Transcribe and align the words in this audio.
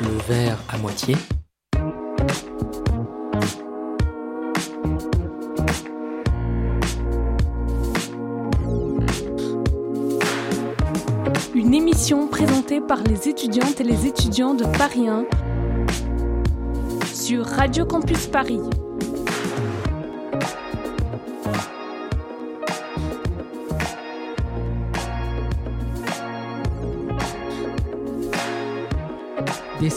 le 0.00 0.16
verre 0.28 0.58
à 0.68 0.78
moitié. 0.78 1.16
Une 11.54 11.74
émission 11.74 12.28
présentée 12.28 12.80
par 12.80 13.02
les 13.02 13.28
étudiantes 13.28 13.80
et 13.80 13.84
les 13.84 14.06
étudiants 14.06 14.54
de 14.54 14.64
Paris 14.64 15.08
1 15.08 15.26
sur 17.12 17.44
Radio 17.44 17.84
Campus 17.84 18.26
Paris. 18.26 18.60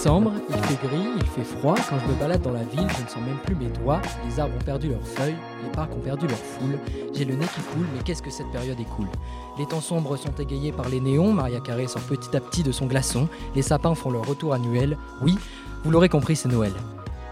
Il 0.06 0.56
fait 0.58 0.88
gris, 0.88 1.08
il 1.16 1.26
fait 1.28 1.44
froid. 1.44 1.76
Quand 1.90 1.98
je 1.98 2.06
me 2.11 2.20
balade 2.20 2.42
dans 2.42 2.52
la 2.52 2.64
ville, 2.64 2.88
je 2.98 3.04
ne 3.04 3.07
sens 3.07 3.24
même 3.25 3.38
plus 3.46 3.56
mes 3.56 3.70
doigts. 3.70 4.02
Les 4.28 4.38
arbres 4.38 4.54
ont 4.56 4.64
perdu 4.66 4.89
leurs 4.89 5.06
feuilles, 5.06 5.36
les 5.64 5.70
parcs 5.70 5.94
ont 5.96 6.02
perdu 6.02 6.28
leur 6.28 6.38
foule. 6.38 6.78
J'ai 7.14 7.24
le 7.24 7.36
nez 7.36 7.46
qui 7.46 7.61
coule, 7.74 7.88
mais 7.96 8.04
qu'est-ce 8.04 8.21
que 8.21 8.30
cette 8.30 8.52
période 8.52 8.78
est 8.78 9.58
Les 9.58 9.66
temps 9.66 9.80
sombres 9.80 10.18
sont 10.18 10.34
égayés 10.39 10.74
par 10.74 10.89
les 10.89 11.00
néons. 11.00 11.32
Maria 11.32 11.61
Carré 11.61 11.88
sort 11.88 12.02
petit 12.02 12.36
à 12.36 12.42
petit 12.42 12.64
de 12.64 12.74
son 12.74 12.88
glaçon. 12.88 13.30
Les 13.56 13.61
sapins 13.61 13.96
font 13.96 14.11
leur 14.11 14.28
retour 14.28 14.54
annuel. 14.54 14.97
Oui, 15.21 15.38
vous 15.86 15.92
l'aurez 15.92 16.10
compris, 16.10 16.36
c'est 16.36 16.50
Noël. 16.50 16.74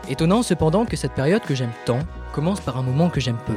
Étonnant 0.08 0.42
cependant 0.42 0.86
que 0.86 0.96
cette 0.96 1.14
période 1.14 1.42
que 1.42 1.56
j'aime 1.56 1.74
tant 1.86 2.00
commence 2.34 2.62
par 2.62 2.78
un 2.78 2.84
moment 2.84 3.10
que 3.10 3.20
j'aime 3.20 3.40
peu. 3.46 3.56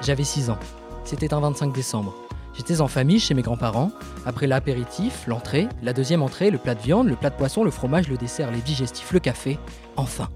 J'avais 0.00 0.24
6 0.24 0.48
ans. 0.48 0.58
C'était 1.04 1.34
un 1.34 1.40
25 1.40 1.72
décembre. 1.72 2.14
J'étais 2.58 2.80
en 2.80 2.88
famille 2.88 3.20
chez 3.20 3.34
mes 3.34 3.42
grands-parents. 3.42 3.92
Après 4.26 4.48
l'apéritif, 4.48 5.28
l'entrée, 5.28 5.68
la 5.80 5.92
deuxième 5.92 6.22
entrée, 6.22 6.50
le 6.50 6.58
plat 6.58 6.74
de 6.74 6.82
viande, 6.82 7.06
le 7.06 7.14
plat 7.14 7.30
de 7.30 7.36
poisson, 7.36 7.62
le 7.62 7.70
fromage, 7.70 8.08
le 8.08 8.16
dessert, 8.16 8.50
les 8.50 8.58
digestifs, 8.58 9.12
le 9.12 9.20
café. 9.20 9.60
Enfin, 9.94 10.28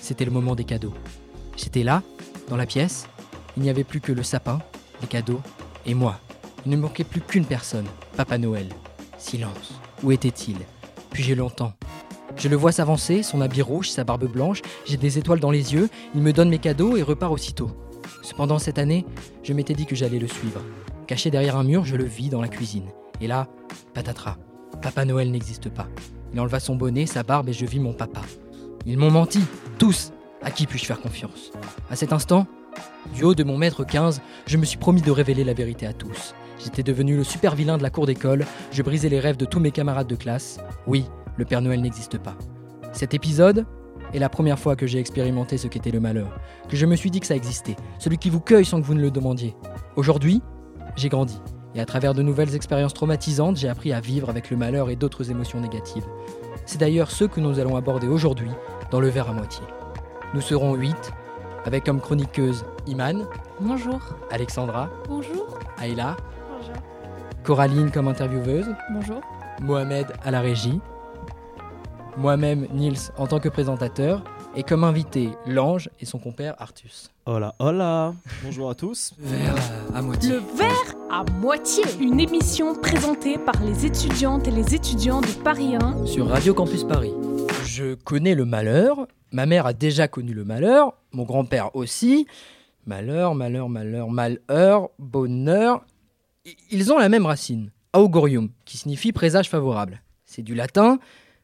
c'était 0.00 0.24
le 0.24 0.32
moment 0.32 0.56
des 0.56 0.64
cadeaux. 0.64 0.92
J'étais 1.56 1.84
là, 1.84 2.02
dans 2.48 2.56
la 2.56 2.66
pièce. 2.66 3.06
Il 3.56 3.62
n'y 3.62 3.70
avait 3.70 3.84
plus 3.84 4.00
que 4.00 4.10
le 4.10 4.24
sapin, 4.24 4.58
les 5.00 5.06
cadeaux 5.06 5.40
et 5.86 5.94
moi. 5.94 6.18
Il 6.66 6.72
ne 6.72 6.76
manquait 6.76 7.04
plus 7.04 7.20
qu'une 7.20 7.44
personne, 7.44 7.86
Papa 8.16 8.36
Noël. 8.36 8.66
Silence. 9.16 9.80
Où 10.02 10.10
était-il? 10.10 10.56
Puis 11.10 11.22
j'ai 11.22 11.36
longtemps. 11.36 11.74
Je 12.36 12.48
le 12.48 12.56
vois 12.56 12.72
s'avancer, 12.72 13.22
son 13.22 13.40
habit 13.40 13.62
rouge, 13.62 13.90
sa 13.90 14.02
barbe 14.02 14.26
blanche, 14.26 14.60
j'ai 14.86 14.96
des 14.96 15.18
étoiles 15.18 15.40
dans 15.40 15.52
les 15.52 15.72
yeux, 15.72 15.88
il 16.16 16.22
me 16.22 16.32
donne 16.32 16.48
mes 16.48 16.58
cadeaux 16.58 16.96
et 16.96 17.02
repart 17.02 17.32
aussitôt. 17.32 17.70
Cependant, 18.22 18.58
cette 18.58 18.78
année, 18.78 19.06
je 19.44 19.52
m'étais 19.52 19.74
dit 19.74 19.86
que 19.86 19.94
j'allais 19.94 20.18
le 20.18 20.26
suivre. 20.26 20.60
Caché 21.10 21.32
derrière 21.32 21.56
un 21.56 21.64
mur, 21.64 21.84
je 21.84 21.96
le 21.96 22.04
vis 22.04 22.28
dans 22.28 22.40
la 22.40 22.46
cuisine. 22.46 22.86
Et 23.20 23.26
là, 23.26 23.48
patatras. 23.94 24.36
Papa 24.80 25.04
Noël 25.04 25.32
n'existe 25.32 25.68
pas. 25.68 25.88
Il 26.32 26.38
enleva 26.38 26.60
son 26.60 26.76
bonnet, 26.76 27.04
sa 27.04 27.24
barbe 27.24 27.48
et 27.48 27.52
je 27.52 27.66
vis 27.66 27.80
mon 27.80 27.92
papa. 27.92 28.20
Ils 28.86 28.96
m'ont 28.96 29.10
menti, 29.10 29.40
tous. 29.76 30.12
À 30.40 30.52
qui 30.52 30.68
puis-je 30.68 30.84
faire 30.84 31.00
confiance? 31.00 31.50
À 31.90 31.96
cet 31.96 32.12
instant, 32.12 32.46
du 33.12 33.24
haut 33.24 33.34
de 33.34 33.42
mon 33.42 33.58
mètre 33.58 33.84
15, 33.84 34.22
je 34.46 34.56
me 34.56 34.64
suis 34.64 34.78
promis 34.78 35.02
de 35.02 35.10
révéler 35.10 35.42
la 35.42 35.52
vérité 35.52 35.84
à 35.84 35.92
tous. 35.92 36.32
J'étais 36.62 36.84
devenu 36.84 37.16
le 37.16 37.24
super 37.24 37.56
vilain 37.56 37.76
de 37.76 37.82
la 37.82 37.90
cour 37.90 38.06
d'école, 38.06 38.46
je 38.70 38.80
brisais 38.80 39.08
les 39.08 39.18
rêves 39.18 39.36
de 39.36 39.46
tous 39.46 39.58
mes 39.58 39.72
camarades 39.72 40.06
de 40.06 40.14
classe. 40.14 40.60
Oui, 40.86 41.06
le 41.36 41.44
Père 41.44 41.60
Noël 41.60 41.80
n'existe 41.80 42.18
pas. 42.18 42.36
Cet 42.92 43.14
épisode 43.14 43.66
est 44.14 44.20
la 44.20 44.28
première 44.28 44.60
fois 44.60 44.76
que 44.76 44.86
j'ai 44.86 45.00
expérimenté 45.00 45.58
ce 45.58 45.66
qu'était 45.66 45.90
le 45.90 45.98
malheur, 45.98 46.38
que 46.68 46.76
je 46.76 46.86
me 46.86 46.94
suis 46.94 47.10
dit 47.10 47.18
que 47.18 47.26
ça 47.26 47.34
existait, 47.34 47.74
celui 47.98 48.16
qui 48.16 48.30
vous 48.30 48.40
cueille 48.40 48.64
sans 48.64 48.80
que 48.80 48.86
vous 48.86 48.94
ne 48.94 49.02
le 49.02 49.10
demandiez. 49.10 49.56
Aujourd'hui, 49.96 50.40
j'ai 50.96 51.08
grandi. 51.08 51.40
Et 51.74 51.80
à 51.80 51.86
travers 51.86 52.14
de 52.14 52.22
nouvelles 52.22 52.54
expériences 52.54 52.94
traumatisantes, 52.94 53.56
j'ai 53.56 53.68
appris 53.68 53.92
à 53.92 54.00
vivre 54.00 54.28
avec 54.28 54.50
le 54.50 54.56
malheur 54.56 54.90
et 54.90 54.96
d'autres 54.96 55.30
émotions 55.30 55.60
négatives. 55.60 56.06
C'est 56.66 56.78
d'ailleurs 56.78 57.10
ce 57.10 57.24
que 57.24 57.40
nous 57.40 57.58
allons 57.58 57.76
aborder 57.76 58.08
aujourd'hui 58.08 58.50
dans 58.90 59.00
le 59.00 59.08
verre 59.08 59.30
à 59.30 59.32
moitié. 59.32 59.62
Nous 60.34 60.40
serons 60.40 60.74
huit, 60.74 61.12
avec 61.64 61.84
comme 61.84 62.00
chroniqueuse 62.00 62.64
Iman. 62.86 63.26
Bonjour. 63.60 64.00
Alexandra. 64.30 64.88
Bonjour. 65.08 65.58
Ayla. 65.80 66.16
Bonjour. 66.50 66.74
Coraline 67.44 67.90
comme 67.90 68.08
intervieweuse. 68.08 68.68
Bonjour. 68.92 69.20
Mohamed 69.60 70.06
à 70.24 70.30
la 70.30 70.40
régie. 70.40 70.80
Moi-même, 72.16 72.66
Nils, 72.72 73.12
en 73.16 73.26
tant 73.26 73.38
que 73.38 73.48
présentateur. 73.48 74.22
Et 74.56 74.64
comme 74.64 74.82
invité, 74.82 75.30
Lange 75.46 75.90
et 76.00 76.04
son 76.04 76.18
compère 76.18 76.60
Artus. 76.60 77.10
Hola, 77.24 77.54
hola 77.60 78.14
Bonjour 78.44 78.68
à 78.68 78.74
tous. 78.74 79.12
Verre 79.18 79.54
à 79.94 80.02
moitié. 80.02 80.30
Le 80.30 80.38
verre 80.38 80.94
à 81.08 81.22
moitié. 81.40 81.84
Une 82.00 82.18
émission 82.18 82.74
présentée 82.74 83.38
par 83.38 83.62
les 83.62 83.86
étudiantes 83.86 84.48
et 84.48 84.50
les 84.50 84.74
étudiants 84.74 85.20
de 85.20 85.28
Paris 85.44 85.76
1 85.76 86.04
sur 86.04 86.26
Radio 86.26 86.52
Campus 86.52 86.82
Paris. 86.82 87.12
Je 87.64 87.94
connais 87.94 88.34
le 88.34 88.44
malheur. 88.44 89.06
Ma 89.30 89.46
mère 89.46 89.66
a 89.66 89.72
déjà 89.72 90.08
connu 90.08 90.34
le 90.34 90.44
malheur. 90.44 90.94
Mon 91.12 91.22
grand-père 91.22 91.74
aussi. 91.76 92.26
Malheur, 92.86 93.36
malheur, 93.36 93.68
malheur, 93.68 94.10
malheur, 94.10 94.88
bonheur. 94.98 95.84
Ils 96.72 96.92
ont 96.92 96.98
la 96.98 97.08
même 97.08 97.26
racine, 97.26 97.70
augurium, 97.92 98.50
qui 98.64 98.78
signifie 98.78 99.12
présage 99.12 99.48
favorable. 99.48 100.02
C'est 100.24 100.42
du 100.42 100.56
latin, 100.56 100.98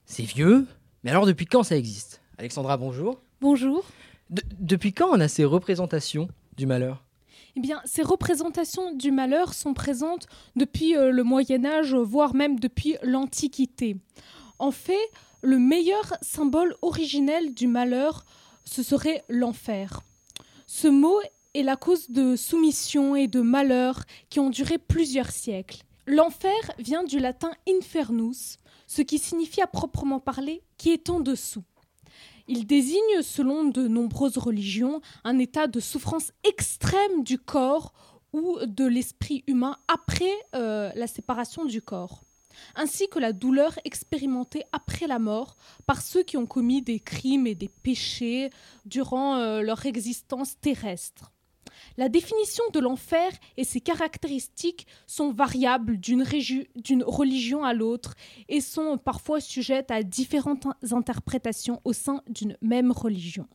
c'est 0.06 0.24
vieux. 0.24 0.66
Mais 1.04 1.10
alors 1.10 1.26
depuis 1.26 1.46
quand 1.46 1.62
ça 1.62 1.76
existe? 1.76 2.15
Alexandra, 2.38 2.76
bonjour. 2.76 3.20
Bonjour. 3.40 3.84
De- 4.30 4.42
depuis 4.58 4.92
quand 4.92 5.08
on 5.10 5.20
a 5.20 5.28
ces 5.28 5.44
représentations 5.44 6.28
du 6.56 6.66
malheur? 6.66 7.02
Eh 7.56 7.60
bien, 7.60 7.80
ces 7.86 8.02
représentations 8.02 8.92
du 8.94 9.10
malheur 9.10 9.54
sont 9.54 9.72
présentes 9.72 10.26
depuis 10.56 10.96
euh, 10.96 11.10
le 11.10 11.22
Moyen 11.22 11.64
Âge, 11.64 11.94
voire 11.94 12.34
même 12.34 12.58
depuis 12.60 12.96
l'Antiquité. 13.02 13.96
En 14.58 14.70
fait, 14.70 15.10
le 15.42 15.58
meilleur 15.58 16.14
symbole 16.20 16.74
originel 16.82 17.54
du 17.54 17.66
malheur, 17.66 18.24
ce 18.64 18.82
serait 18.82 19.24
l'enfer. 19.28 20.00
Ce 20.66 20.88
mot 20.88 21.18
est 21.54 21.62
la 21.62 21.76
cause 21.76 22.10
de 22.10 22.36
soumission 22.36 23.16
et 23.16 23.28
de 23.28 23.40
malheur 23.40 24.04
qui 24.28 24.40
ont 24.40 24.50
duré 24.50 24.76
plusieurs 24.76 25.30
siècles. 25.30 25.82
L'enfer 26.06 26.52
vient 26.78 27.04
du 27.04 27.18
latin 27.18 27.50
infernus, 27.68 28.58
ce 28.86 29.00
qui 29.02 29.18
signifie 29.18 29.62
à 29.62 29.66
proprement 29.66 30.20
parler 30.20 30.62
qui 30.76 30.90
est 30.90 31.08
en 31.08 31.20
dessous. 31.20 31.62
Il 32.48 32.66
désigne, 32.66 33.22
selon 33.22 33.64
de 33.64 33.88
nombreuses 33.88 34.38
religions, 34.38 35.00
un 35.24 35.38
état 35.38 35.66
de 35.66 35.80
souffrance 35.80 36.32
extrême 36.44 37.24
du 37.24 37.38
corps 37.38 37.92
ou 38.32 38.58
de 38.64 38.84
l'esprit 38.84 39.42
humain 39.46 39.76
après 39.88 40.32
euh, 40.54 40.92
la 40.94 41.06
séparation 41.06 41.64
du 41.64 41.82
corps, 41.82 42.22
ainsi 42.76 43.08
que 43.08 43.18
la 43.18 43.32
douleur 43.32 43.78
expérimentée 43.84 44.62
après 44.72 45.06
la 45.06 45.18
mort 45.18 45.56
par 45.86 46.00
ceux 46.02 46.22
qui 46.22 46.36
ont 46.36 46.46
commis 46.46 46.82
des 46.82 47.00
crimes 47.00 47.46
et 47.46 47.54
des 47.54 47.68
péchés 47.68 48.50
durant 48.84 49.36
euh, 49.36 49.62
leur 49.62 49.84
existence 49.86 50.58
terrestre. 50.60 51.32
La 51.96 52.08
définition 52.10 52.64
de 52.74 52.80
l'enfer 52.80 53.32
et 53.56 53.64
ses 53.64 53.80
caractéristiques 53.80 54.86
sont 55.06 55.32
variables 55.32 55.98
d'une 55.98 56.22
religion 57.02 57.64
à 57.64 57.72
l'autre 57.72 58.14
et 58.48 58.60
sont 58.60 58.98
parfois 58.98 59.40
sujettes 59.40 59.90
à 59.90 60.02
différentes 60.02 60.66
interprétations 60.90 61.80
au 61.84 61.94
sein 61.94 62.22
d'une 62.28 62.56
même 62.60 62.92
religion. 62.92 63.48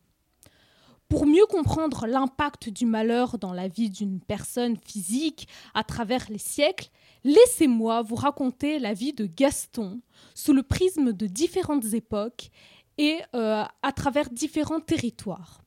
Pour 1.08 1.26
mieux 1.26 1.44
comprendre 1.44 2.06
l'impact 2.06 2.70
du 2.70 2.86
malheur 2.86 3.38
dans 3.38 3.52
la 3.52 3.68
vie 3.68 3.90
d'une 3.90 4.18
personne 4.18 4.78
physique 4.78 5.46
à 5.74 5.84
travers 5.84 6.24
les 6.30 6.38
siècles, 6.38 6.88
laissez-moi 7.22 8.00
vous 8.00 8.14
raconter 8.14 8.78
la 8.78 8.94
vie 8.94 9.12
de 9.12 9.26
Gaston 9.26 10.00
sous 10.34 10.54
le 10.54 10.62
prisme 10.62 11.12
de 11.12 11.26
différentes 11.26 11.92
époques 11.92 12.50
et 12.96 13.18
euh, 13.34 13.62
à 13.82 13.92
travers 13.92 14.30
différents 14.30 14.80
territoires. 14.80 15.61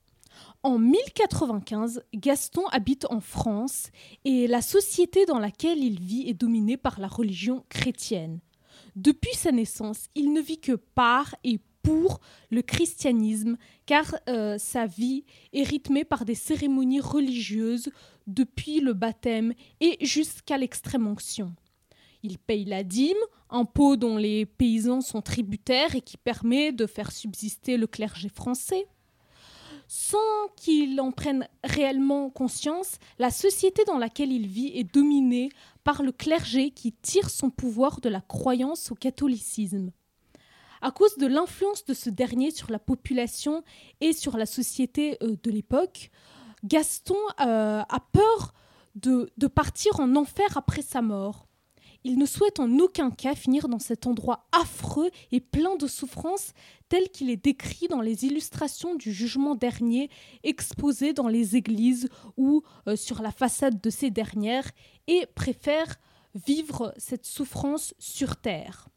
En 0.65 0.79
1095, 0.79 2.01
Gaston 2.15 2.65
habite 2.71 3.05
en 3.11 3.19
France 3.19 3.91
et 4.23 4.47
la 4.47 4.63
société 4.63 5.27
dans 5.27 5.37
laquelle 5.37 5.77
il 5.77 5.99
vit 5.99 6.27
est 6.27 6.33
dominée 6.33 6.75
par 6.75 6.99
la 6.99 7.07
religion 7.07 7.63
chrétienne. 7.69 8.39
Depuis 8.95 9.35
sa 9.35 9.51
naissance, 9.51 10.07
il 10.15 10.33
ne 10.33 10.41
vit 10.41 10.57
que 10.57 10.71
par 10.71 11.35
et 11.43 11.59
pour 11.83 12.19
le 12.49 12.63
christianisme, 12.63 13.57
car 13.85 14.15
euh, 14.27 14.57
sa 14.57 14.87
vie 14.87 15.23
est 15.53 15.61
rythmée 15.61 16.03
par 16.03 16.25
des 16.25 16.33
cérémonies 16.33 16.99
religieuses 16.99 17.91
depuis 18.25 18.79
le 18.79 18.93
baptême 18.93 19.53
et 19.81 20.03
jusqu'à 20.03 20.57
l'extrême 20.57 21.05
onction. 21.05 21.53
Il 22.23 22.39
paye 22.39 22.65
la 22.65 22.83
dîme, 22.83 23.13
impôt 23.51 23.97
dont 23.97 24.17
les 24.17 24.47
paysans 24.47 25.01
sont 25.01 25.21
tributaires 25.21 25.95
et 25.95 26.01
qui 26.01 26.17
permet 26.17 26.71
de 26.71 26.87
faire 26.87 27.11
subsister 27.11 27.77
le 27.77 27.85
clergé 27.85 28.29
français. 28.29 28.87
Sans 29.87 30.17
qu'il 30.55 30.99
en 30.99 31.11
prenne 31.11 31.47
réellement 31.63 32.29
conscience, 32.29 32.97
la 33.19 33.29
société 33.29 33.83
dans 33.85 33.97
laquelle 33.97 34.31
il 34.31 34.47
vit 34.47 34.71
est 34.75 34.93
dominée 34.93 35.49
par 35.83 36.01
le 36.01 36.11
clergé 36.11 36.71
qui 36.71 36.91
tire 36.91 37.29
son 37.29 37.49
pouvoir 37.49 38.01
de 38.01 38.09
la 38.09 38.21
croyance 38.21 38.91
au 38.91 38.95
catholicisme. 38.95 39.91
À 40.81 40.91
cause 40.91 41.17
de 41.17 41.27
l'influence 41.27 41.85
de 41.85 41.93
ce 41.93 42.09
dernier 42.09 42.51
sur 42.51 42.71
la 42.71 42.79
population 42.79 43.63
et 44.01 44.13
sur 44.13 44.37
la 44.37 44.45
société 44.45 45.17
euh, 45.23 45.35
de 45.41 45.51
l'époque, 45.51 46.11
Gaston 46.63 47.17
euh, 47.41 47.81
a 47.87 47.99
peur 48.11 48.53
de, 48.95 49.31
de 49.37 49.47
partir 49.47 49.99
en 49.99 50.15
enfer 50.15 50.57
après 50.57 50.81
sa 50.81 51.01
mort. 51.01 51.47
Il 52.07 52.19
ne 52.19 52.27
souhaite 52.27 52.59
en 52.59 52.77
aucun 52.77 53.09
cas 53.09 53.33
finir 53.33 53.67
dans 53.67 53.79
cet 53.79 54.05
endroit 54.05 54.45
affreux 54.51 55.09
et 55.31 55.41
plein 55.41 55.75
de 55.75 55.87
souffrances 55.87 56.53
tel 56.87 57.09
qu'il 57.09 57.31
est 57.31 57.43
décrit 57.43 57.87
dans 57.87 57.99
les 57.99 58.25
illustrations 58.25 58.93
du 58.93 59.11
jugement 59.11 59.55
dernier 59.55 60.11
exposées 60.43 61.13
dans 61.13 61.27
les 61.27 61.55
églises 61.55 62.07
ou 62.37 62.61
euh, 62.87 62.95
sur 62.95 63.23
la 63.23 63.31
façade 63.31 63.81
de 63.81 63.89
ces 63.89 64.11
dernières 64.11 64.69
et 65.07 65.25
préfère 65.33 65.95
vivre 66.35 66.93
cette 66.97 67.25
souffrance 67.25 67.95
sur 67.97 68.35
terre. 68.35 68.87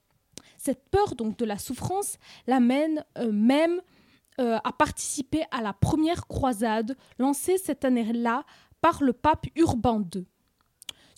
Cette 0.59 0.91
peur 0.91 1.15
donc 1.15 1.39
de 1.39 1.47
la 1.47 1.57
souffrance 1.57 2.19
l'amène 2.47 3.07
euh, 3.17 3.33
même 3.33 3.81
euh, 4.39 4.59
à 4.63 4.73
participer 4.75 5.45
à 5.51 5.63
la 5.63 5.73
première 5.73 6.27
croisade 6.27 6.95
lancée 7.19 7.57
cette 7.57 7.87
année-là 7.87 8.45
par 8.83 9.03
le 9.03 9.15
pape 9.15 9.47
Urbain 9.57 10.05
II. 10.15 10.27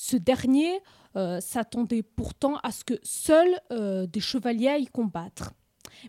Ce 0.03 0.17
dernier 0.17 0.81
euh, 1.15 1.43
s'attendait 1.43 2.03
pourtant 2.03 2.57
à 2.63 2.73
ce 2.73 2.85
que 2.85 2.95
seuls 3.03 3.61
euh, 3.71 4.07
des 4.07 4.21
chevaliers 4.21 4.69
aillent 4.69 4.87
combattre. 4.87 5.53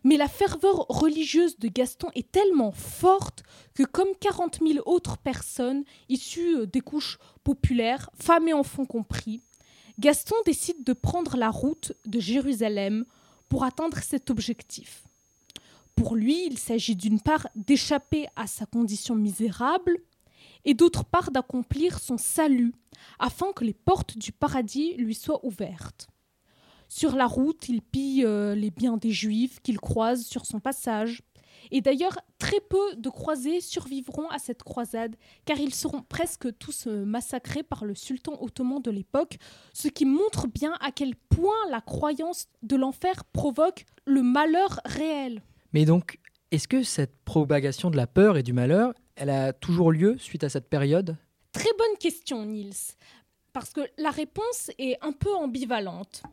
Mais 0.06 0.16
la 0.16 0.30
ferveur 0.30 0.86
religieuse 0.88 1.60
de 1.60 1.68
Gaston 1.68 2.08
est 2.16 2.32
tellement 2.32 2.72
forte 2.72 3.44
que, 3.74 3.84
comme 3.84 4.08
40 4.22 4.60
000 4.66 4.80
autres 4.86 5.18
personnes 5.18 5.84
issues 6.08 6.60
euh, 6.60 6.66
des 6.66 6.80
couches 6.80 7.20
populaires, 7.44 8.10
femmes 8.14 8.48
et 8.48 8.54
enfants 8.54 8.86
compris, 8.86 9.42
Gaston 10.00 10.38
décide 10.46 10.86
de 10.86 10.94
prendre 10.94 11.36
la 11.36 11.50
route 11.50 11.92
de 12.06 12.22
Jérusalem 12.22 13.04
pour 13.50 13.66
atteindre 13.66 13.98
cet 13.98 14.30
objectif. 14.30 15.04
Pour 15.96 16.16
lui, 16.16 16.46
il 16.46 16.58
s'agit 16.58 16.96
d'une 16.96 17.20
part 17.20 17.46
d'échapper 17.56 18.28
à 18.38 18.48
sa 18.48 18.66
condition 18.66 19.16
misérable, 19.16 19.98
et 20.66 20.74
d'autre 20.74 21.04
part 21.04 21.32
d'accomplir 21.32 22.00
son 22.00 22.18
salut, 22.18 22.74
afin 23.20 23.52
que 23.54 23.64
les 23.64 23.74
portes 23.74 24.18
du 24.18 24.32
paradis 24.32 24.94
lui 24.96 25.16
soient 25.16 25.46
ouvertes. 25.46 26.08
Sur 26.94 27.16
la 27.16 27.26
route, 27.26 27.70
il 27.70 27.82
pille 27.82 28.26
euh, 28.26 28.54
les 28.54 28.70
biens 28.70 28.98
des 28.98 29.12
Juifs 29.12 29.62
qu'il 29.62 29.80
croise 29.80 30.26
sur 30.26 30.46
son 30.46 30.60
passage. 30.60 31.22
Et 31.72 31.80
d'ailleurs, 31.80 32.20
très 32.38 32.60
peu 32.60 32.96
de 32.98 33.10
croisés 33.10 33.62
survivront 33.62 34.28
à 34.28 34.40
cette 34.40 34.64
croisade, 34.64 35.16
car 35.46 35.58
ils 35.58 35.74
seront 35.74 36.02
presque 36.02 36.50
tous 36.58 36.88
euh, 36.88 37.06
massacrés 37.06 37.64
par 37.64 37.86
le 37.86 37.96
sultan 37.96 38.38
ottoman 38.42 38.82
de 38.82 38.92
l'époque, 38.92 39.38
ce 39.74 39.88
qui 39.88 40.04
montre 40.04 40.48
bien 40.48 40.74
à 40.82 40.92
quel 40.92 41.16
point 41.16 41.56
la 41.70 41.80
croyance 41.80 42.48
de 42.62 42.76
l'enfer 42.76 43.24
provoque 43.32 43.86
le 44.06 44.22
malheur 44.22 44.82
réel. 44.84 45.42
Mais 45.72 45.86
donc, 45.86 46.20
est-ce 46.52 46.68
que 46.68 46.84
cette 46.84 47.16
propagation 47.24 47.90
de 47.90 47.96
la 47.96 48.08
peur 48.08 48.36
et 48.36 48.44
du 48.44 48.52
malheur, 48.52 48.94
elle 49.22 49.30
a 49.30 49.54
toujours 49.54 49.92
lieu 49.92 50.18
suite 50.18 50.44
à 50.44 50.50
cette 50.50 50.68
période 50.68 51.16
Très 51.52 51.70
bonne 51.78 51.98
question, 52.00 52.44
Niels, 52.44 52.74
parce 53.54 53.70
que 53.70 53.82
la 54.00 54.10
réponse 54.10 54.72
est 54.80 54.98
un 55.02 55.12
peu 55.12 55.32
ambivalente. 55.36 56.24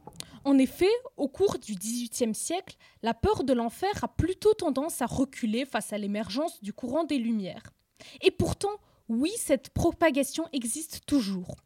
En 0.44 0.56
effet, 0.56 0.88
au 1.18 1.28
cours 1.28 1.58
du 1.58 1.74
XVIIIe 1.74 2.34
siècle, 2.34 2.76
la 3.02 3.12
peur 3.12 3.44
de 3.44 3.52
l'enfer 3.52 3.92
a 4.02 4.08
plutôt 4.08 4.54
tendance 4.54 5.02
à 5.02 5.06
reculer 5.06 5.66
face 5.66 5.92
à 5.92 5.98
l'émergence 5.98 6.62
du 6.62 6.72
courant 6.72 7.04
des 7.04 7.18
Lumières. 7.18 7.74
Et 8.22 8.30
pourtant, 8.30 8.72
oui, 9.10 9.32
cette 9.36 9.68
propagation 9.68 10.46
existe 10.54 11.04
toujours. 11.04 11.56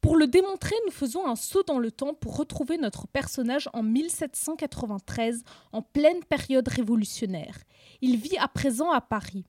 Pour 0.00 0.16
le 0.16 0.28
démontrer, 0.28 0.76
nous 0.86 0.92
faisons 0.92 1.26
un 1.26 1.34
saut 1.34 1.64
dans 1.64 1.80
le 1.80 1.90
temps 1.90 2.14
pour 2.14 2.36
retrouver 2.36 2.78
notre 2.78 3.08
personnage 3.08 3.68
en 3.72 3.82
1793, 3.82 5.42
en 5.72 5.82
pleine 5.82 6.22
période 6.22 6.68
révolutionnaire. 6.68 7.58
Il 8.00 8.16
vit 8.16 8.38
à 8.38 8.46
présent 8.46 8.92
à 8.92 9.00
Paris. 9.00 9.44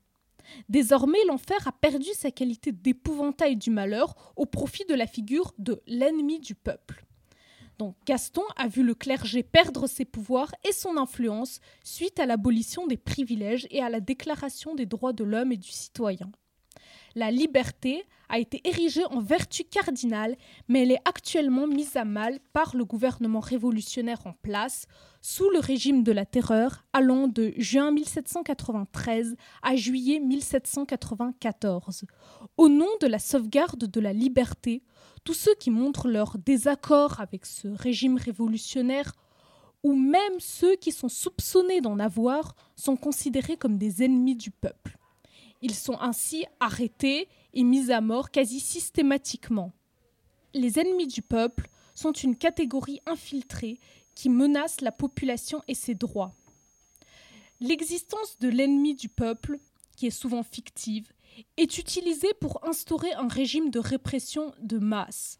Désormais, 0.68 1.24
l'enfer 1.26 1.66
a 1.66 1.72
perdu 1.72 2.08
sa 2.14 2.30
qualité 2.30 2.72
d'épouvantail 2.72 3.56
du 3.56 3.70
malheur 3.70 4.32
au 4.36 4.46
profit 4.46 4.84
de 4.84 4.94
la 4.94 5.06
figure 5.06 5.52
de 5.58 5.82
l'ennemi 5.86 6.40
du 6.40 6.54
peuple. 6.54 7.04
Donc 7.78 7.96
Gaston 8.04 8.42
a 8.56 8.68
vu 8.68 8.82
le 8.82 8.94
clergé 8.94 9.42
perdre 9.42 9.86
ses 9.86 10.04
pouvoirs 10.04 10.52
et 10.68 10.72
son 10.72 10.98
influence 10.98 11.60
suite 11.82 12.20
à 12.20 12.26
l'abolition 12.26 12.86
des 12.86 12.98
privilèges 12.98 13.66
et 13.70 13.80
à 13.80 13.88
la 13.88 14.00
déclaration 14.00 14.74
des 14.74 14.84
droits 14.84 15.14
de 15.14 15.24
l'homme 15.24 15.52
et 15.52 15.56
du 15.56 15.70
citoyen. 15.70 16.30
La 17.14 17.30
liberté 17.30 18.04
a 18.28 18.38
été 18.38 18.60
érigée 18.64 19.04
en 19.06 19.20
vertu 19.20 19.64
cardinale, 19.64 20.36
mais 20.68 20.82
elle 20.82 20.92
est 20.92 21.02
actuellement 21.04 21.66
mise 21.66 21.96
à 21.96 22.04
mal 22.04 22.38
par 22.52 22.76
le 22.76 22.84
gouvernement 22.84 23.40
révolutionnaire 23.40 24.24
en 24.24 24.32
place, 24.32 24.86
sous 25.20 25.50
le 25.50 25.58
régime 25.58 26.04
de 26.04 26.12
la 26.12 26.24
terreur, 26.24 26.84
allant 26.92 27.26
de 27.26 27.52
juin 27.56 27.90
1793 27.90 29.36
à 29.62 29.74
juillet 29.74 30.20
1794. 30.20 32.04
Au 32.56 32.68
nom 32.68 32.88
de 33.00 33.08
la 33.08 33.18
sauvegarde 33.18 33.90
de 33.90 34.00
la 34.00 34.12
liberté, 34.12 34.84
tous 35.24 35.34
ceux 35.34 35.54
qui 35.56 35.70
montrent 35.70 36.08
leur 36.08 36.38
désaccord 36.38 37.20
avec 37.20 37.44
ce 37.44 37.68
régime 37.68 38.16
révolutionnaire 38.16 39.12
ou 39.82 39.94
même 39.94 40.38
ceux 40.38 40.76
qui 40.76 40.92
sont 40.92 41.08
soupçonnés 41.08 41.80
d'en 41.80 41.98
avoir 41.98 42.54
sont 42.76 42.96
considérés 42.96 43.56
comme 43.56 43.78
des 43.78 44.02
ennemis 44.04 44.36
du 44.36 44.50
peuple. 44.50 44.99
Ils 45.62 45.74
sont 45.74 45.98
ainsi 46.00 46.44
arrêtés 46.58 47.28
et 47.52 47.64
mis 47.64 47.90
à 47.90 48.00
mort 48.00 48.30
quasi 48.30 48.60
systématiquement. 48.60 49.72
Les 50.54 50.78
ennemis 50.78 51.06
du 51.06 51.22
peuple 51.22 51.68
sont 51.94 52.12
une 52.12 52.36
catégorie 52.36 53.00
infiltrée 53.06 53.78
qui 54.14 54.28
menace 54.28 54.80
la 54.80 54.92
population 54.92 55.62
et 55.68 55.74
ses 55.74 55.94
droits. 55.94 56.34
L'existence 57.60 58.38
de 58.38 58.48
l'ennemi 58.48 58.94
du 58.94 59.08
peuple, 59.08 59.58
qui 59.96 60.06
est 60.06 60.10
souvent 60.10 60.42
fictive, 60.42 61.12
est 61.56 61.78
utilisée 61.78 62.32
pour 62.40 62.66
instaurer 62.66 63.12
un 63.12 63.28
régime 63.28 63.70
de 63.70 63.78
répression 63.78 64.54
de 64.60 64.78
masse. 64.78 65.38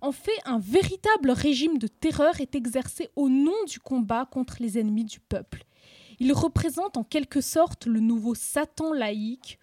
En 0.00 0.12
fait, 0.12 0.38
un 0.44 0.58
véritable 0.58 1.30
régime 1.30 1.78
de 1.78 1.86
terreur 1.86 2.40
est 2.40 2.54
exercé 2.54 3.08
au 3.16 3.28
nom 3.28 3.64
du 3.66 3.80
combat 3.80 4.26
contre 4.26 4.56
les 4.60 4.78
ennemis 4.78 5.04
du 5.04 5.20
peuple. 5.20 5.64
Il 6.20 6.34
représente 6.34 6.98
en 6.98 7.02
quelque 7.02 7.40
sorte 7.40 7.86
le 7.86 7.98
nouveau 7.98 8.34
Satan 8.34 8.92
laïque 8.92 9.58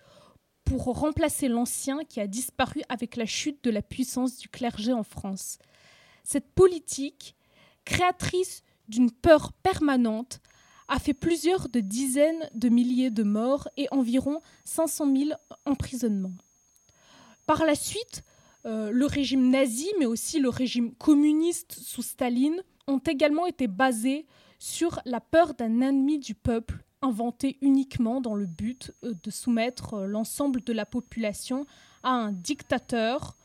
pour 0.66 0.84
remplacer 0.86 1.48
l'ancien 1.48 2.04
qui 2.04 2.20
a 2.20 2.28
disparu 2.28 2.82
avec 2.90 3.16
la 3.16 3.26
chute 3.26 3.64
de 3.64 3.70
la 3.70 3.84
puissance 3.84 4.38
du 4.38 4.50
clergé 4.50 4.92
en 4.92 5.04
France. 5.04 5.60
Cette 6.24 6.52
politique, 6.52 7.36
créatrice 7.86 8.64
d'une 8.90 9.12
peur 9.12 9.54
permanente, 9.54 10.42
a 10.88 11.00
fait 11.00 11.14
plusieurs 11.14 11.70
de 11.70 11.80
dizaines 11.80 12.50
de 12.54 12.70
milliers 12.70 13.12
de 13.12 13.24
morts 13.24 13.70
et 13.78 13.88
environ 13.92 14.42
500 14.66 15.16
000 15.16 15.30
emprisonnements. 15.66 16.36
Par 17.46 17.66
la 17.66 17.76
suite, 17.76 18.24
euh, 18.66 18.90
le 18.92 19.06
régime 19.06 19.50
nazi, 19.50 19.90
mais 20.00 20.06
aussi 20.06 20.40
le 20.40 20.50
régime 20.50 20.94
communiste 20.96 21.74
sous 21.74 22.02
Staline, 22.02 22.62
ont 22.88 23.00
également 23.00 23.46
été 23.46 23.68
basés 23.68 24.26
sur 24.60 25.00
la 25.06 25.20
peur 25.20 25.54
d'un 25.54 25.82
ennemi 25.82 26.20
du 26.20 26.36
peuple 26.36 26.84
inventé 27.02 27.58
uniquement 27.62 28.22
dans 28.22 28.36
le 28.36 28.46
but 28.46 28.92
euh, 29.04 29.14
de 29.24 29.32
soumettre 29.32 29.94
euh, 29.94 30.08
l'ensemble 30.08 30.64
de 30.64 30.74
la 30.74 30.86
population 30.86 31.66
à 32.04 32.10
un 32.10 32.32
dictateur, 32.32 33.36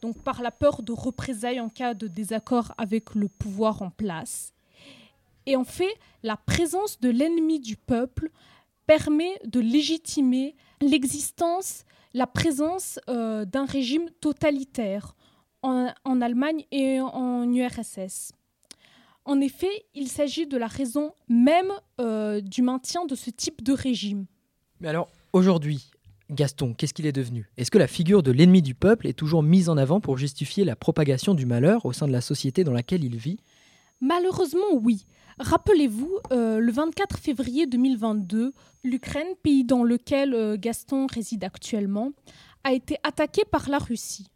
donc 0.00 0.22
par 0.22 0.42
la 0.42 0.50
peur 0.50 0.82
de 0.82 0.92
représailles 0.92 1.60
en 1.60 1.68
cas 1.68 1.94
de 1.94 2.06
désaccord 2.06 2.72
avec 2.78 3.14
le 3.14 3.28
pouvoir 3.28 3.82
en 3.82 3.90
place. 3.90 4.52
Et 5.46 5.56
en 5.56 5.64
fait, 5.64 5.94
la 6.22 6.36
présence 6.36 7.00
de 7.00 7.10
l'ennemi 7.10 7.60
du 7.60 7.76
peuple 7.76 8.30
permet 8.86 9.38
de 9.44 9.60
légitimer 9.60 10.56
l'existence, 10.80 11.84
la 12.14 12.26
présence 12.26 12.98
euh, 13.08 13.44
d'un 13.44 13.66
régime 13.66 14.08
totalitaire 14.20 15.14
en, 15.62 15.92
en 16.04 16.20
Allemagne 16.20 16.64
et 16.70 17.00
en 17.00 17.50
URSS. 17.52 18.32
En 19.24 19.40
effet, 19.40 19.86
il 19.94 20.08
s'agit 20.08 20.46
de 20.46 20.56
la 20.56 20.66
raison 20.66 21.12
même 21.28 21.72
euh, 22.00 22.40
du 22.40 22.62
maintien 22.62 23.06
de 23.06 23.14
ce 23.14 23.30
type 23.30 23.62
de 23.62 23.72
régime. 23.72 24.26
Mais 24.80 24.88
alors, 24.88 25.08
aujourd'hui, 25.32 25.90
Gaston, 26.30 26.74
qu'est-ce 26.74 26.92
qu'il 26.92 27.06
est 27.06 27.12
devenu? 27.12 27.50
Est-ce 27.56 27.70
que 27.70 27.78
la 27.78 27.86
figure 27.86 28.22
de 28.22 28.30
l'ennemi 28.32 28.60
du 28.60 28.74
peuple 28.74 29.06
est 29.06 29.14
toujours 29.14 29.42
mise 29.42 29.68
en 29.68 29.76
avant 29.76 30.00
pour 30.00 30.18
justifier 30.18 30.64
la 30.64 30.76
propagation 30.76 31.34
du 31.34 31.46
malheur 31.46 31.86
au 31.86 31.92
sein 31.92 32.06
de 32.06 32.12
la 32.12 32.20
société 32.20 32.64
dans 32.64 32.72
laquelle 32.72 33.04
il 33.04 33.16
vit? 33.16 33.38
Malheureusement, 34.00 34.74
oui. 34.74 35.06
Rappelez-vous, 35.38 36.18
euh, 36.32 36.58
le 36.58 36.72
24 36.72 37.18
février 37.18 37.66
2022, 37.66 38.52
l'Ukraine, 38.84 39.34
pays 39.42 39.64
dans 39.64 39.84
lequel 39.84 40.34
euh, 40.34 40.56
Gaston 40.58 41.06
réside 41.06 41.44
actuellement, 41.44 42.12
a 42.62 42.72
été 42.72 42.96
attaquée 43.02 43.44
par 43.50 43.68
la 43.68 43.78
Russie. 43.78 44.30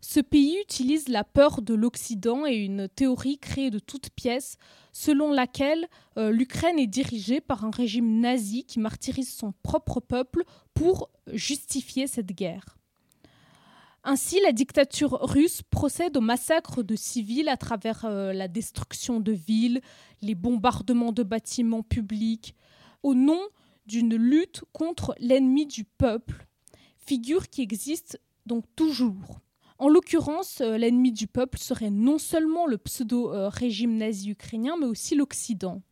Ce 0.00 0.20
pays 0.20 0.58
utilise 0.60 1.08
la 1.08 1.24
peur 1.24 1.62
de 1.62 1.74
l'Occident 1.74 2.46
et 2.46 2.56
une 2.56 2.88
théorie 2.88 3.38
créée 3.38 3.70
de 3.70 3.78
toutes 3.78 4.10
pièces 4.10 4.56
selon 4.92 5.32
laquelle 5.32 5.88
euh, 6.16 6.30
l'Ukraine 6.30 6.78
est 6.78 6.86
dirigée 6.86 7.40
par 7.40 7.64
un 7.64 7.70
régime 7.70 8.20
nazi 8.20 8.64
qui 8.64 8.78
martyrise 8.78 9.32
son 9.32 9.52
propre 9.62 10.00
peuple 10.00 10.44
pour 10.74 11.10
justifier 11.32 12.06
cette 12.06 12.32
guerre. 12.32 12.76
Ainsi, 14.04 14.40
la 14.40 14.52
dictature 14.52 15.18
russe 15.20 15.62
procède 15.62 16.16
au 16.16 16.20
massacre 16.20 16.84
de 16.84 16.94
civils 16.94 17.48
à 17.48 17.56
travers 17.56 18.04
euh, 18.04 18.32
la 18.32 18.46
destruction 18.46 19.18
de 19.18 19.32
villes, 19.32 19.80
les 20.22 20.36
bombardements 20.36 21.10
de 21.10 21.24
bâtiments 21.24 21.82
publics, 21.82 22.54
au 23.02 23.14
nom 23.14 23.40
d'une 23.86 24.14
lutte 24.14 24.62
contre 24.72 25.16
l'ennemi 25.18 25.66
du 25.66 25.84
peuple, 25.84 26.46
figure 26.98 27.48
qui 27.48 27.62
existe 27.62 28.20
donc 28.46 28.64
toujours. 28.76 29.40
En 29.78 29.88
l'occurrence, 29.88 30.60
euh, 30.62 30.78
l'ennemi 30.78 31.12
du 31.12 31.26
peuple 31.26 31.58
serait 31.58 31.90
non 31.90 32.18
seulement 32.18 32.66
le 32.66 32.78
pseudo-régime 32.78 33.96
nazi 33.96 34.30
ukrainien, 34.30 34.76
mais 34.78 34.86
aussi 34.86 35.14
l'Occident. 35.14 35.82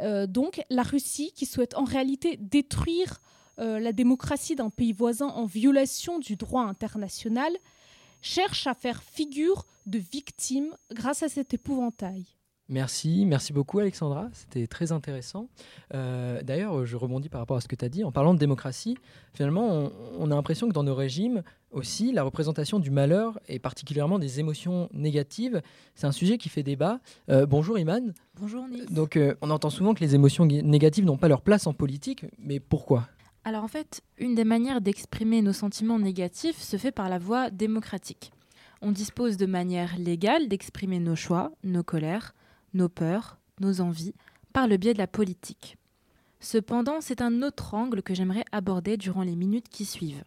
Euh, 0.00 0.26
donc 0.26 0.62
la 0.70 0.82
Russie, 0.82 1.32
qui 1.34 1.46
souhaite 1.46 1.76
en 1.76 1.84
réalité 1.84 2.36
détruire 2.40 3.20
euh, 3.58 3.78
la 3.80 3.92
démocratie 3.92 4.54
d'un 4.54 4.70
pays 4.70 4.92
voisin 4.92 5.28
en 5.28 5.44
violation 5.44 6.18
du 6.18 6.36
droit 6.36 6.62
international, 6.62 7.56
cherche 8.20 8.66
à 8.66 8.74
faire 8.74 9.02
figure 9.02 9.66
de 9.86 9.98
victime 9.98 10.76
grâce 10.92 11.22
à 11.22 11.28
cet 11.28 11.54
épouvantail. 11.54 12.37
Merci, 12.70 13.24
merci 13.24 13.54
beaucoup 13.54 13.78
Alexandra, 13.78 14.28
c'était 14.34 14.66
très 14.66 14.92
intéressant. 14.92 15.48
Euh, 15.94 16.42
d'ailleurs, 16.42 16.84
je 16.84 16.96
rebondis 16.96 17.30
par 17.30 17.40
rapport 17.40 17.56
à 17.56 17.62
ce 17.62 17.68
que 17.68 17.76
tu 17.76 17.82
as 17.82 17.88
dit. 17.88 18.04
En 18.04 18.12
parlant 18.12 18.34
de 18.34 18.38
démocratie, 18.38 18.98
finalement, 19.32 19.90
on, 20.18 20.30
a 20.30 20.34
l'impression 20.34 20.68
que 20.68 20.74
dans 20.74 20.82
nos 20.82 20.94
régimes 20.94 21.42
aussi, 21.70 22.12
la 22.12 22.22
représentation 22.22 22.78
du 22.78 22.90
malheur 22.90 23.40
et 23.48 23.58
particulièrement 23.58 24.18
des 24.18 24.38
émotions 24.38 24.90
négatives, 24.92 25.62
c'est 25.94 26.06
un 26.06 26.12
sujet 26.12 26.36
qui 26.36 26.50
fait 26.50 26.62
débat. 26.62 27.00
Euh, 27.30 27.46
bonjour 27.46 27.78
Iman. 27.78 28.12
Bonjour 28.38 28.68
Nice. 28.68 28.84
Donc, 28.90 29.16
euh, 29.16 29.34
on 29.40 29.48
entend 29.48 29.70
souvent 29.70 29.94
que 29.94 30.00
les 30.00 30.14
émotions 30.14 30.44
négatives 30.44 31.06
n'ont 31.06 31.16
pas 31.16 31.28
leur 31.28 31.40
place 31.40 31.66
en 31.66 31.72
politique, 31.72 32.26
mais 32.38 32.60
pourquoi? 32.60 33.08
Alors 33.44 33.64
en 33.64 33.68
fait, 33.68 34.02
une 34.18 34.34
des 34.34 34.44
manières 34.44 34.82
d'exprimer 34.82 35.40
nos 35.40 35.54
sentiments 35.54 35.98
négatifs 35.98 36.60
se 36.60 36.76
fait 36.76 36.92
par 36.92 37.08
la 37.08 37.18
voie 37.18 37.48
démocratique. 37.48 38.30
On 38.82 38.92
dispose 38.92 39.38
de 39.38 39.46
manière 39.46 39.96
légale 39.98 40.48
d'exprimer 40.48 41.00
nos 41.00 41.16
choix, 41.16 41.52
nos 41.64 41.82
colères, 41.82 42.34
nos 42.78 42.88
peurs, 42.88 43.38
nos 43.60 43.82
envies, 43.82 44.14
par 44.54 44.66
le 44.66 44.78
biais 44.78 44.94
de 44.94 44.98
la 44.98 45.06
politique. 45.06 45.76
Cependant, 46.40 47.00
c'est 47.00 47.20
un 47.20 47.42
autre 47.42 47.74
angle 47.74 48.02
que 48.02 48.14
j'aimerais 48.14 48.44
aborder 48.52 48.96
durant 48.96 49.22
les 49.22 49.36
minutes 49.36 49.68
qui 49.68 49.84
suivent, 49.84 50.24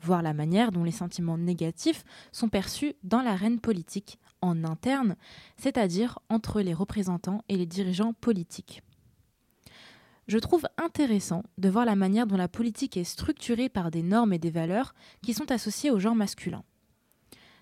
voir 0.00 0.22
la 0.22 0.32
manière 0.32 0.72
dont 0.72 0.82
les 0.82 0.90
sentiments 0.90 1.38
négatifs 1.38 2.04
sont 2.32 2.48
perçus 2.48 2.94
dans 3.04 3.20
l'arène 3.20 3.60
politique, 3.60 4.18
en 4.42 4.64
interne, 4.64 5.16
c'est-à-dire 5.58 6.18
entre 6.30 6.62
les 6.62 6.72
représentants 6.72 7.44
et 7.50 7.58
les 7.58 7.66
dirigeants 7.66 8.14
politiques. 8.14 8.82
Je 10.28 10.38
trouve 10.38 10.66
intéressant 10.78 11.42
de 11.58 11.68
voir 11.68 11.84
la 11.84 11.96
manière 11.96 12.26
dont 12.26 12.38
la 12.38 12.48
politique 12.48 12.96
est 12.96 13.04
structurée 13.04 13.68
par 13.68 13.90
des 13.90 14.02
normes 14.02 14.32
et 14.32 14.38
des 14.38 14.50
valeurs 14.50 14.94
qui 15.22 15.34
sont 15.34 15.50
associées 15.52 15.90
au 15.90 15.98
genre 15.98 16.14
masculin. 16.14 16.64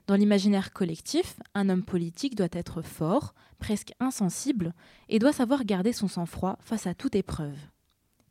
Dans 0.09 0.17
l'imaginaire 0.17 0.73
collectif, 0.73 1.37
un 1.55 1.69
homme 1.69 1.85
politique 1.85 2.35
doit 2.35 2.49
être 2.53 2.81
fort, 2.81 3.35
presque 3.59 3.93
insensible, 4.01 4.73
et 5.11 5.19
doit 5.19 5.35
savoir 5.35 5.67
garder 5.67 5.93
son 5.93 6.09
sang-froid 6.09 6.57
face 6.63 6.87
à 6.87 6.95
toute 6.95 7.15
épreuve. 7.15 7.59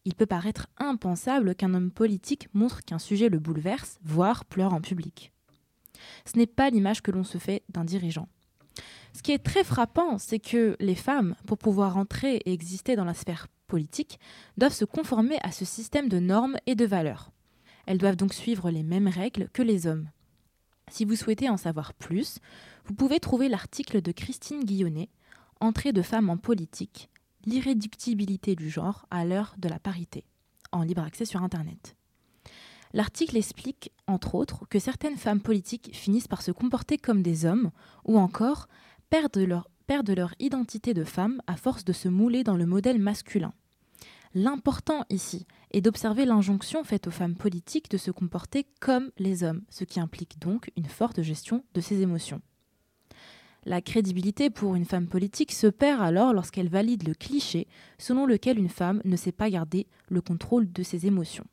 Il 0.04 0.16
peut 0.16 0.26
paraître 0.26 0.66
impensable 0.80 1.54
qu'un 1.54 1.76
homme 1.76 1.92
politique 1.92 2.50
montre 2.56 2.84
qu'un 2.84 2.98
sujet 2.98 3.30
le 3.30 3.38
bouleverse, 3.38 4.00
voire 4.02 4.44
pleure 4.46 4.74
en 4.74 4.82
public. 4.82 5.32
Ce 6.26 6.36
n'est 6.36 6.48
pas 6.48 6.72
l'image 6.72 7.04
que 7.04 7.12
l'on 7.12 7.24
se 7.24 7.38
fait 7.38 7.62
d'un 7.70 7.86
dirigeant. 7.86 8.28
Ce 9.14 9.22
qui 9.22 9.32
est 9.32 9.46
très 9.46 9.64
frappant, 9.64 10.18
c'est 10.18 10.40
que 10.40 10.76
les 10.80 10.96
femmes, 10.96 11.36
pour 11.46 11.60
pouvoir 11.60 11.96
entrer 11.98 12.38
et 12.38 12.54
exister 12.54 12.96
dans 12.96 13.06
la 13.06 13.14
sphère 13.14 13.48
politique, 13.68 14.20
doivent 14.58 14.74
se 14.74 14.86
conformer 14.86 15.38
à 15.44 15.52
ce 15.52 15.64
système 15.64 16.10
de 16.10 16.18
normes 16.18 16.58
et 16.66 16.74
de 16.74 16.86
valeurs. 16.86 17.30
Elles 17.86 18.00
doivent 18.00 18.16
donc 18.16 18.34
suivre 18.34 18.72
les 18.72 18.84
mêmes 18.84 19.08
règles 19.08 19.48
que 19.54 19.62
les 19.62 19.86
hommes. 19.86 20.10
Si 20.90 21.06
vous 21.06 21.16
souhaitez 21.16 21.50
en 21.50 21.58
savoir 21.58 21.94
plus, 21.94 22.40
vous 22.86 22.94
pouvez 22.94 23.20
trouver 23.20 23.50
l'article 23.50 24.02
de 24.02 24.12
Christine 24.12 24.64
Guillonnet, 24.64 25.10
Entrée 25.60 25.92
de 25.92 26.04
femmes 26.04 26.30
en 26.30 26.38
politique, 26.38 27.10
l'irréductibilité 27.46 28.56
du 28.56 28.70
genre 28.70 29.08
à 29.10 29.26
l'heure 29.26 29.56
de 29.58 29.68
la 29.68 29.80
parité, 29.80 30.24
en 30.72 30.84
libre 30.84 31.02
accès 31.02 31.26
sur 31.26 31.42
Internet. 31.42 31.96
L'article 32.94 33.38
explique, 33.38 33.92
entre 34.06 34.36
autres, 34.36 34.68
que 34.70 34.78
certaines 34.78 35.18
femmes 35.18 35.42
politiques 35.42 35.90
finissent 35.94 36.28
par 36.28 36.44
se 36.44 36.52
comporter 36.52 37.00
comme 37.00 37.24
des 37.24 37.46
hommes, 37.46 37.72
ou 38.06 38.20
encore 38.20 38.68
perdent 39.10 39.38
leur, 39.38 39.68
perdent 39.88 40.12
leur 40.12 40.36
identité 40.40 40.94
de 40.94 41.04
femme 41.04 41.42
à 41.48 41.58
force 41.58 41.84
de 41.84 41.94
se 41.94 42.08
mouler 42.08 42.44
dans 42.44 42.56
le 42.56 42.68
modèle 42.68 43.00
masculin. 43.00 43.54
L'important 44.40 45.04
ici 45.10 45.48
est 45.72 45.82
d'observer 45.82 46.24
l'injonction 46.24 46.84
faite 46.84 47.08
aux 47.08 47.12
femmes 47.12 47.34
politiques 47.34 47.90
de 47.90 47.98
se 47.98 48.12
comporter 48.12 48.68
comme 48.80 49.10
les 49.18 49.44
hommes, 49.44 49.64
ce 49.72 49.84
qui 49.84 50.00
implique 50.00 50.38
donc 50.38 50.70
une 50.78 50.86
forte 50.86 51.24
gestion 51.24 51.64
de 51.74 51.82
ses 51.82 52.04
émotions. 52.04 52.40
La 53.66 53.82
crédibilité 53.82 54.52
pour 54.52 54.76
une 54.76 54.86
femme 54.86 55.08
politique 55.08 55.52
se 55.52 55.66
perd 55.66 56.04
alors 56.04 56.34
lorsqu'elle 56.34 56.70
valide 56.70 57.08
le 57.08 57.16
cliché 57.16 57.68
selon 57.98 58.28
lequel 58.28 58.60
une 58.60 58.70
femme 58.70 59.02
ne 59.06 59.16
sait 59.16 59.32
pas 59.32 59.50
garder 59.50 59.88
le 60.08 60.22
contrôle 60.22 60.72
de 60.72 60.84
ses 60.84 61.08
émotions. 61.08 61.48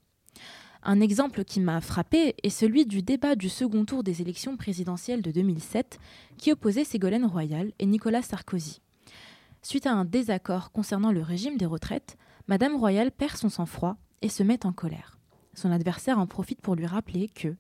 Un 0.83 1.01
exemple 1.01 1.43
qui 1.43 1.61
m'a 1.61 1.81
frappé 1.81 2.35
est 2.43 2.51
celui 2.51 2.85
du 2.85 3.01
débat 3.01 3.35
du 3.35 3.49
second 3.49 3.87
tour 3.87 4.03
des 4.03 4.21
élections 4.21 4.59
présidentielles 4.59 5.23
de 5.23 5.31
2007 5.31 5.99
qui 6.37 6.53
opposait 6.53 6.85
Ségolène 6.85 7.25
Royal 7.25 7.73
et 7.79 7.87
Nicolas 7.87 8.21
Sarkozy. 8.21 8.83
Suite 9.63 9.87
à 9.87 9.95
un 9.95 10.05
désaccord 10.05 10.71
concernant 10.71 11.13
le 11.13 11.23
régime 11.23 11.57
des 11.57 11.65
retraites, 11.65 12.19
Madame 12.47 12.77
Royale 12.77 13.11
perd 13.11 13.39
son 13.39 13.49
sang-froid 13.49 13.97
et 14.21 14.29
se 14.29 14.43
met 14.43 14.67
en 14.67 14.73
colère. 14.73 15.19
Son 15.55 15.73
adversaire 15.73 16.19
en 16.19 16.27
profite 16.27 16.61
pour 16.61 16.75
lui 16.75 16.85
rappeler 16.85 17.29
que, 17.29 17.57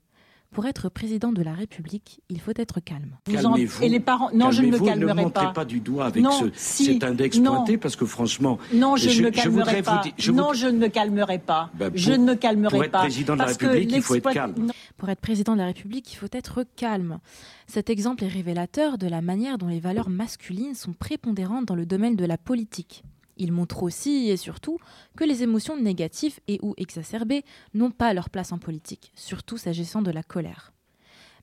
pour 0.50 0.66
être 0.66 0.90
président 0.90 1.32
de 1.32 1.42
la 1.42 1.54
République, 1.54 2.20
il 2.28 2.38
faut 2.38 2.52
être 2.54 2.80
calme. 2.80 3.16
Calmez-vous. 3.24 3.82
Et 3.82 3.88
les 3.88 3.98
parents, 3.98 4.28
non, 4.34 4.50
je 4.50 4.60
ne 4.60 4.72
me 4.72 4.78
calmerai 4.78 5.06
pas. 5.06 5.14
Ne 5.14 5.22
montrez 5.22 5.52
pas 5.54 5.64
du 5.64 5.80
doigt 5.80 6.04
avec 6.04 6.22
ce, 6.26 6.50
cet 6.54 7.02
index 7.02 7.38
pointé 7.38 7.78
parce 7.78 7.96
que 7.96 8.04
franchement, 8.04 8.58
non, 8.74 8.96
je, 8.96 9.08
ne 9.08 9.24
me 9.24 9.30
calmerai 9.30 9.82
pas. 9.82 10.02
non, 10.32 10.52
je 10.52 10.66
ne 10.66 10.78
me 10.78 10.88
calmerai 10.88 11.38
pas. 11.38 11.70
Ben, 11.74 11.90
je 11.94 12.12
ne 12.12 12.24
me 12.24 12.34
calmerai 12.34 12.76
pour 12.76 12.84
être 12.84 12.92
président 12.92 13.34
de 13.34 13.38
la 13.38 13.46
République, 13.46 13.92
il 13.96 14.02
faut 14.02 14.14
être 14.16 14.32
calme. 14.32 14.70
Pour 14.98 15.08
être 15.08 15.20
président 15.20 15.54
de 15.54 15.60
la 15.60 15.66
République, 15.66 16.12
il 16.12 16.16
faut 16.16 16.28
être 16.30 16.62
calme. 16.76 17.20
Cet 17.66 17.88
exemple 17.88 18.22
est 18.22 18.28
révélateur 18.28 18.98
de 18.98 19.08
la 19.08 19.22
manière 19.22 19.56
dont 19.56 19.68
les 19.68 19.80
valeurs 19.80 20.10
masculines 20.10 20.74
sont 20.74 20.92
prépondérantes 20.92 21.64
dans 21.64 21.74
le 21.74 21.86
domaine 21.86 22.16
de 22.16 22.26
la 22.26 22.36
politique. 22.36 23.02
Il 23.36 23.52
montre 23.52 23.82
aussi 23.82 24.28
et 24.28 24.36
surtout 24.36 24.78
que 25.16 25.24
les 25.24 25.42
émotions 25.42 25.80
négatives 25.80 26.38
et 26.48 26.58
ou 26.62 26.74
exacerbées 26.76 27.44
n'ont 27.74 27.90
pas 27.90 28.14
leur 28.14 28.30
place 28.30 28.52
en 28.52 28.58
politique, 28.58 29.12
surtout 29.14 29.56
s'agissant 29.56 30.02
de 30.02 30.10
la 30.10 30.22
colère. 30.22 30.72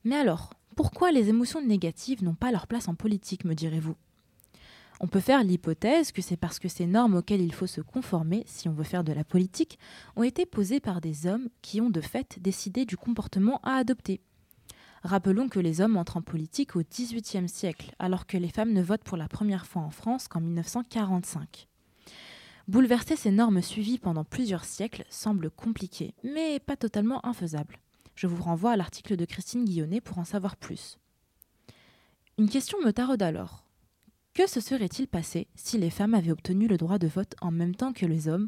Mais 0.03 0.15
alors, 0.15 0.53
pourquoi 0.75 1.11
les 1.11 1.29
émotions 1.29 1.61
négatives 1.61 2.23
n'ont 2.23 2.35
pas 2.35 2.51
leur 2.51 2.67
place 2.67 2.87
en 2.87 2.95
politique, 2.95 3.45
me 3.45 3.53
direz-vous? 3.53 3.95
On 5.03 5.07
peut 5.07 5.19
faire 5.19 5.43
l'hypothèse 5.43 6.11
que 6.11 6.21
c'est 6.21 6.37
parce 6.37 6.59
que 6.59 6.67
ces 6.67 6.85
normes 6.85 7.15
auxquelles 7.15 7.41
il 7.41 7.53
faut 7.53 7.67
se 7.67 7.81
conformer 7.81 8.43
si 8.45 8.69
on 8.69 8.73
veut 8.73 8.83
faire 8.83 9.03
de 9.03 9.11
la 9.11 9.23
politique 9.23 9.79
ont 10.15 10.21
été 10.21 10.45
posées 10.45 10.79
par 10.79 11.01
des 11.01 11.25
hommes 11.25 11.49
qui 11.63 11.81
ont 11.81 11.89
de 11.89 12.01
fait 12.01 12.37
décidé 12.39 12.85
du 12.85 12.97
comportement 12.97 13.59
à 13.63 13.73
adopter. 13.73 14.21
Rappelons 15.03 15.49
que 15.49 15.59
les 15.59 15.81
hommes 15.81 15.97
entrent 15.97 16.17
en 16.17 16.21
politique 16.21 16.75
au 16.75 16.83
XVIIIe 16.83 17.49
siècle, 17.49 17.95
alors 17.97 18.27
que 18.27 18.37
les 18.37 18.49
femmes 18.49 18.73
ne 18.73 18.83
votent 18.83 19.03
pour 19.03 19.17
la 19.17 19.27
première 19.27 19.65
fois 19.65 19.81
en 19.81 19.89
France 19.89 20.27
qu'en 20.27 20.41
1945. 20.41 21.67
Bouleverser 22.71 23.17
ces 23.17 23.31
normes 23.31 23.61
suivies 23.61 23.97
pendant 23.97 24.23
plusieurs 24.23 24.63
siècles 24.63 25.03
semble 25.09 25.51
compliqué, 25.51 26.13
mais 26.23 26.57
pas 26.57 26.77
totalement 26.77 27.19
infaisable. 27.25 27.81
Je 28.15 28.27
vous 28.27 28.41
renvoie 28.41 28.71
à 28.71 28.77
l'article 28.77 29.17
de 29.17 29.25
Christine 29.25 29.65
Guillonnet 29.65 29.99
pour 29.99 30.19
en 30.19 30.23
savoir 30.23 30.55
plus. 30.55 30.97
Une 32.37 32.47
question 32.47 32.77
me 32.81 32.93
taraude 32.93 33.23
alors. 33.23 33.65
Que 34.33 34.47
se 34.47 34.61
serait-il 34.61 35.09
passé 35.09 35.49
si 35.53 35.77
les 35.79 35.89
femmes 35.89 36.13
avaient 36.13 36.31
obtenu 36.31 36.69
le 36.69 36.77
droit 36.77 36.97
de 36.97 37.07
vote 37.07 37.35
en 37.41 37.51
même 37.51 37.75
temps 37.75 37.91
que 37.91 38.05
les 38.05 38.29
hommes, 38.29 38.47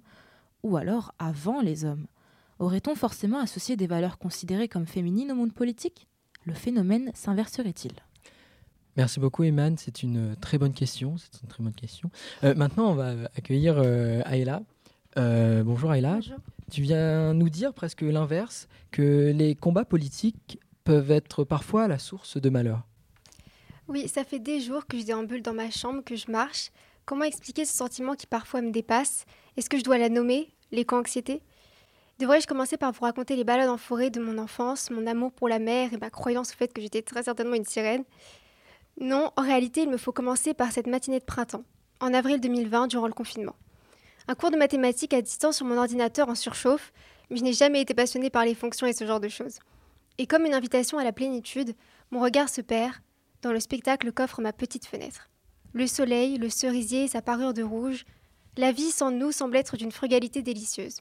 ou 0.63 0.77
alors 0.77 1.13
avant 1.19 1.59
les 1.59 1.83
hommes? 1.83 2.07
Aurait-on 2.59 2.95
forcément 2.95 3.39
associé 3.39 3.75
des 3.75 3.87
valeurs 3.87 4.19
considérées 4.19 4.69
comme 4.69 4.87
féminines 4.87 5.33
au 5.33 5.35
monde 5.35 5.53
politique? 5.53 6.07
Le 6.45 6.53
phénomène 6.53 7.11
s'inverserait-il? 7.13 7.91
Merci 8.95 9.19
beaucoup, 9.19 9.43
Eman. 9.43 9.75
C'est 9.77 10.03
une 10.03 10.35
très 10.35 10.57
bonne 10.57 10.73
question. 10.73 11.15
C'est 11.17 11.41
une 11.41 11.49
très 11.49 11.63
bonne 11.63 11.73
question. 11.73 12.11
Euh, 12.43 12.53
maintenant, 12.55 12.91
on 12.91 12.95
va 12.95 13.13
accueillir 13.35 13.75
euh, 13.77 14.21
Ayla. 14.25 14.61
Euh, 15.17 15.63
bonjour 15.63 15.93
Ayla. 15.93 16.19
Tu 16.71 16.81
viens 16.81 17.33
nous 17.33 17.49
dire 17.49 17.73
presque 17.73 18.01
l'inverse, 18.01 18.67
que 18.91 19.31
les 19.35 19.55
combats 19.55 19.85
politiques 19.85 20.59
peuvent 20.83 21.11
être 21.11 21.43
parfois 21.43 21.87
la 21.87 21.97
source 21.97 22.37
de 22.37 22.49
malheur. 22.49 22.83
Oui, 23.87 24.07
ça 24.07 24.23
fait 24.23 24.39
des 24.39 24.59
jours 24.59 24.85
que 24.85 24.97
je 24.97 25.03
déambule 25.03 25.41
dans 25.41 25.53
ma 25.53 25.69
chambre, 25.69 26.03
que 26.03 26.15
je 26.15 26.31
marche. 26.31 26.71
Comment 27.05 27.25
expliquer 27.25 27.65
ce 27.65 27.75
sentiment 27.75 28.13
qui 28.15 28.27
parfois 28.27 28.61
me 28.61 28.71
dépasse? 28.71 29.25
Est-ce 29.57 29.69
que 29.69 29.77
je 29.77 29.83
dois 29.83 29.97
la 29.97 30.09
nommer 30.09 30.49
L'éco-anxiété 30.71 31.41
Devrais-je 32.19 32.47
commencer 32.47 32.77
par 32.77 32.91
vous 32.91 33.01
raconter 33.01 33.35
les 33.35 33.43
balades 33.43 33.69
en 33.69 33.77
forêt 33.77 34.09
de 34.09 34.19
mon 34.19 34.37
enfance, 34.37 34.91
mon 34.91 35.07
amour 35.07 35.31
pour 35.31 35.49
la 35.49 35.59
mer 35.59 35.93
et 35.93 35.97
ma 35.97 36.09
croyance 36.09 36.51
au 36.51 36.55
fait 36.55 36.71
que 36.71 36.81
j'étais 36.81 37.01
très 37.01 37.23
certainement 37.23 37.55
une 37.55 37.65
sirène? 37.65 38.03
Non, 38.99 39.31
en 39.35 39.41
réalité, 39.41 39.81
il 39.81 39.89
me 39.89 39.97
faut 39.97 40.11
commencer 40.11 40.53
par 40.53 40.71
cette 40.71 40.87
matinée 40.87 41.19
de 41.19 41.25
printemps, 41.25 41.63
en 41.99 42.13
avril 42.13 42.39
2020, 42.39 42.87
durant 42.87 43.07
le 43.07 43.13
confinement. 43.13 43.55
Un 44.27 44.35
cours 44.35 44.51
de 44.51 44.57
mathématiques 44.57 45.13
à 45.13 45.21
distance 45.21 45.57
sur 45.57 45.65
mon 45.65 45.77
ordinateur 45.77 46.29
en 46.29 46.35
surchauffe, 46.35 46.93
mais 47.29 47.37
je 47.37 47.43
n'ai 47.43 47.53
jamais 47.53 47.81
été 47.81 47.93
passionnée 47.93 48.29
par 48.29 48.45
les 48.45 48.55
fonctions 48.55 48.87
et 48.87 48.93
ce 48.93 49.05
genre 49.05 49.19
de 49.19 49.29
choses. 49.29 49.59
Et 50.17 50.27
comme 50.27 50.45
une 50.45 50.53
invitation 50.53 50.97
à 50.97 51.03
la 51.03 51.11
plénitude, 51.11 51.75
mon 52.11 52.21
regard 52.21 52.49
se 52.49 52.61
perd 52.61 52.93
dans 53.41 53.51
le 53.51 53.59
spectacle 53.59 54.11
qu'offre 54.13 54.41
ma 54.41 54.53
petite 54.53 54.85
fenêtre. 54.85 55.29
Le 55.73 55.87
soleil, 55.87 56.37
le 56.37 56.49
cerisier 56.49 57.05
et 57.05 57.07
sa 57.07 57.21
parure 57.21 57.53
de 57.53 57.63
rouge, 57.63 58.05
la 58.57 58.71
vie 58.71 58.91
sans 58.91 59.09
nous 59.09 59.31
semble 59.31 59.57
être 59.57 59.75
d'une 59.75 59.91
frugalité 59.91 60.43
délicieuse. 60.43 60.99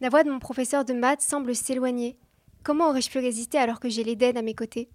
La 0.00 0.08
voix 0.08 0.22
de 0.22 0.30
mon 0.30 0.38
professeur 0.38 0.84
de 0.84 0.92
maths 0.92 1.22
semble 1.22 1.56
s'éloigner. 1.56 2.16
Comment 2.62 2.90
aurais-je 2.90 3.10
pu 3.10 3.18
résister 3.18 3.58
alors 3.58 3.80
que 3.80 3.88
j'ai 3.88 4.04
l'Éden 4.04 4.36
à 4.36 4.42
mes 4.42 4.54
côtés? 4.54 4.88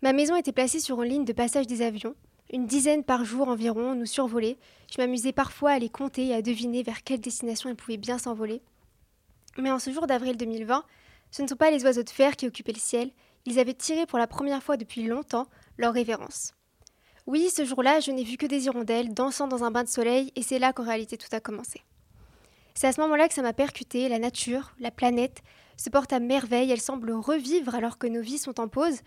Ma 0.00 0.12
maison 0.12 0.36
était 0.36 0.52
placée 0.52 0.78
sur 0.78 1.02
une 1.02 1.10
ligne 1.10 1.24
de 1.24 1.32
passage 1.32 1.66
des 1.66 1.82
avions. 1.82 2.14
Une 2.52 2.66
dizaine 2.66 3.02
par 3.02 3.24
jour 3.24 3.48
environ 3.48 3.94
nous 3.94 4.06
survolaient. 4.06 4.58
Je 4.90 5.00
m'amusais 5.00 5.32
parfois 5.32 5.72
à 5.72 5.78
les 5.78 5.88
compter 5.88 6.28
et 6.28 6.34
à 6.34 6.42
deviner 6.42 6.82
vers 6.82 7.02
quelle 7.02 7.20
destination 7.20 7.68
ils 7.68 7.76
pouvaient 7.76 7.96
bien 7.96 8.16
s'envoler. 8.16 8.62
Mais 9.58 9.72
en 9.72 9.78
ce 9.78 9.90
jour 9.90 10.06
d'avril 10.06 10.36
2020, 10.36 10.84
ce 11.30 11.42
ne 11.42 11.48
sont 11.48 11.56
pas 11.56 11.70
les 11.70 11.84
oiseaux 11.84 12.04
de 12.04 12.10
fer 12.10 12.36
qui 12.36 12.46
occupaient 12.46 12.72
le 12.72 12.78
ciel, 12.78 13.10
ils 13.44 13.58
avaient 13.58 13.74
tiré 13.74 14.06
pour 14.06 14.18
la 14.18 14.26
première 14.26 14.62
fois 14.62 14.76
depuis 14.76 15.02
longtemps 15.02 15.48
leur 15.76 15.92
révérence. 15.92 16.54
Oui, 17.26 17.50
ce 17.54 17.64
jour-là, 17.64 18.00
je 18.00 18.10
n'ai 18.10 18.24
vu 18.24 18.36
que 18.36 18.46
des 18.46 18.66
hirondelles 18.66 19.12
dansant 19.12 19.48
dans 19.48 19.64
un 19.64 19.70
bain 19.70 19.84
de 19.84 19.88
soleil, 19.88 20.32
et 20.36 20.42
c'est 20.42 20.58
là 20.58 20.72
qu'en 20.72 20.84
réalité 20.84 21.18
tout 21.18 21.28
a 21.32 21.40
commencé. 21.40 21.82
C'est 22.74 22.86
à 22.86 22.92
ce 22.92 23.00
moment-là 23.00 23.28
que 23.28 23.34
ça 23.34 23.42
m'a 23.42 23.52
percuté, 23.52 24.08
la 24.08 24.18
nature, 24.18 24.72
la 24.78 24.90
planète, 24.90 25.42
se 25.76 25.90
porte 25.90 26.12
à 26.12 26.20
merveille, 26.20 26.70
elle 26.70 26.80
semble 26.80 27.10
revivre 27.12 27.74
alors 27.74 27.98
que 27.98 28.06
nos 28.06 28.22
vies 28.22 28.38
sont 28.38 28.60
en 28.60 28.68
pause, 28.68 29.00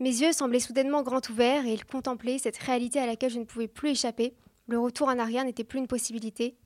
mes 0.00 0.10
yeux 0.10 0.32
semblaient 0.32 0.60
soudainement 0.60 1.02
grands 1.02 1.20
ouverts 1.30 1.66
et 1.66 1.72
ils 1.72 1.84
contemplaient 1.84 2.38
cette 2.38 2.56
réalité 2.56 2.98
à 2.98 3.06
laquelle 3.06 3.30
je 3.30 3.38
ne 3.38 3.44
pouvais 3.44 3.68
plus 3.68 3.90
échapper. 3.90 4.34
Le 4.66 4.78
retour 4.78 5.08
en 5.08 5.18
arrière 5.18 5.44
n'était 5.44 5.64
plus 5.64 5.78
une 5.78 5.86
possibilité. 5.86 6.56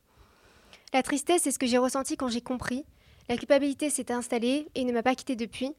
La 0.93 1.03
tristesse, 1.03 1.43
c'est 1.43 1.51
ce 1.51 1.59
que 1.59 1.67
j'ai 1.67 1.79
ressenti 1.79 2.17
quand 2.17 2.29
j'ai 2.29 2.41
compris. 2.41 2.85
La 3.29 3.37
culpabilité 3.37 3.91
s'est 3.91 4.11
installée 4.11 4.69
et 4.75 4.85
ne 4.85 4.93
m'a 4.93 5.03
pas 5.03 5.15
quitté 5.15 5.37
depuis. 5.37 5.73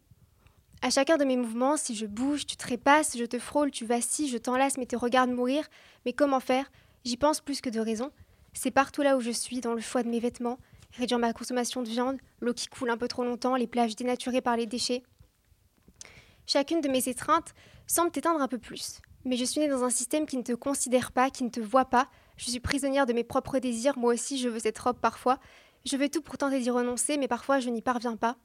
À 0.82 0.92
chacun 0.92 1.18
de 1.18 1.26
mes 1.26 1.36
mouvements, 1.36 1.76
si 1.76 1.96
je 1.96 2.06
bouge, 2.06 2.46
tu 2.46 2.56
trépasses, 2.56 3.18
je 3.18 3.26
te 3.26 3.40
frôle, 3.40 3.72
tu 3.72 3.86
vacilles, 3.86 4.30
je 4.30 4.38
t'enlace, 4.38 4.78
mais 4.78 4.86
te 4.86 4.96
regarde 4.96 5.32
mourir. 5.32 5.68
Mais 6.06 6.14
comment 6.14 6.40
faire? 6.40 6.72
J'y 7.04 7.18
pense 7.18 7.42
plus 7.42 7.60
que 7.60 7.70
de 7.70 7.80
raison. 7.80 8.12
C'est 8.54 8.72
partout 8.72 9.02
là 9.02 9.18
où 9.18 9.20
je 9.20 9.32
suis, 9.32 9.62
dans 9.62 9.74
le 9.74 9.82
choix 9.82 10.04
de 10.04 10.10
mes 10.10 10.20
vêtements, 10.20 10.60
réduire 10.94 11.20
ma 11.20 11.34
consommation 11.34 11.82
de 11.82 11.90
viande, 11.90 12.18
l'eau 12.40 12.54
qui 12.54 12.68
coule 12.68 12.90
un 12.90 12.98
peu 12.98 13.08
trop 13.08 13.24
longtemps, 13.24 13.56
les 13.56 13.68
plages 13.68 13.96
dénaturées 13.96 14.42
par 14.42 14.56
les 14.56 14.68
déchets. 14.68 15.04
Chacune 16.52 16.82
de 16.82 16.90
mes 16.90 17.08
étreintes 17.08 17.54
semble 17.86 18.10
t'éteindre 18.10 18.42
un 18.42 18.48
peu 18.48 18.58
plus. 18.58 19.04
Mais 19.24 19.38
je 19.38 19.46
suis 19.46 19.60
née 19.60 19.68
dans 19.68 19.84
un 19.84 19.92
système 19.92 20.26
qui 20.26 20.36
ne 20.36 20.42
te 20.42 20.54
considère 20.54 21.12
pas, 21.12 21.30
qui 21.30 21.44
ne 21.44 21.50
te 21.50 21.60
voit 21.60 21.86
pas. 21.86 22.10
Je 22.38 22.50
suis 22.50 22.60
prisonnière 22.60 23.06
de 23.06 23.14
mes 23.14 23.24
propres 23.24 23.60
désirs, 23.60 24.00
moi 24.00 24.16
aussi 24.16 24.40
je 24.40 24.50
veux 24.50 24.58
cette 24.58 24.80
robe 24.80 24.98
parfois. 24.98 25.38
Je 25.86 25.96
veux 25.96 26.10
tout 26.10 26.24
pour 26.24 26.40
tenter 26.40 26.60
d'y 26.60 26.72
renoncer, 26.72 27.18
mais 27.18 27.28
parfois 27.28 27.60
je 27.60 27.70
n'y 27.70 27.84
parviens 27.84 28.16
pas. 28.16 28.36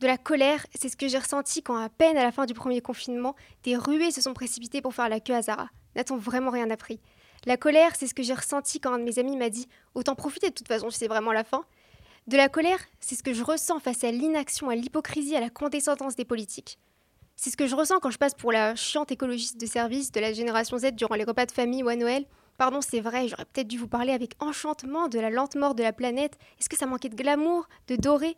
De 0.00 0.06
la 0.06 0.18
colère, 0.18 0.66
c'est 0.74 0.90
ce 0.90 0.98
que 0.98 1.08
j'ai 1.08 1.16
ressenti 1.16 1.62
quand, 1.62 1.76
à 1.76 1.88
peine 1.88 2.18
à 2.18 2.22
la 2.22 2.30
fin 2.30 2.44
du 2.44 2.52
premier 2.52 2.82
confinement, 2.82 3.34
des 3.62 3.78
ruées 3.78 4.10
se 4.10 4.20
sont 4.20 4.34
précipitées 4.34 4.82
pour 4.82 4.92
faire 4.92 5.08
la 5.08 5.20
queue 5.20 5.34
à 5.34 5.40
Zara. 5.40 5.70
N'a-t-on 5.96 6.18
vraiment 6.18 6.50
rien 6.50 6.68
appris? 6.68 7.00
La 7.46 7.56
colère, 7.56 7.96
c'est 7.96 8.06
ce 8.06 8.12
que 8.12 8.22
j'ai 8.22 8.34
ressenti 8.34 8.80
quand 8.80 8.92
un 8.92 8.98
de 8.98 9.04
mes 9.04 9.18
amis 9.18 9.38
m'a 9.38 9.48
dit 9.48 9.66
Autant 9.94 10.14
profiter 10.14 10.50
de 10.50 10.54
toute 10.54 10.68
façon 10.68 10.90
c'est 10.90 11.08
vraiment 11.08 11.32
la 11.32 11.44
fin. 11.44 11.64
De 12.26 12.36
la 12.36 12.50
colère, 12.50 12.80
c'est 13.00 13.14
ce 13.14 13.22
que 13.22 13.32
je 13.32 13.42
ressens 13.42 13.80
face 13.80 14.04
à 14.04 14.10
l'inaction, 14.10 14.68
à 14.68 14.74
l'hypocrisie, 14.74 15.34
à 15.34 15.40
la 15.40 15.48
condescendance 15.48 16.14
des 16.14 16.26
politiques. 16.26 16.78
C'est 17.40 17.50
ce 17.50 17.56
que 17.56 17.68
je 17.68 17.76
ressens 17.76 18.00
quand 18.00 18.10
je 18.10 18.18
passe 18.18 18.34
pour 18.34 18.50
la 18.50 18.74
chiante 18.74 19.12
écologiste 19.12 19.60
de 19.60 19.66
service 19.66 20.10
de 20.10 20.18
la 20.18 20.32
génération 20.32 20.76
Z 20.76 20.90
durant 20.96 21.14
les 21.14 21.22
repas 21.22 21.46
de 21.46 21.52
famille 21.52 21.84
ou 21.84 21.88
à 21.88 21.94
Noël. 21.94 22.26
Pardon, 22.56 22.80
c'est 22.80 22.98
vrai, 22.98 23.28
j'aurais 23.28 23.44
peut-être 23.44 23.68
dû 23.68 23.78
vous 23.78 23.86
parler 23.86 24.12
avec 24.12 24.34
enchantement 24.40 25.06
de 25.06 25.20
la 25.20 25.30
lente 25.30 25.54
mort 25.54 25.76
de 25.76 25.84
la 25.84 25.92
planète. 25.92 26.36
Est-ce 26.58 26.68
que 26.68 26.76
ça 26.76 26.86
manquait 26.86 27.10
de 27.10 27.14
glamour, 27.14 27.68
de 27.86 27.94
doré? 27.94 28.36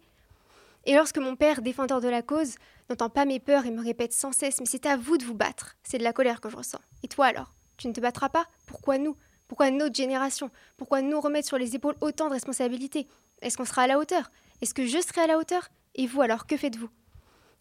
Et 0.84 0.94
lorsque 0.94 1.16
mon 1.16 1.34
père, 1.34 1.62
défendeur 1.62 2.02
de 2.02 2.08
la 2.08 2.20
cause, 2.20 2.56
n'entend 2.90 3.08
pas 3.08 3.24
mes 3.24 3.40
peurs 3.40 3.64
et 3.64 3.70
me 3.70 3.82
répète 3.82 4.12
sans 4.12 4.32
cesse 4.32 4.60
Mais 4.60 4.66
c'est 4.66 4.84
à 4.84 4.98
vous 4.98 5.16
de 5.16 5.24
vous 5.24 5.34
battre, 5.34 5.76
c'est 5.82 5.96
de 5.96 6.04
la 6.04 6.12
colère 6.12 6.42
que 6.42 6.50
je 6.50 6.56
ressens. 6.56 6.80
Et 7.02 7.08
toi 7.08 7.24
alors? 7.24 7.54
Tu 7.78 7.88
ne 7.88 7.94
te 7.94 8.02
battras 8.02 8.28
pas? 8.28 8.44
Pourquoi 8.66 8.98
nous? 8.98 9.16
Pourquoi 9.48 9.70
notre 9.70 9.94
génération? 9.94 10.50
Pourquoi 10.76 11.00
nous 11.00 11.22
remettre 11.22 11.48
sur 11.48 11.56
les 11.56 11.74
épaules 11.74 11.96
autant 12.02 12.28
de 12.28 12.34
responsabilités? 12.34 13.08
Est-ce 13.40 13.56
qu'on 13.56 13.64
sera 13.64 13.84
à 13.84 13.86
la 13.86 13.98
hauteur? 13.98 14.30
Est-ce 14.60 14.74
que 14.74 14.84
je 14.84 15.00
serai 15.00 15.22
à 15.22 15.26
la 15.26 15.38
hauteur? 15.38 15.70
Et 15.94 16.06
vous 16.06 16.20
alors, 16.20 16.46
que 16.46 16.58
faites-vous? 16.58 16.90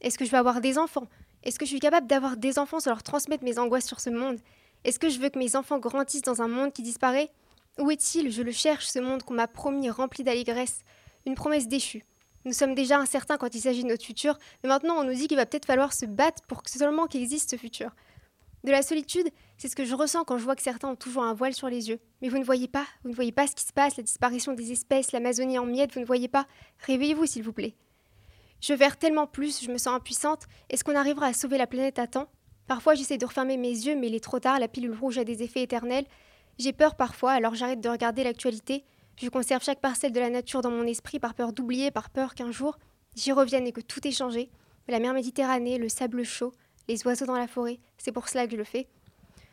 Est-ce 0.02 0.18
que 0.18 0.26
je 0.26 0.32
vais 0.32 0.38
avoir 0.38 0.60
des 0.60 0.78
enfants? 0.78 1.08
Est-ce 1.44 1.58
que 1.58 1.66
je 1.66 1.72
suis 1.72 1.80
capable 1.80 2.08
d'avoir 2.08 2.38
des 2.38 2.60
enfants 2.60 2.80
sans 2.80 2.92
leur 2.92 3.04
transmettre 3.04 3.44
mes 3.44 3.60
angoisses 3.60 3.88
sur 3.88 4.00
ce 4.00 4.10
monde? 4.10 4.40
Est-ce 4.84 5.00
que 5.00 5.10
je 5.10 5.20
veux 5.20 5.30
que 5.30 5.40
mes 5.40 5.56
enfants 5.56 5.80
grandissent 5.80 6.22
dans 6.22 6.42
un 6.42 6.48
monde 6.48 6.74
qui 6.74 6.82
disparaît? 6.82 7.32
Où 7.80 7.92
est-il? 7.92 8.32
Je 8.32 8.42
le 8.42 8.52
cherche, 8.52 8.88
ce 8.88 9.00
monde 9.00 9.24
qu'on 9.24 9.34
m'a 9.34 9.48
promis 9.48 9.90
rempli 9.90 10.24
d'allégresse. 10.24 10.82
Une 11.26 11.36
promesse 11.36 11.68
déchue. 11.68 12.06
Nous 12.46 12.54
sommes 12.54 12.76
déjà 12.76 12.98
incertains 12.98 13.38
quand 13.38 13.54
il 13.54 13.62
s'agit 13.62 13.84
de 13.84 13.90
notre 13.90 14.06
futur, 14.06 14.38
mais 14.64 14.70
maintenant 14.70 14.96
on 14.98 15.04
nous 15.04 15.14
dit 15.14 15.28
qu'il 15.28 15.38
va 15.38 15.46
peut-être 15.46 15.66
falloir 15.66 15.94
se 15.94 16.06
battre 16.06 16.42
pour 16.48 16.64
que 16.64 16.70
seulement 16.70 17.08
qu'existe 17.08 17.52
ce 17.52 17.58
futur. 17.58 17.92
De 18.64 18.72
la 18.72 18.82
solitude, 18.82 19.30
c'est 19.58 19.70
ce 19.70 19.76
que 19.76 19.86
je 19.86 19.96
ressens 19.96 20.26
quand 20.26 20.38
je 20.38 20.44
vois 20.44 20.56
que 20.56 20.62
certains 20.62 20.90
ont 20.90 20.96
toujours 20.96 21.24
un 21.24 21.34
voile 21.34 21.54
sur 21.54 21.70
les 21.70 21.90
yeux. 21.90 22.00
Mais 22.22 22.30
vous 22.30 22.38
ne 22.38 22.44
voyez 22.44 22.68
pas, 22.68 22.86
vous 23.04 23.10
ne 23.10 23.16
voyez 23.16 23.32
pas 23.32 23.48
ce 23.48 23.56
qui 23.56 23.64
se 23.64 23.74
passe, 23.74 23.98
la 23.98 24.04
disparition 24.04 24.54
des 24.54 24.72
espèces, 24.72 25.12
l'Amazonie 25.14 25.60
en 25.60 25.66
miettes, 25.66 25.94
vous 25.94 26.02
ne 26.02 26.06
voyez 26.06 26.28
pas. 26.28 26.46
Réveillez-vous 26.86 27.26
s'il 27.26 27.44
vous 27.44 27.54
plaît. 27.54 27.76
Je 28.62 28.74
verre 28.74 28.98
tellement 28.98 29.28
plus, 29.28 29.64
je 29.64 29.72
me 29.72 29.78
sens 29.78 29.96
impuissante. 29.96 30.46
Est-ce 30.70 30.84
qu'on 30.84 30.96
arrivera 30.96 31.28
à 31.28 31.34
sauver 31.34 31.58
la 31.58 31.68
planète 31.68 32.00
à 32.00 32.08
temps? 32.08 32.30
Parfois, 32.68 32.94
j'essaie 32.94 33.18
de 33.18 33.26
refermer 33.26 33.58
mes 33.58 33.70
yeux, 33.70 33.96
mais 33.96 34.08
il 34.08 34.16
est 34.16 34.24
trop 34.24 34.40
tard, 34.40 34.60
la 34.60 34.68
pilule 34.68 34.94
rouge 34.94 35.18
a 35.18 35.24
des 35.24 35.44
effets 35.44 35.64
éternels. 35.64 36.06
J'ai 36.58 36.74
peur 36.74 36.96
parfois, 36.96 37.32
alors 37.32 37.56
j'arrête 37.56 37.82
de 37.82 37.90
regarder 37.90 38.24
l'actualité. 38.24 38.84
Je 39.18 39.30
conserve 39.30 39.64
chaque 39.64 39.82
parcelle 39.82 40.12
de 40.12 40.20
la 40.20 40.30
nature 40.30 40.62
dans 40.62 40.72
mon 40.72 40.86
esprit 40.86 41.20
par 41.20 41.34
peur 41.34 41.52
d'oublier, 41.52 41.92
par 41.92 42.10
peur 42.10 42.36
qu'un 42.36 42.52
jour 42.52 42.78
j'y 43.16 43.32
revienne 43.32 43.68
et 43.68 43.72
que 43.72 43.82
tout 43.82 44.06
ait 44.08 44.12
changé. 44.12 44.50
La 44.88 45.00
mer 45.00 45.14
Méditerranée, 45.14 45.78
le 45.78 45.90
sable 45.90 46.24
chaud, 46.24 46.52
les 46.88 47.06
oiseaux 47.06 47.26
dans 47.26 47.38
la 47.38 47.48
forêt, 47.48 47.80
c'est 47.98 48.12
pour 48.12 48.28
cela 48.28 48.46
que 48.46 48.54
je 48.54 48.58
le 48.58 48.64
fais. 48.64 48.88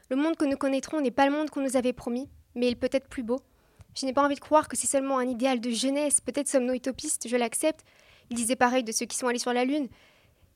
Le 0.09 0.17
monde 0.17 0.37
que 0.37 0.45
nous 0.45 0.57
connaîtrons 0.57 1.01
n'est 1.01 1.11
pas 1.11 1.27
le 1.27 1.33
monde 1.33 1.51
qu'on 1.51 1.63
nous 1.63 1.77
avait 1.77 1.93
promis, 1.93 2.29
mais 2.55 2.69
il 2.69 2.77
peut 2.77 2.89
être 2.93 3.09
plus 3.09 3.23
beau. 3.23 3.41
Je 3.95 4.07
n'ai 4.07 4.13
pas 4.13 4.25
envie 4.25 4.35
de 4.35 4.41
croire 4.41 4.69
que 4.69 4.77
c'est 4.77 4.87
seulement 4.87 5.19
un 5.19 5.27
idéal 5.27 5.61
de 5.61 5.71
jeunesse, 5.71 6.21
peut-être 6.21 6.49
sommes-nous 6.49 6.75
utopistes, 6.75 7.29
je 7.29 7.37
l'accepte, 7.37 7.85
il 8.31 8.37
disait 8.37 8.57
pareil 8.57 8.85
de 8.85 8.93
ceux 8.93 9.07
qui 9.07 9.17
sont 9.17 9.29
allés 9.29 9.39
sur 9.39 9.53
la 9.53 9.65
Lune. 9.65 9.89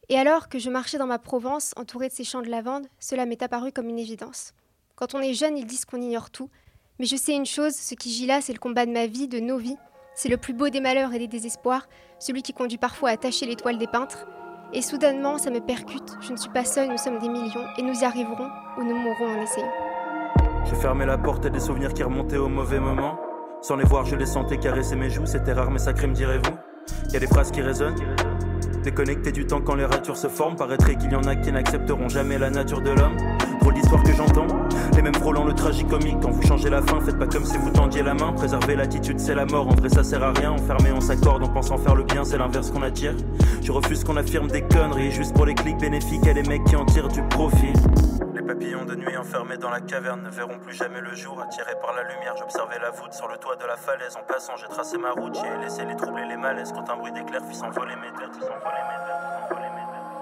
Et 0.08 0.18
alors 0.18 0.48
que 0.48 0.58
je 0.58 0.70
marchais 0.70 0.98
dans 0.98 1.06
ma 1.06 1.18
Provence, 1.18 1.72
entourée 1.76 2.08
de 2.08 2.12
ces 2.12 2.24
champs 2.24 2.42
de 2.42 2.48
lavande, 2.48 2.88
cela 2.98 3.26
m'est 3.26 3.42
apparu 3.42 3.70
comme 3.70 3.88
une 3.88 3.98
évidence. 3.98 4.54
Quand 4.96 5.14
on 5.14 5.20
est 5.20 5.34
jeune, 5.34 5.56
ils 5.56 5.66
disent 5.66 5.84
qu'on 5.84 6.02
ignore 6.02 6.30
tout. 6.30 6.50
Mais 6.98 7.06
je 7.06 7.16
sais 7.16 7.34
une 7.34 7.46
chose, 7.46 7.74
ce 7.74 7.94
qui 7.94 8.10
gît 8.10 8.26
là, 8.26 8.40
c'est 8.40 8.52
le 8.52 8.58
combat 8.58 8.86
de 8.86 8.90
ma 8.90 9.06
vie, 9.06 9.28
de 9.28 9.40
nos 9.40 9.56
vies. 9.56 9.76
C'est 10.14 10.28
le 10.28 10.36
plus 10.36 10.52
beau 10.52 10.68
des 10.68 10.80
malheurs 10.80 11.14
et 11.14 11.18
des 11.18 11.28
désespoirs, 11.28 11.88
celui 12.18 12.42
qui 12.42 12.52
conduit 12.52 12.76
parfois 12.76 13.10
à 13.10 13.16
tâcher 13.16 13.46
l'étoile 13.46 13.78
des 13.78 13.86
peintres. 13.86 14.26
Et 14.72 14.82
soudainement, 14.82 15.38
ça 15.38 15.50
me 15.50 15.60
percute. 15.60 16.16
Je 16.20 16.32
ne 16.32 16.36
suis 16.36 16.50
pas 16.50 16.64
seule, 16.64 16.90
nous 16.90 16.98
sommes 16.98 17.18
des 17.18 17.28
millions, 17.28 17.64
et 17.78 17.82
nous 17.82 18.00
y 18.00 18.04
arriverons, 18.04 18.50
ou 18.78 18.82
nous 18.82 18.96
mourrons 18.96 19.38
en 19.38 19.42
essayant. 19.42 19.72
J'ai 20.64 20.76
fermé 20.76 21.06
la 21.06 21.18
porte 21.18 21.46
et 21.46 21.50
des 21.50 21.60
souvenirs 21.60 21.94
qui 21.94 22.02
remontaient 22.02 22.36
au 22.36 22.48
mauvais 22.48 22.80
moment. 22.80 23.18
Sans 23.62 23.76
les 23.76 23.84
voir, 23.84 24.04
je 24.06 24.16
les 24.16 24.26
sentais 24.26 24.58
caresser 24.58 24.96
mes 24.96 25.08
joues, 25.08 25.26
c'était 25.26 25.52
rare 25.52 25.70
mais 25.70 25.78
sacré, 25.78 26.06
me 26.06 26.14
direz-vous. 26.14 26.69
Y 27.12 27.18
des 27.18 27.26
phrases 27.26 27.50
qui 27.50 27.62
résonnent. 27.62 27.96
Déconnecté 28.82 29.30
du 29.30 29.46
temps 29.46 29.60
quand 29.60 29.74
les 29.74 29.84
ratures 29.84 30.16
se 30.16 30.28
forment, 30.28 30.56
paraîtrait 30.56 30.96
qu'il 30.96 31.12
y 31.12 31.14
en 31.14 31.24
a 31.24 31.36
qui 31.36 31.52
n'accepteront 31.52 32.08
jamais 32.08 32.38
la 32.38 32.48
nature 32.48 32.80
de 32.80 32.90
l'homme. 32.90 33.16
Trop 33.60 33.72
d'histoires 33.72 34.02
que 34.02 34.12
j'entends, 34.14 34.46
les 34.96 35.02
mêmes 35.02 35.14
frôlant 35.14 35.44
le 35.44 35.52
tragicomique. 35.52 36.16
Quand 36.22 36.30
vous 36.30 36.42
changez 36.42 36.70
la 36.70 36.80
fin, 36.80 36.98
faites 37.00 37.18
pas 37.18 37.26
comme 37.26 37.44
si 37.44 37.58
vous 37.58 37.68
tendiez 37.68 38.02
la 38.02 38.14
main. 38.14 38.32
Préserver 38.32 38.76
l'attitude, 38.76 39.20
c'est 39.20 39.34
la 39.34 39.44
mort. 39.44 39.68
En 39.68 39.74
vrai, 39.74 39.90
ça 39.90 40.02
sert 40.02 40.22
à 40.22 40.32
rien. 40.32 40.52
Enfermé, 40.52 40.92
on 40.92 41.00
s'accorde 41.00 41.42
en 41.42 41.48
pensant 41.48 41.76
faire 41.76 41.94
le 41.94 42.04
bien, 42.04 42.24
c'est 42.24 42.38
l'inverse 42.38 42.70
qu'on 42.70 42.82
attire. 42.82 43.14
Je 43.62 43.70
refuse 43.70 44.02
qu'on 44.02 44.16
affirme 44.16 44.48
des 44.48 44.62
conneries 44.62 45.10
juste 45.10 45.34
pour 45.34 45.44
les 45.44 45.54
clics 45.54 45.78
bénéfiques 45.78 46.26
et 46.26 46.32
les 46.32 46.42
mecs 46.44 46.64
qui 46.64 46.76
en 46.76 46.86
tirent 46.86 47.08
du 47.08 47.22
profit. 47.24 47.74
Papillons 48.50 48.84
de 48.84 48.96
nuit 48.96 49.16
enfermés 49.16 49.58
dans 49.58 49.70
la 49.70 49.80
caverne 49.80 50.22
ne 50.24 50.28
verront 50.28 50.58
plus 50.58 50.74
jamais 50.74 51.00
le 51.00 51.14
jour. 51.14 51.40
Attirés 51.40 51.76
par 51.80 51.94
la 51.94 52.02
lumière, 52.02 52.34
j'observais 52.36 52.80
la 52.80 52.90
voûte 52.90 53.12
sur 53.12 53.28
le 53.28 53.36
toit 53.36 53.54
de 53.54 53.64
la 53.64 53.76
falaise. 53.76 54.16
En 54.16 54.24
passant, 54.24 54.56
j'ai 54.56 54.66
tracé 54.66 54.98
ma 54.98 55.12
route, 55.12 55.38
j'ai 55.40 55.56
laissé 55.62 55.84
les 55.84 55.94
troubles 55.94 56.18
et 56.18 56.26
les 56.26 56.36
malaises. 56.36 56.72
Quand 56.72 56.90
un 56.90 56.96
bruit 56.96 57.12
d'éclair 57.12 57.40
fit 57.48 57.54
s'envoler 57.54 57.94
mes 57.94 58.10
têtes, 58.18 58.34
s'envoler 58.34 58.90
mes 59.76 59.86
têtes, 59.86 60.18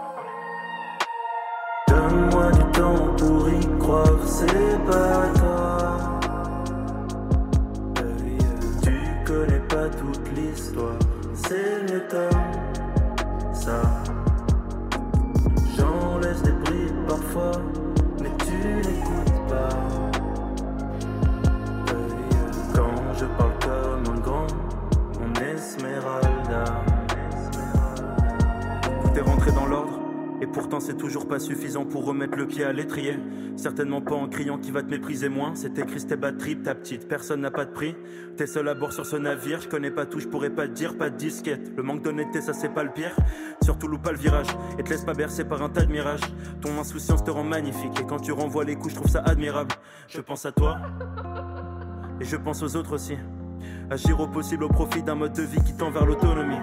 Donne-moi 1.89 2.53
du 2.53 2.73
temps 2.73 3.17
pour 3.17 3.49
y 3.49 3.79
croire, 3.79 4.19
c'est 4.27 4.85
pas 4.85 5.29
toi. 5.39 6.21
Tu 8.83 9.25
connais 9.25 9.67
pas 9.69 9.89
toute 9.89 10.29
l'histoire, 10.37 10.99
c'est 11.33 11.83
mieux 11.91 12.07
ça. 13.55 13.81
J'en 15.79 16.19
laisse 16.19 16.43
des 16.43 16.53
brides 16.53 17.07
parfois. 17.09 17.88
Pourtant 30.59 30.81
c'est 30.81 30.97
toujours 30.97 31.29
pas 31.29 31.39
suffisant 31.39 31.85
pour 31.85 32.05
remettre 32.05 32.37
le 32.37 32.45
pied 32.45 32.65
à 32.65 32.73
l'étrier. 32.73 33.17
Certainement 33.55 34.01
pas 34.01 34.17
en 34.17 34.27
criant 34.27 34.59
qui 34.59 34.73
va 34.73 34.83
te 34.83 34.91
mépriser 34.91 35.29
moins. 35.29 35.55
C'était 35.55 35.85
bad 36.17 36.37
trip, 36.37 36.65
ta 36.65 36.75
petite, 36.75 37.07
personne 37.07 37.43
n'a 37.43 37.53
pas 37.53 37.65
de 37.65 37.71
prix. 37.71 37.95
T'es 38.37 38.49
seul 38.49 38.67
à 38.67 38.75
bord 38.75 38.93
sur 38.93 39.07
ce 39.07 39.15
navire, 39.15 39.61
je 39.61 39.69
connais 39.69 39.93
pas 39.93 40.05
tout, 40.05 40.19
je 40.19 40.27
pourrais 40.27 40.51
pas 40.51 40.67
te 40.67 40.73
dire, 40.73 40.99
pas 40.99 41.11
de 41.11 41.17
disquette. 41.17 41.71
Le 41.77 41.85
manque 41.85 42.03
d'honnêteté, 42.03 42.41
ça 42.41 42.55
c'est 42.55 42.75
pas 42.75 42.83
le 42.83 42.91
pire. 42.91 43.15
Surtout 43.63 43.87
loupe 43.87 44.03
pas 44.03 44.11
le 44.11 44.19
virage 44.19 44.49
et 44.81 44.83
te 44.83 44.91
laisse 44.91 45.05
pas 45.05 45.15
bercer 45.15 45.45
par 45.45 45.63
un 45.63 45.69
tas 45.69 45.85
de 45.85 45.93
mirages. 45.93 46.27
Ton 46.61 46.77
insouciance 46.77 47.23
te 47.23 47.31
rend 47.31 47.45
magnifique 47.45 48.01
et 48.01 48.05
quand 48.05 48.19
tu 48.19 48.33
renvoies 48.33 48.65
les 48.65 48.75
coups, 48.75 48.95
je 48.95 48.97
trouve 48.97 49.11
ça 49.13 49.21
admirable. 49.21 49.77
Je 50.09 50.21
pense 50.21 50.45
à 50.45 50.51
toi 50.51 50.79
et 52.21 52.25
je 52.25 52.35
pense 52.35 52.65
aux 52.65 52.75
autres 52.75 52.95
aussi. 52.95 53.17
Agir 53.91 54.19
au 54.19 54.27
possible 54.27 54.65
au 54.65 54.69
profit 54.69 55.05
d'un 55.05 55.15
mode 55.15 55.35
de 55.35 55.43
vie 55.43 55.63
qui 55.63 55.77
tend 55.77 55.93
vers 55.93 56.05
l'autonomie 56.05 56.59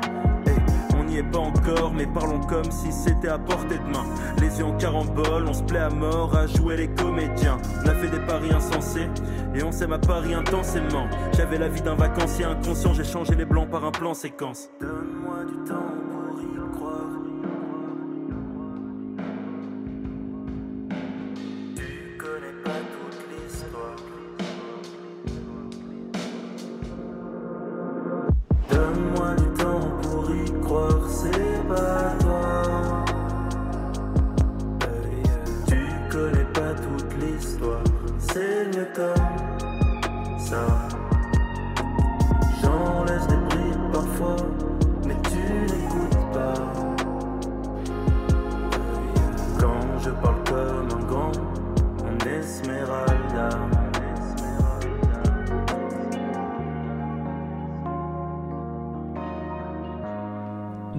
pas 1.24 1.40
encore, 1.40 1.94
mais 1.94 2.06
parlons 2.06 2.42
comme 2.42 2.72
si 2.72 2.92
c'était 2.92 3.28
à 3.28 3.38
portée 3.38 3.78
de 3.78 3.92
main. 3.92 4.06
Les 4.40 4.60
yeux 4.60 4.66
en 4.66 4.78
carambole, 4.78 5.46
on 5.48 5.54
se 5.54 5.64
plaît 5.64 5.80
à 5.80 5.90
mort 5.90 6.36
à 6.36 6.48
jouer 6.48 6.78
les 6.78 6.88
comédiens. 6.88 7.58
On 7.84 7.90
a 7.90 7.96
fait 7.96 8.10
des 8.10 8.20
paris 8.26 8.52
insensés 8.52 9.10
et 9.54 9.64
on 9.64 9.72
s'aime 9.72 9.94
à 9.94 10.00
Paris 10.00 10.34
intensément. 10.34 11.08
J'avais 11.36 11.58
la 11.58 11.70
vie 11.70 11.82
d'un 11.82 11.96
vacancier 11.96 12.46
inconscient, 12.46 12.94
j'ai 12.94 13.04
changé 13.04 13.36
les 13.36 13.46
blancs 13.46 13.70
par 13.70 13.86
un 13.86 13.92
plan 13.92 14.14
séquence. 14.14 14.70
Donne-moi 14.80 15.46
du 15.46 15.70
temps 15.70 16.05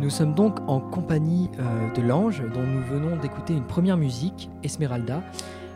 Nous 0.06 0.10
sommes 0.10 0.34
donc 0.34 0.60
en 0.68 0.78
compagnie 0.78 1.50
euh, 1.58 1.92
de 1.92 2.00
l'ange 2.00 2.40
dont 2.54 2.62
nous 2.62 2.80
venons 2.80 3.16
d'écouter 3.16 3.54
une 3.54 3.66
première 3.66 3.96
musique, 3.96 4.48
Esmeralda, 4.62 5.20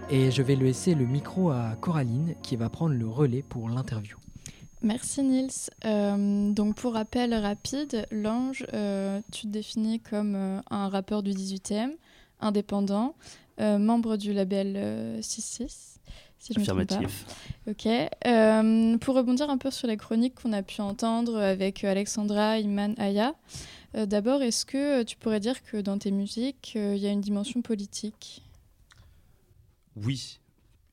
et 0.08 0.30
je 0.30 0.40
vais 0.40 0.54
laisser 0.54 0.94
le 0.94 1.04
micro 1.04 1.50
à 1.50 1.74
Coraline 1.80 2.36
qui 2.40 2.54
va 2.54 2.68
prendre 2.68 2.94
le 2.94 3.08
relais 3.08 3.42
pour 3.42 3.68
l'interview. 3.68 4.16
Merci 4.82 5.24
Nils. 5.24 5.70
Euh, 5.84 6.52
donc 6.52 6.76
pour 6.76 6.94
rappel 6.94 7.34
rapide, 7.34 8.06
Lange, 8.12 8.64
euh, 8.72 9.20
tu 9.32 9.48
te 9.48 9.48
définis 9.48 9.98
comme 9.98 10.36
euh, 10.36 10.60
un 10.70 10.88
rappeur 10.88 11.24
du 11.24 11.32
18e, 11.32 11.90
indépendant, 12.40 13.16
euh, 13.60 13.78
membre 13.78 14.16
du 14.16 14.32
label 14.32 14.74
euh, 14.76 15.20
6-6. 15.20 15.96
Si 16.38 16.54
je 16.54 16.58
me. 16.58 16.62
Affirmatif. 16.62 17.26
Ok. 17.68 17.86
Euh, 17.86 18.96
pour 18.98 19.16
rebondir 19.16 19.50
un 19.50 19.58
peu 19.58 19.72
sur 19.72 19.88
les 19.88 19.96
chroniques 19.96 20.40
qu'on 20.40 20.52
a 20.52 20.62
pu 20.62 20.80
entendre 20.80 21.36
avec 21.36 21.82
Alexandra, 21.84 22.58
Iman, 22.58 22.94
Aya, 22.96 23.34
euh, 23.94 24.06
d'abord, 24.06 24.42
est-ce 24.42 24.64
que 24.64 25.02
tu 25.02 25.16
pourrais 25.16 25.40
dire 25.40 25.62
que 25.62 25.78
dans 25.78 25.98
tes 25.98 26.10
musiques, 26.10 26.74
euh, 26.76 26.94
il 26.96 27.02
y 27.02 27.06
a 27.06 27.10
une 27.10 27.20
dimension 27.20 27.62
politique? 27.62 28.42
Oui, 29.96 30.40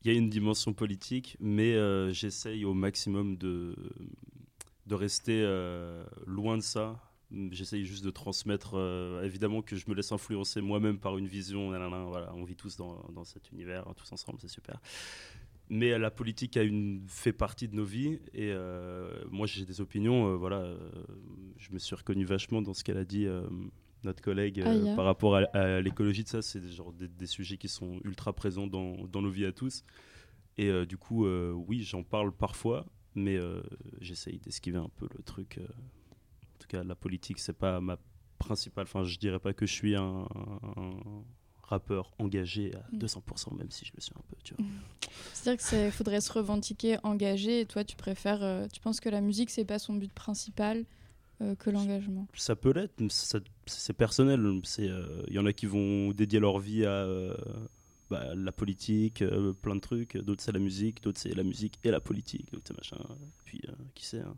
il 0.03 0.11
y 0.11 0.15
a 0.15 0.17
une 0.17 0.29
dimension 0.29 0.73
politique, 0.73 1.37
mais 1.39 1.73
euh, 1.73 2.11
j'essaye 2.11 2.65
au 2.65 2.73
maximum 2.73 3.37
de, 3.37 3.75
de 4.85 4.95
rester 4.95 5.41
euh, 5.43 6.03
loin 6.25 6.57
de 6.57 6.63
ça. 6.63 6.99
J'essaye 7.51 7.85
juste 7.85 8.05
de 8.05 8.09
transmettre, 8.09 8.75
euh, 8.75 9.21
évidemment 9.23 9.61
que 9.61 9.75
je 9.75 9.89
me 9.89 9.93
laisse 9.95 10.13
influencer 10.13 10.61
moi-même 10.61 10.97
par 10.97 11.17
une 11.17 11.27
vision, 11.27 11.67
voilà, 12.07 12.33
on 12.35 12.45
vit 12.45 12.55
tous 12.55 12.77
dans, 12.77 13.03
dans 13.13 13.25
cet 13.25 13.51
univers, 13.51 13.85
tous 13.97 14.11
ensemble, 14.13 14.39
c'est 14.41 14.47
super. 14.47 14.79
Mais 15.69 15.97
la 15.97 16.11
politique 16.11 16.55
a 16.55 16.63
une, 16.63 17.03
fait 17.07 17.33
partie 17.33 17.67
de 17.67 17.75
nos 17.75 17.83
vies 17.83 18.19
et 18.33 18.51
euh, 18.51 19.23
moi 19.29 19.47
j'ai 19.47 19.65
des 19.65 19.81
opinions, 19.81 20.31
euh, 20.31 20.35
voilà, 20.37 20.61
euh, 20.61 20.77
je 21.57 21.73
me 21.73 21.79
suis 21.79 21.95
reconnu 21.95 22.23
vachement 22.23 22.61
dans 22.61 22.73
ce 22.73 22.85
qu'elle 22.85 22.97
a 22.97 23.03
dit, 23.03 23.27
notre 24.03 24.21
collègue, 24.21 24.61
Aya. 24.61 24.95
par 24.95 25.03
rapport 25.03 25.35
à, 25.35 25.41
à 25.53 25.81
l'écologie 25.81 26.23
de 26.23 26.29
ça, 26.29 26.41
c'est 26.41 26.61
des, 26.61 26.71
genre 26.71 26.93
des, 26.93 27.09
des 27.09 27.25
sujets 27.25 27.57
qui 27.57 27.67
sont 27.67 27.99
ultra 28.05 28.31
présents 28.31 28.67
dans, 28.67 29.05
dans 29.07 29.21
nos 29.21 29.29
vies 29.29 29.45
à 29.45 29.51
tous. 29.51 29.83
Et 30.57 30.85
du 30.85 30.97
coup, 30.97 31.27
oui, 31.27 31.83
j'en 31.83 32.03
parle 32.03 32.31
parfois, 32.31 32.85
mais 33.13 33.37
j'essaye 33.99 34.39
d'esquiver 34.39 34.77
un 34.77 34.89
peu 34.95 35.07
le 35.15 35.21
truc. 35.23 35.59
en 35.59 36.57
tout 36.59 36.67
cas, 36.67 36.83
la 36.83 36.95
politique, 36.95 37.39
c'est 37.39 37.57
pas 37.57 37.81
ma 37.81 37.97
principale. 38.39 38.83
Enfin, 38.83 39.03
je 39.03 39.19
dirais 39.19 39.39
pas 39.39 39.53
que 39.53 39.65
je 39.65 39.73
suis 39.73 39.95
un, 39.95 40.27
un 40.77 41.23
rappeur 41.67 42.11
engagé 42.17 42.73
à 42.75 42.79
Mm. 42.91 42.99
200%, 42.99 43.57
même 43.57 43.69
si 43.71 43.85
je 43.85 43.91
le 43.95 44.01
suis 44.01 44.13
un 44.15 44.21
peu, 44.29 44.35
tu 44.43 44.53
vois. 44.55 44.65
C'est-à-dire 45.33 45.65
qu'il 45.65 45.91
faudrait 45.91 46.21
se 46.21 46.31
revendiquer 46.31 46.97
engagé 47.03 47.61
et 47.61 47.65
toi, 47.65 47.83
tu 47.83 47.95
préfères, 47.95 48.43
euh, 48.43 48.67
tu 48.71 48.79
penses 48.79 48.99
que 48.99 49.09
la 49.09 49.21
musique, 49.21 49.49
c'est 49.49 49.65
pas 49.65 49.79
son 49.79 49.93
but 49.93 50.11
principal 50.11 50.85
euh, 51.41 51.55
que 51.55 51.69
l'engagement? 51.69 52.27
Ça 52.33 52.55
peut 52.55 52.71
l'être, 52.73 52.95
c'est 53.65 53.93
personnel. 53.93 54.41
C'est, 54.63 54.89
euh, 54.89 55.23
Il 55.27 55.35
y 55.35 55.39
en 55.39 55.45
a 55.45 55.53
qui 55.53 55.65
vont 55.65 56.11
dédier 56.11 56.39
leur 56.39 56.59
vie 56.59 56.85
à 56.85 57.05
bah, 58.09 58.33
la 58.35 58.51
politique, 58.53 59.23
plein 59.61 59.75
de 59.75 59.81
trucs. 59.81 60.17
D'autres, 60.17 60.41
c'est 60.41 60.53
la 60.53 60.59
musique. 60.59 61.03
D'autres, 61.03 61.19
c'est 61.19 61.35
la 61.35 61.43
musique 61.43 61.77
et 61.83 61.91
la 61.91 61.99
politique. 61.99 62.51
D'autres, 62.51 62.67
c'est 62.69 62.77
machin. 62.77 62.97
Puis, 63.43 63.61
qui 63.93 64.05
sait 64.05 64.21
hein. 64.21 64.35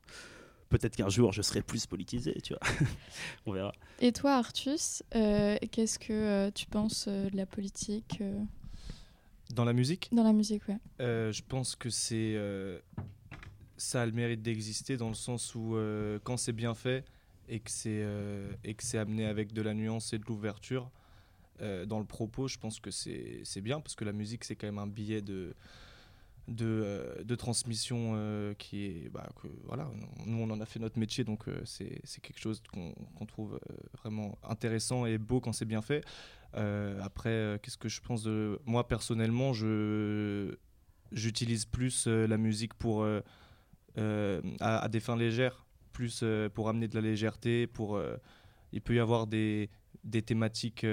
Peut-être 0.69 0.95
qu'un 0.95 1.09
jour, 1.09 1.31
je 1.33 1.41
serai 1.41 1.61
plus 1.63 1.85
politisé, 1.87 2.35
tu 2.43 2.53
vois. 2.53 2.61
On 3.47 3.51
verra. 3.51 3.73
Et 3.99 4.11
toi, 4.11 4.35
Artus, 4.35 5.01
euh, 5.15 5.57
qu'est-ce 5.71 5.97
que 5.99 6.13
euh, 6.13 6.51
tu 6.51 6.67
penses 6.67 7.05
euh, 7.07 7.29
de 7.29 7.35
la 7.37 7.45
politique 7.47 8.19
euh, 8.21 8.39
Dans 9.55 9.65
la 9.65 9.73
musique, 9.73 10.09
dans 10.11 10.23
la 10.23 10.31
musique 10.33 10.67
ouais. 10.67 10.77
euh, 11.01 11.31
je 11.31 11.41
pense 11.47 11.75
que 11.75 11.89
c'est 11.89 12.35
euh, 12.35 12.79
ça 13.77 14.03
a 14.03 14.05
le 14.05 14.11
mérite 14.11 14.41
d'exister 14.43 14.95
dans 14.95 15.07
le 15.07 15.15
sens 15.15 15.55
où 15.55 15.75
euh, 15.75 16.19
quand 16.23 16.37
c'est 16.37 16.53
bien 16.53 16.75
fait 16.75 17.03
et 17.47 17.59
que 17.59 17.71
c'est 17.71 18.01
euh, 18.03 18.51
et 18.63 18.75
que 18.75 18.83
c'est 18.83 18.99
amené 18.99 19.25
avec 19.25 19.53
de 19.53 19.63
la 19.63 19.73
nuance 19.73 20.13
et 20.13 20.19
de 20.19 20.25
l'ouverture 20.25 20.91
euh, 21.61 21.85
dans 21.85 21.99
le 21.99 22.05
propos, 22.05 22.47
je 22.47 22.59
pense 22.59 22.79
que 22.79 22.91
c'est 22.91 23.41
c'est 23.43 23.61
bien 23.61 23.79
parce 23.81 23.95
que 23.95 24.05
la 24.05 24.13
musique 24.13 24.43
c'est 24.43 24.55
quand 24.55 24.67
même 24.67 24.77
un 24.77 24.87
billet 24.87 25.21
de 25.23 25.55
de, 26.49 26.65
euh, 26.65 27.23
de 27.23 27.35
transmission 27.35 28.13
euh, 28.15 28.53
qui 28.55 28.85
est 28.85 29.09
bah, 29.09 29.29
que, 29.41 29.47
voilà 29.65 29.89
nous 30.25 30.37
on 30.37 30.49
en 30.49 30.59
a 30.59 30.65
fait 30.65 30.79
notre 30.79 30.99
métier 30.99 31.23
donc 31.23 31.47
euh, 31.47 31.61
c'est 31.63 32.01
quelque 32.21 32.39
chose 32.39 32.61
qu'on 32.73 33.25
trouve 33.25 33.59
vraiment 34.01 34.37
intéressant 34.43 35.05
et 35.05 35.17
beau 35.17 35.39
quand 35.39 35.53
c'est 35.53 35.65
bien 35.65 35.81
fait. 35.81 36.03
Après 36.53 37.59
qu'est-ce 37.61 37.77
que 37.77 37.89
je 37.89 38.01
pense 38.01 38.23
de 38.23 38.59
moi 38.65 38.87
personnellement 38.87 39.53
j'utilise 41.11 41.65
plus 41.65 42.07
la 42.07 42.37
musique 42.37 42.73
pour 42.73 43.05
à, 43.95 44.87
des 44.89 44.99
fins 44.99 45.15
légères 45.15 45.67
plus 45.93 46.23
pour 46.55 46.69
amener 46.69 46.87
de 46.87 46.95
la 46.95 47.01
légèreté 47.01 47.67
pour 47.67 48.01
il 48.71 48.81
peut 48.81 48.95
y 48.95 48.99
avoir 48.99 49.27
des, 49.27 49.69
des 50.03 50.23
thématiques 50.23 50.87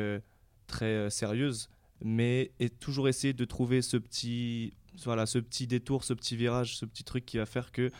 très 0.67 1.09
sérieuses 1.09 1.71
mais 2.05 2.53
et 2.61 2.69
toujours 2.69 3.09
essayer 3.09 3.33
de 3.33 3.45
trouver 3.47 3.81
ce 3.81 3.97
petit 3.97 4.75
voilà 5.05 5.27
ce 5.27 5.39
petit 5.39 5.67
détour 5.67 6.05
ce 6.05 6.15
petit 6.15 6.37
virage 6.37 6.77
ce 6.77 6.85
petit 6.87 7.05
truc 7.05 7.25
qui 7.27 7.39
va 7.39 7.47
faire 7.47 7.71
que 7.73 7.91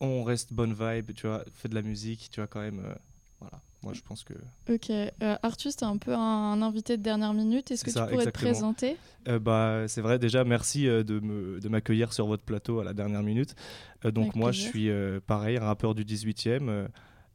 on 0.00 0.24
reste 0.24 0.52
bonne 0.52 0.74
vibe 0.74 1.12
tu 1.14 1.26
vois 1.26 1.44
fait 1.54 1.68
de 1.68 1.74
la 1.74 1.82
musique 1.82 2.28
tu 2.30 2.40
vois 2.40 2.46
quand 2.46 2.60
même 2.60 2.80
euh, 2.84 2.94
voilà 3.40 3.60
moi 3.82 3.92
je 3.92 4.00
pense 4.00 4.24
que 4.24 4.32
Ok, 4.70 4.88
euh, 4.88 5.36
Artus, 5.42 5.76
t'es 5.76 5.84
un 5.84 5.98
peu 5.98 6.14
un, 6.14 6.18
un 6.18 6.62
invité 6.62 6.96
de 6.96 7.02
dernière 7.02 7.34
minute. 7.34 7.70
Est-ce 7.70 7.84
que 7.84 7.90
ça, 7.90 8.04
tu 8.06 8.12
pourrais 8.12 8.24
exactement. 8.24 8.50
te 8.50 8.54
présenter? 8.54 8.96
Euh, 9.28 9.38
bah, 9.38 9.84
c'est 9.88 10.00
vrai, 10.00 10.18
déjà, 10.18 10.42
merci 10.42 10.88
euh, 10.88 11.02
de 11.04 11.20
me- 11.20 11.60
de 11.60 11.68
m'accueillir 11.68 12.14
sur 12.14 12.26
votre 12.26 12.42
plateau 12.44 12.80
à 12.80 12.84
la 12.84 12.94
dernière 12.94 13.22
minute. 13.22 13.54
Donc, 14.02 14.16
Avec 14.28 14.36
moi, 14.36 14.50
plaisir. 14.52 14.72
je 14.72 14.78
suis 15.18 15.20
pareil, 15.26 15.58
un 15.58 15.66
rappeur 15.66 15.94
du 15.94 16.02
18e. 16.06 16.70
euh, 16.70 16.88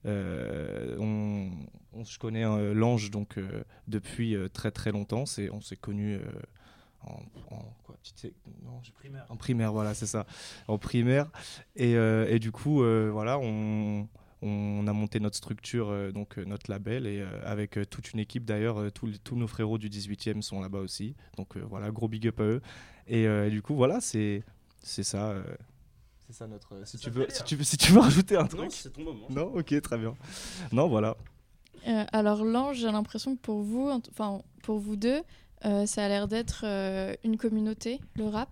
euh, 0.07 0.95
on, 0.99 1.51
on 1.93 2.03
se 2.03 2.17
connaît 2.17 2.45
euh, 2.45 2.73
l'ange 2.73 3.11
donc 3.11 3.37
euh, 3.37 3.63
depuis 3.87 4.35
très 4.51 4.71
très 4.71 4.91
longtemps. 4.91 5.27
C'est, 5.27 5.51
on 5.51 5.61
s'est 5.61 5.75
connus 5.75 6.17
en, 7.05 7.19
en 7.55 7.73
quoi, 7.83 7.95
non, 8.63 8.79
j'ai- 8.83 8.93
en 9.29 9.35
primaire, 9.37 9.71
voilà, 9.73 9.93
c'est 9.93 10.05
ça, 10.05 10.25
en 10.67 10.77
primaire. 10.77 11.27
Et, 11.75 11.95
euh, 11.95 12.27
et 12.29 12.39
du 12.39 12.51
coup, 12.51 12.83
euh, 12.83 13.09
voilà, 13.11 13.39
on, 13.39 14.07
on 14.41 14.87
a 14.87 14.93
monté 14.93 15.19
notre 15.19 15.35
structure, 15.37 15.89
euh, 15.89 16.11
donc 16.11 16.37
euh, 16.37 16.45
notre 16.45 16.69
label, 16.71 17.07
et 17.07 17.19
euh, 17.21 17.27
avec 17.45 17.77
euh, 17.77 17.85
toute 17.85 18.11
une 18.13 18.19
équipe 18.19 18.45
d'ailleurs, 18.45 18.79
euh, 18.79 18.89
tous, 18.91 19.35
nos 19.35 19.47
frérots 19.47 19.77
du 19.77 19.89
18e 19.89 20.41
sont 20.41 20.61
là-bas 20.61 20.79
aussi. 20.79 21.15
Donc 21.37 21.57
euh, 21.57 21.63
voilà, 21.69 21.91
gros 21.91 22.07
big 22.07 22.27
up 22.27 22.39
à 22.39 22.43
eux. 22.43 22.61
Et, 23.07 23.27
euh, 23.27 23.47
et 23.47 23.49
du 23.49 23.61
coup, 23.61 23.75
voilà, 23.75 24.01
c'est 24.01 24.43
c'est 24.81 25.03
ça. 25.03 25.31
euh, 25.31 25.43
c'est 26.27 26.33
ça 26.33 26.47
notre. 26.47 26.85
si, 26.85 26.97
ça 26.97 27.03
tu 27.03 27.09
veux, 27.09 27.25
si, 27.29 27.43
tu 27.43 27.55
veux, 27.55 27.63
si 27.63 27.75
tu 27.77 27.91
veux 27.91 27.99
rajouter 27.99 28.35
un 28.37 28.43
Non, 28.43 28.47
truc. 28.47 28.71
c'est 28.71 28.93
ton 28.93 29.03
moment. 29.03 29.25
Non, 29.29 29.45
ok, 29.55 29.81
très 29.81 29.97
bien. 29.97 30.15
Non, 30.71 30.87
voilà. 30.87 31.17
Euh, 31.87 32.05
Alors, 32.11 32.43
l'ange, 32.43 32.77
j'ai 32.77 32.91
l'impression 32.91 33.35
que 33.35 33.41
pour 33.41 33.61
vous, 33.63 33.89
enfin 34.11 34.41
pour 34.63 34.79
vous 34.79 34.95
deux, 34.95 35.21
ça 35.61 36.05
a 36.05 36.07
l'air 36.07 36.27
d'être 36.27 36.61
euh, 36.63 37.13
une 37.23 37.37
communauté, 37.37 37.99
le 38.15 38.25
rap. 38.25 38.49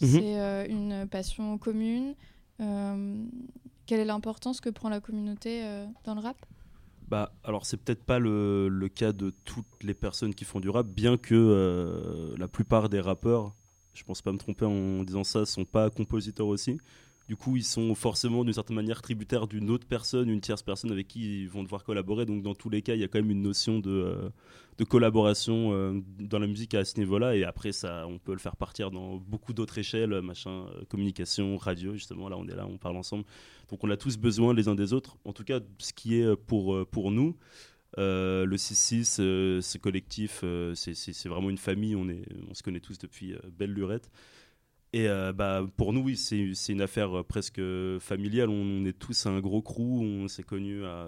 Mhm. 0.00 0.08
C'est 0.08 0.40
euh, 0.40 0.66
une 0.68 1.06
passion 1.06 1.58
commune. 1.58 2.14
Euh, 2.60 3.24
quelle 3.86 4.00
est 4.00 4.04
l'importance 4.04 4.60
que 4.60 4.70
prend 4.70 4.88
la 4.88 5.00
communauté 5.00 5.64
euh, 5.64 5.86
dans 6.04 6.14
le 6.14 6.20
rap? 6.20 6.36
Bah, 7.08 7.32
alors 7.42 7.66
c'est 7.66 7.76
peut-être 7.76 8.04
pas 8.04 8.18
le, 8.18 8.68
le 8.68 8.88
cas 8.88 9.12
de 9.12 9.30
toutes 9.44 9.82
les 9.82 9.94
personnes 9.94 10.34
qui 10.34 10.44
font 10.44 10.60
du 10.60 10.68
rap, 10.68 10.86
bien 10.86 11.16
que 11.16 11.34
euh, 11.34 12.36
la 12.38 12.46
plupart 12.46 12.88
des 12.88 13.00
rappeurs, 13.00 13.54
je 13.94 14.04
pense 14.04 14.22
pas 14.22 14.30
me 14.32 14.38
tromper 14.38 14.64
en 14.64 15.02
disant 15.02 15.24
ça, 15.24 15.44
sont 15.44 15.64
pas 15.64 15.90
compositeurs 15.90 16.46
aussi. 16.46 16.78
Du 17.30 17.36
coup, 17.36 17.56
ils 17.56 17.62
sont 17.62 17.94
forcément 17.94 18.42
d'une 18.42 18.52
certaine 18.52 18.74
manière 18.74 19.02
tributaires 19.02 19.46
d'une 19.46 19.70
autre 19.70 19.86
personne, 19.86 20.28
une 20.28 20.40
tierce 20.40 20.64
personne 20.64 20.90
avec 20.90 21.06
qui 21.06 21.42
ils 21.42 21.48
vont 21.48 21.62
devoir 21.62 21.84
collaborer. 21.84 22.26
Donc, 22.26 22.42
dans 22.42 22.56
tous 22.56 22.70
les 22.70 22.82
cas, 22.82 22.94
il 22.94 23.00
y 23.00 23.04
a 23.04 23.06
quand 23.06 23.20
même 23.20 23.30
une 23.30 23.42
notion 23.42 23.78
de, 23.78 23.88
euh, 23.88 24.84
collaboration 24.88 25.70
euh, 25.72 26.00
dans 26.18 26.40
la 26.40 26.48
musique 26.48 26.74
à 26.74 26.84
ce 26.84 26.98
niveau-là. 26.98 27.36
Et 27.36 27.44
après, 27.44 27.70
ça, 27.70 28.04
on 28.08 28.18
peut 28.18 28.32
le 28.32 28.40
faire 28.40 28.56
partir 28.56 28.90
dans 28.90 29.18
beaucoup 29.18 29.52
d'autres 29.52 29.78
échelles, 29.78 30.20
machin, 30.22 30.66
euh, 30.74 30.84
communication, 30.88 31.56
radio, 31.56 31.92
justement. 31.92 32.28
Là, 32.28 32.36
on 32.36 32.48
est 32.48 32.56
là, 32.56 32.66
on 32.66 32.78
parle 32.78 32.96
ensemble. 32.96 33.22
Donc, 33.70 33.84
on 33.84 33.90
a 33.90 33.96
tous 33.96 34.18
besoin 34.18 34.52
les 34.52 34.66
uns 34.66 34.74
des 34.74 34.92
autres. 34.92 35.16
En 35.24 35.32
tout 35.32 35.44
cas, 35.44 35.60
ce 35.78 35.92
qui 35.92 36.16
est 36.16 36.34
pour, 36.34 36.84
pour 36.88 37.12
nous, 37.12 37.36
le 37.96 38.56
6-6, 38.56 39.04
ce 39.04 39.78
collectif, 39.78 40.42
c'est 40.74 41.28
vraiment 41.28 41.48
une 41.48 41.58
famille. 41.58 41.94
On, 41.94 42.08
est, 42.08 42.24
on 42.50 42.54
se 42.54 42.64
connaît 42.64 42.80
tous 42.80 42.98
depuis 42.98 43.36
belle 43.56 43.72
lurette. 43.72 44.10
Et 44.92 45.08
euh, 45.08 45.32
bah, 45.32 45.64
pour 45.76 45.92
nous, 45.92 46.14
c'est 46.16 46.72
une 46.72 46.82
affaire 46.82 47.24
presque 47.24 47.60
familiale. 48.00 48.48
On, 48.48 48.84
est 48.84 48.98
tous 48.98 49.26
un 49.26 49.38
gros 49.40 49.62
crew. 49.62 50.00
On 50.02 50.26
s'est 50.26 50.42
connus 50.42 50.84
à, 50.84 51.06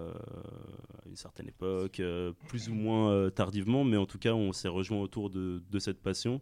une 1.05 1.15
certaine 1.17 1.47
époque, 1.47 1.99
euh, 1.99 2.31
plus 2.47 2.69
ou 2.69 2.73
moins 2.73 3.11
euh, 3.11 3.29
tardivement, 3.29 3.83
mais 3.83 3.97
en 3.97 4.05
tout 4.05 4.17
cas, 4.17 4.33
on 4.33 4.53
s'est 4.53 4.69
rejoint 4.69 4.99
autour 4.99 5.29
de, 5.29 5.61
cette 5.79 6.01
passion 6.01 6.41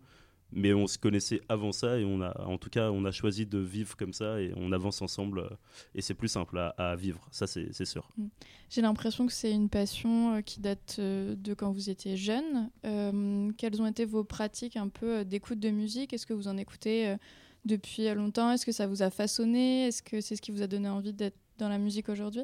mais 0.54 0.74
on 0.74 0.88
se 0.88 0.98
connaissait 0.98 1.42
avant 1.50 1.72
ça 1.72 1.98
et 1.98 2.06
on 2.06 2.22
a, 2.22 2.40
en 2.46 2.58
tout 2.58 2.70
cas, 2.70 2.92
on 2.92 3.06
a 3.06 3.12
choisi 3.12 3.46
de 3.46 3.58
vivre 3.58 3.96
comme 3.96 4.14
ça 4.14 4.42
et 4.42 4.54
on 4.58 4.72
avance 4.72 5.02
ensemble 5.02 5.40
euh, 5.40 5.50
et 5.96 6.02
c'est 6.02 6.14
plus 6.14 6.28
simple 6.28 6.58
à, 6.78 6.96
vivre, 6.96 7.28
ça 7.32 7.48
c'est 7.48 7.86
sûr. 7.86 8.10
Mm. 8.18 8.28
J'ai 8.70 8.82
l'impression 8.82 9.28
que 9.28 9.34
c'est 9.34 9.52
une 9.52 9.70
passion 9.70 10.36
euh, 10.36 10.42
qui 10.42 10.60
date 10.60 10.98
euh, 11.00 11.36
de 11.36 11.54
quand 11.54 11.72
vous 11.72 11.90
étiez 11.90 12.18
jeune. 12.18 12.70
quelles 13.58 13.82
ont 13.82 13.88
été 13.88 14.06
vos 14.06 14.24
pratiques 14.24 14.78
un 14.78 14.90
peu 14.90 15.26
d'écoute 15.26 15.60
de 15.60 15.70
musique? 15.70 16.14
Est-ce 16.14 16.26
que 16.26 16.34
vous 16.34 16.48
en 16.48 16.58
écoutez 16.58 17.16
depuis 17.66 18.14
longtemps? 18.14 18.52
Est-ce 18.52 18.66
que 18.66 18.72
ça 18.72 18.88
vous 18.88 19.02
a 19.02 19.10
façonné? 19.10 19.88
Est-ce 19.88 20.04
que 20.04 20.22
c'est 20.22 20.36
ce 20.36 20.42
qui 20.42 20.52
vous 20.52 20.62
a 20.62 20.68
donné 20.68 20.90
envie 20.90 21.14
d'être 21.14 21.38
dans 21.58 21.70
la 21.70 21.78
musique 21.78 22.10
aujourd'hui? 22.10 22.44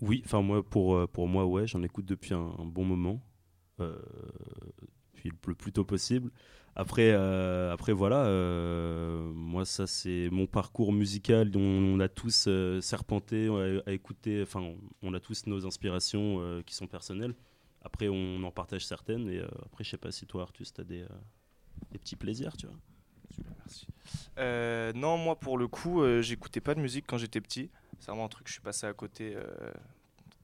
Oui, 0.00 0.22
enfin 0.24 0.42
moi 0.42 0.62
pour, 0.62 1.08
pour 1.08 1.26
moi 1.26 1.46
ouais, 1.46 1.66
j'en 1.66 1.82
écoute 1.82 2.04
depuis 2.04 2.34
un, 2.34 2.52
bon 2.64 2.84
moment, 2.84 3.20
le 5.46 5.54
plus 5.54 5.72
tôt 5.72 5.84
possible. 5.84 6.30
Après, 6.78 7.10
euh, 7.12 7.72
après 7.72 7.94
voilà, 7.94 8.26
euh, 8.26 9.32
moi 9.32 9.64
ça 9.64 9.86
c'est 9.86 10.28
mon 10.30 10.46
parcours 10.46 10.92
musical. 10.92 11.50
dont 11.50 11.62
on 11.62 11.98
a 12.00 12.08
tous 12.08 12.44
euh, 12.48 12.82
serpenté 12.82 13.48
à, 13.86 13.92
écouter. 13.92 14.42
Enfin, 14.42 14.74
on 15.00 15.14
a 15.14 15.20
tous 15.20 15.46
nos 15.46 15.66
inspirations 15.66 16.62
qui 16.66 16.74
sont 16.74 16.86
personnelles. 16.86 17.34
Après, 17.82 18.08
on 18.08 18.42
en 18.42 18.50
partage 18.50 18.84
certaines. 18.84 19.28
Et 19.30 19.40
après, 19.64 19.84
je 19.84 19.90
sais 19.90 19.96
pas 19.96 20.12
si 20.12 20.26
toi, 20.26 20.42
Artus, 20.42 20.74
tu 20.74 20.80
as 20.82 20.84
des, 20.84 21.04
des, 21.92 21.98
petits 21.98 22.16
plaisirs, 22.16 22.54
tu 22.58 22.66
vois. 22.66 22.76
Non, 24.92 25.16
moi 25.16 25.40
pour 25.40 25.56
le 25.56 25.68
coup, 25.68 26.02
j'écoutais 26.20 26.60
pas 26.60 26.74
de 26.74 26.80
musique 26.80 27.06
quand 27.08 27.16
j'étais 27.16 27.40
petit. 27.40 27.70
C'est 27.98 28.08
vraiment 28.08 28.26
un 28.26 28.28
truc 28.28 28.44
que 28.44 28.50
je 28.50 28.54
suis 28.54 28.62
passé 28.62 28.86
à 28.86 28.92
côté. 28.92 29.34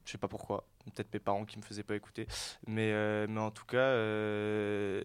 Je 0.05 0.11
sais 0.11 0.17
pas 0.17 0.27
pourquoi 0.27 0.65
peut-être 0.91 1.13
mes 1.13 1.19
parents 1.19 1.45
qui 1.45 1.57
me 1.57 1.63
faisaient 1.63 1.83
pas 1.83 1.95
écouter. 1.95 2.27
Mais, 2.67 2.91
euh, 2.91 3.25
mais 3.29 3.39
en 3.39 3.51
tout 3.51 3.65
cas, 3.65 3.77
euh, 3.77 5.03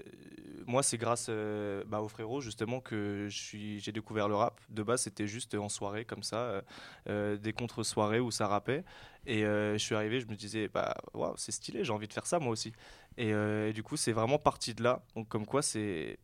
moi, 0.67 0.83
c'est 0.83 0.99
grâce 0.99 1.27
euh, 1.29 1.85
bah, 1.87 2.01
au 2.01 2.09
frérot 2.09 2.41
justement 2.41 2.81
que 2.81 3.29
j'ai 3.29 3.93
découvert 3.93 4.29
le 4.29 4.35
rap. 4.35 4.61
De 4.69 4.83
base, 4.83 5.03
c'était 5.03 5.27
juste 5.27 5.55
en 5.55 5.69
soirée 5.69 6.05
comme 6.05 6.23
ça, 6.23 6.63
des 7.07 7.53
contre-soirées 7.53 8.21
où 8.21 8.31
ça 8.31 8.47
rappait. 8.47 8.85
Et 9.27 9.43
je 9.43 9.79
suis 9.79 9.95
arrivé, 9.95 10.21
je 10.21 10.27
me 10.27 10.35
disais, 10.35 10.69
bah, 10.69 10.97
wow, 11.15 11.35
c'est 11.37 11.53
stylé, 11.53 11.85
j'ai 11.85 11.93
envie 11.93 12.09
de 12.09 12.13
faire 12.13 12.27
ça 12.27 12.39
moi 12.39 12.51
aussi. 12.51 12.73
Et, 13.17 13.73
du 13.73 13.83
coup, 13.83 13.97
c'est 13.97 14.13
vraiment 14.13 14.39
parti 14.39 14.75
de 14.75 14.83
là. 14.83 15.03
Donc, 15.15 15.29
comme 15.29 15.47
quoi, 15.47 15.63
c'est 15.63 16.19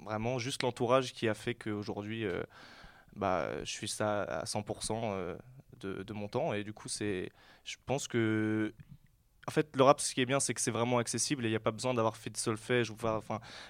vraiment 0.00 0.38
juste 0.38 0.62
l'entourage 0.62 1.12
qui 1.12 1.28
a 1.28 1.34
fait 1.34 1.54
qu'aujourd'hui, 1.54 2.24
bah, 3.16 3.48
je 3.64 3.70
suis 3.70 3.88
ça 3.88 4.22
à 4.22 4.44
100% 4.44 5.36
de, 5.80 6.02
de, 6.02 6.12
mon 6.12 6.28
temps. 6.28 6.52
Et 6.52 6.64
du 6.64 6.72
coup, 6.72 6.88
c'est 6.88 7.30
je 7.64 7.76
pense 7.86 8.08
que 8.08 8.72
en 9.50 9.50
fait, 9.50 9.74
le 9.74 9.82
rap, 9.82 10.00
ce 10.00 10.14
qui 10.14 10.20
est 10.20 10.26
bien, 10.26 10.38
c'est 10.38 10.54
que 10.54 10.60
c'est 10.60 10.70
vraiment 10.70 10.98
accessible 10.98 11.44
et 11.44 11.48
il 11.48 11.50
n'y 11.50 11.56
a 11.56 11.60
pas 11.60 11.70
besoin 11.70 11.94
d'avoir 11.94 12.16
fait 12.16 12.30
de 12.30 12.36
solfège. 12.36 12.90
Enfin, 12.90 13.20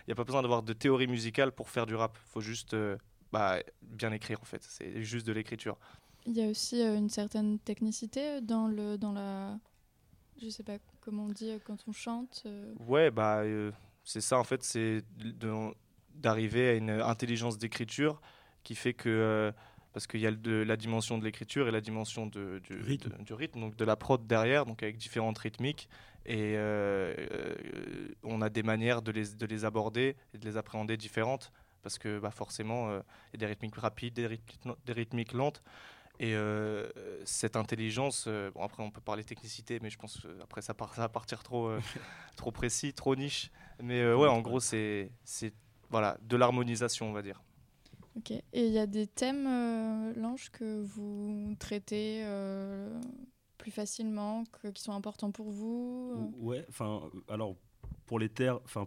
il 0.00 0.08
n'y 0.08 0.12
a 0.12 0.14
pas 0.14 0.24
besoin 0.24 0.42
d'avoir 0.42 0.62
de 0.62 0.72
théorie 0.72 1.06
musicale 1.06 1.52
pour 1.52 1.70
faire 1.70 1.86
du 1.86 1.94
rap. 1.94 2.18
Il 2.26 2.30
faut 2.32 2.40
juste 2.40 2.74
euh, 2.74 2.98
bah, 3.32 3.60
bien 3.82 4.12
écrire, 4.12 4.40
en 4.40 4.44
fait. 4.44 4.62
C'est 4.62 5.02
juste 5.02 5.26
de 5.26 5.32
l'écriture. 5.32 5.78
Il 6.26 6.36
y 6.36 6.42
a 6.42 6.48
aussi 6.48 6.82
euh, 6.82 6.96
une 6.96 7.08
certaine 7.08 7.58
technicité 7.58 8.40
dans, 8.42 8.66
le, 8.66 8.98
dans 8.98 9.12
la. 9.12 9.58
Je 10.42 10.48
sais 10.48 10.64
pas 10.64 10.76
comment 11.00 11.24
on 11.24 11.28
dit 11.28 11.52
quand 11.64 11.78
on 11.86 11.92
chante. 11.92 12.42
Euh. 12.46 12.74
Ouais, 12.80 13.10
bah, 13.10 13.42
c'est 14.04 14.20
ça, 14.20 14.38
en 14.38 14.44
fait. 14.44 14.62
C'est 14.62 15.02
d'arriver 16.14 16.68
à 16.68 16.74
une 16.74 16.90
intelligence 16.90 17.56
d'écriture 17.56 18.20
qui 18.64 18.74
fait 18.74 18.92
que 18.92 19.50
parce 19.92 20.06
qu'il 20.06 20.20
y 20.20 20.26
a 20.26 20.30
de, 20.30 20.62
la 20.62 20.76
dimension 20.76 21.18
de 21.18 21.24
l'écriture 21.24 21.68
et 21.68 21.70
la 21.70 21.80
dimension 21.80 22.26
de, 22.26 22.60
du, 22.62 22.80
rythme. 22.80 23.12
du, 23.22 23.34
rythme. 23.34 23.60
donc 23.60 23.76
de 23.76 23.84
la 23.84 23.96
prod 23.96 24.24
derrière, 24.26 24.66
donc 24.66 24.82
avec 24.82 24.96
différentes 24.96 25.38
rythmiques. 25.38 25.88
Et 26.26 26.54
euh, 26.56 27.14
euh, 27.32 28.08
on 28.22 28.42
a 28.42 28.50
des 28.50 28.62
manières 28.62 29.02
de 29.02 29.10
les, 29.10 29.34
de 29.34 29.46
les 29.46 29.64
aborder 29.64 30.16
et 30.34 30.38
de 30.38 30.44
les 30.44 30.56
appréhender 30.56 30.96
différentes, 30.96 31.50
parce 31.82 31.98
que 31.98 32.18
bah, 32.18 32.30
forcément, 32.30 32.90
euh, 32.90 33.00
il 33.32 33.40
y 33.40 33.44
a 33.44 33.46
des 33.46 33.52
rythmiques 33.52 33.76
rapides, 33.76 34.14
des, 34.14 34.40
des 34.86 34.92
rythmiques 34.92 35.32
lentes. 35.32 35.62
Et 36.22 36.36
cette 37.24 37.56
intelligence, 37.56 38.28
bon 38.28 38.62
après 38.62 38.82
on 38.82 38.90
peut 38.90 39.00
parler 39.00 39.24
technicité, 39.24 39.78
mais 39.80 39.88
je 39.88 39.96
pense 39.96 40.26
après 40.42 40.60
ça, 40.60 40.74
part, 40.74 40.94
ça 40.94 41.00
va 41.00 41.08
partir 41.08 41.42
trop, 41.42 41.72
trop 42.36 42.52
précis, 42.52 42.92
trop 42.92 43.16
niche. 43.16 43.50
Mais 43.82 44.04
ouais, 44.12 44.28
en 44.28 44.42
gros, 44.42 44.60
c'est 44.60 45.10
voilà, 45.88 46.18
de 46.20 46.36
l'harmonisation, 46.36 47.08
on 47.08 47.12
va 47.14 47.22
dire. 47.22 47.40
Et 48.52 48.66
il 48.66 48.72
y 48.72 48.78
a 48.78 48.86
des 48.86 49.06
thèmes, 49.06 49.46
euh, 49.46 50.14
Lange, 50.14 50.50
que 50.50 50.82
vous 50.82 51.54
traitez 51.58 52.22
euh, 52.24 53.00
plus 53.58 53.70
facilement, 53.70 54.44
qui 54.74 54.82
sont 54.82 54.92
importants 54.92 55.30
pour 55.30 55.50
vous 55.50 56.12
euh? 56.16 56.44
Ouais, 56.44 56.64
enfin, 56.68 57.02
alors, 57.28 57.56
pour 58.06 58.18
les, 58.18 58.30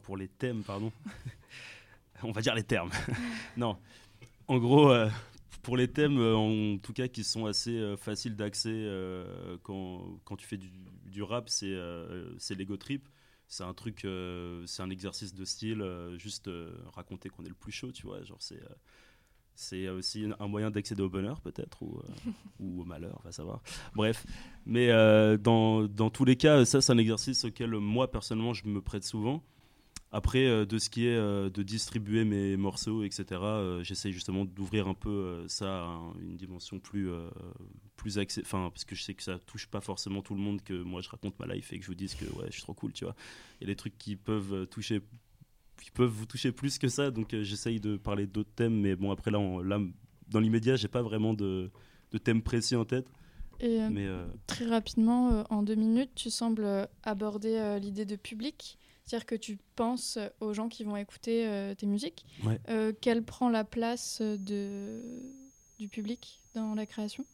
pour 0.03 0.17
les 0.17 0.27
thèmes, 0.27 0.63
pardon, 0.63 0.91
on 2.23 2.31
va 2.31 2.41
dire 2.41 2.55
les 2.55 2.63
termes. 2.63 2.91
non, 3.57 3.77
en 4.47 4.57
gros, 4.57 4.93
pour 5.61 5.77
les 5.77 5.87
thèmes, 5.87 6.19
en 6.19 6.77
tout 6.77 6.93
cas, 6.93 7.07
qui 7.07 7.23
sont 7.23 7.45
assez 7.45 7.95
faciles 7.97 8.35
d'accès 8.35 8.89
quand, 9.63 10.19
quand, 10.25 10.35
tu 10.35 10.45
fais 10.45 10.57
du, 10.57 10.69
du 11.05 11.23
rap, 11.23 11.49
c'est 11.49 11.75
c'est 12.37 12.55
l'ego 12.55 12.77
trip. 12.77 13.07
C'est 13.47 13.63
un 13.63 13.73
truc, 13.73 14.07
c'est 14.65 14.81
un 14.81 14.89
exercice 14.89 15.33
de 15.33 15.45
style, 15.45 15.85
juste 16.17 16.49
raconter 16.93 17.29
qu'on 17.29 17.45
est 17.45 17.49
le 17.49 17.55
plus 17.55 17.71
chaud, 17.71 17.91
tu 17.91 18.07
vois. 18.07 18.23
Genre, 18.23 18.41
c'est 18.41 18.59
c'est 19.55 19.87
aussi 19.89 20.25
un 20.39 20.47
moyen 20.47 20.71
d'accéder 20.71 21.03
au 21.03 21.09
bonheur, 21.09 21.39
peut-être, 21.41 21.81
ou, 21.81 21.99
euh, 21.99 22.31
ou, 22.59 22.81
au 22.81 22.85
malheur, 22.85 23.19
on 23.21 23.23
va 23.23 23.31
savoir. 23.31 23.61
Bref, 23.95 24.25
mais 24.65 24.89
euh, 24.89 25.37
dans, 25.37 25.83
dans, 25.83 26.09
tous 26.09 26.25
les 26.25 26.35
cas, 26.35 26.65
ça, 26.65 26.81
c'est 26.81 26.91
un 26.91 26.97
exercice 26.97 27.45
auquel 27.45 27.71
moi, 27.71 28.09
personnellement, 28.09 28.53
je 28.53 28.67
me 28.67 28.81
prête 28.81 29.03
souvent. 29.03 29.43
Après, 30.11 30.45
euh, 30.45 30.65
de 30.65 30.77
ce 30.77 30.89
qui 30.89 31.07
est 31.07 31.17
de 31.17 31.63
distribuer 31.63 32.23
mes 32.23 32.57
morceaux, 32.57 33.03
etc., 33.03 33.41
j'essaye 33.81 34.11
justement 34.11 34.45
d'ouvrir 34.45 34.87
un 34.87 34.93
peu 34.93 35.43
ça 35.47 35.85
à 35.85 35.99
une 36.21 36.35
dimension 36.35 36.79
plus, 36.79 37.09
plus 37.95 38.17
Enfin, 38.41 38.69
parce 38.69 38.85
que 38.85 38.95
je 38.95 39.03
sais 39.03 39.13
que 39.13 39.23
ça 39.23 39.39
touche 39.39 39.67
pas 39.67 39.81
forcément 39.81 40.21
tout 40.21 40.35
le 40.35 40.41
monde 40.41 40.61
que 40.61 40.73
moi 40.73 41.01
je 41.01 41.09
raconte 41.09 41.39
ma 41.39 41.53
life 41.53 41.73
et 41.73 41.77
que 41.77 41.83
je 41.83 41.89
vous 41.89 41.95
dise 41.95 42.15
que 42.15 42.25
ouais, 42.25 42.45
je 42.47 42.53
suis 42.53 42.61
trop 42.63 42.73
cool, 42.73 42.93
tu 42.93 43.05
vois. 43.05 43.15
Il 43.59 43.67
y 43.67 43.71
a 43.71 43.73
des 43.73 43.75
trucs 43.75 43.97
qui 43.97 44.15
peuvent 44.15 44.67
toucher 44.67 45.01
qui 45.83 45.91
peuvent 45.91 46.09
vous 46.09 46.25
toucher 46.25 46.53
plus 46.53 46.77
que 46.77 46.87
ça. 46.87 47.11
Donc 47.11 47.33
euh, 47.33 47.43
j'essaye 47.43 47.79
de 47.79 47.97
parler 47.97 48.25
d'autres 48.25 48.53
thèmes, 48.55 48.79
mais 48.79 48.95
bon 48.95 49.11
après 49.11 49.31
là, 49.31 49.39
là 49.63 49.79
dans 50.29 50.39
l'immédiat, 50.39 50.77
j'ai 50.77 50.87
pas 50.87 51.01
vraiment 51.01 51.33
de, 51.33 51.69
de 52.11 52.17
thème 52.17 52.41
précis 52.41 52.75
en 52.75 52.85
tête. 52.85 53.05
Et 53.59 53.81
euh, 53.81 53.89
mais, 53.91 54.07
euh, 54.07 54.25
très 54.47 54.65
rapidement, 54.65 55.43
en 55.49 55.61
deux 55.61 55.75
minutes, 55.75 56.11
tu 56.15 56.29
sembles 56.29 56.87
aborder 57.03 57.77
l'idée 57.81 58.05
de 58.05 58.15
public, 58.15 58.77
c'est-à-dire 59.05 59.25
que 59.25 59.35
tu 59.35 59.57
penses 59.75 60.17
aux 60.39 60.53
gens 60.53 60.69
qui 60.69 60.85
vont 60.85 60.95
écouter 60.95 61.73
tes 61.77 61.85
musiques. 61.85 62.25
quelle 63.01 63.23
prend 63.23 63.49
la 63.49 63.65
place 63.65 64.21
de, 64.21 65.01
du 65.79 65.89
public 65.89 66.41
dans 66.55 66.73
la 66.75 66.85
création? 66.85 67.25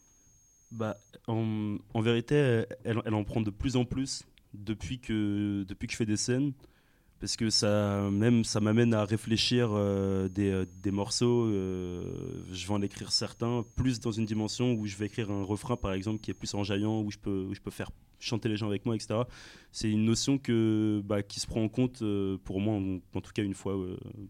Bah, 0.72 0.98
en, 1.28 1.78
en 1.94 2.02
vérité, 2.02 2.36
elle, 2.84 3.02
elle, 3.06 3.14
en 3.14 3.24
prend 3.24 3.42
de 3.42 3.50
plus 3.50 3.76
en 3.76 3.86
plus 3.86 4.24
depuis 4.54 5.00
que, 5.00 5.64
depuis 5.68 5.88
que 5.88 5.94
je 5.94 5.98
fais 5.98 6.06
des 6.06 6.18
scènes 6.18 6.54
parce 7.20 7.36
que 7.36 7.50
ça 7.50 8.10
même 8.12 8.44
ça 8.44 8.60
m'amène 8.60 8.94
à 8.94 9.04
réfléchir 9.04 9.70
euh, 9.72 10.28
des, 10.30 10.52
euh, 10.52 10.66
des, 10.82 10.92
morceaux 10.92 11.46
euh, 11.46 12.04
je 12.52 12.66
vais 12.66 12.74
en 12.74 12.82
écrire 12.82 13.12
certains 13.12 13.66
plus 13.76 14.00
dans 14.00 14.12
une 14.12 14.26
dimension 14.26 14.74
où 14.74 14.86
je 14.86 14.96
vais 14.96 15.08
écrire 15.08 15.30
un 15.30 15.44
refrain 15.44 15.76
par 15.76 15.94
exemple 15.94 16.22
qui 16.22 16.32
est 16.32 16.34
plus 16.34 16.54
enjaillant 16.54 17.02
où 17.02 17.12
je 17.12 17.18
peux 17.18 17.46
où 17.50 17.54
je 17.54 17.62
peux 17.62 17.72
faire 17.72 17.92
chanter 18.20 18.50
les 18.50 18.58
gens 18.58 18.68
avec 18.68 18.86
moi 18.86 18.96
etc 18.96 19.22
c'est 19.72 19.90
une 19.90 20.06
notion 20.06 20.38
que 20.38 21.02
bah, 21.06 21.22
qui 21.22 21.40
se 21.40 21.48
prend 21.48 21.64
en 21.64 21.70
compte 21.70 22.04
pour 22.44 22.60
moi 22.60 22.76
en, 23.14 23.22
tout 23.22 23.32
cas 23.34 23.44
une 23.44 23.54
fois 23.54 23.78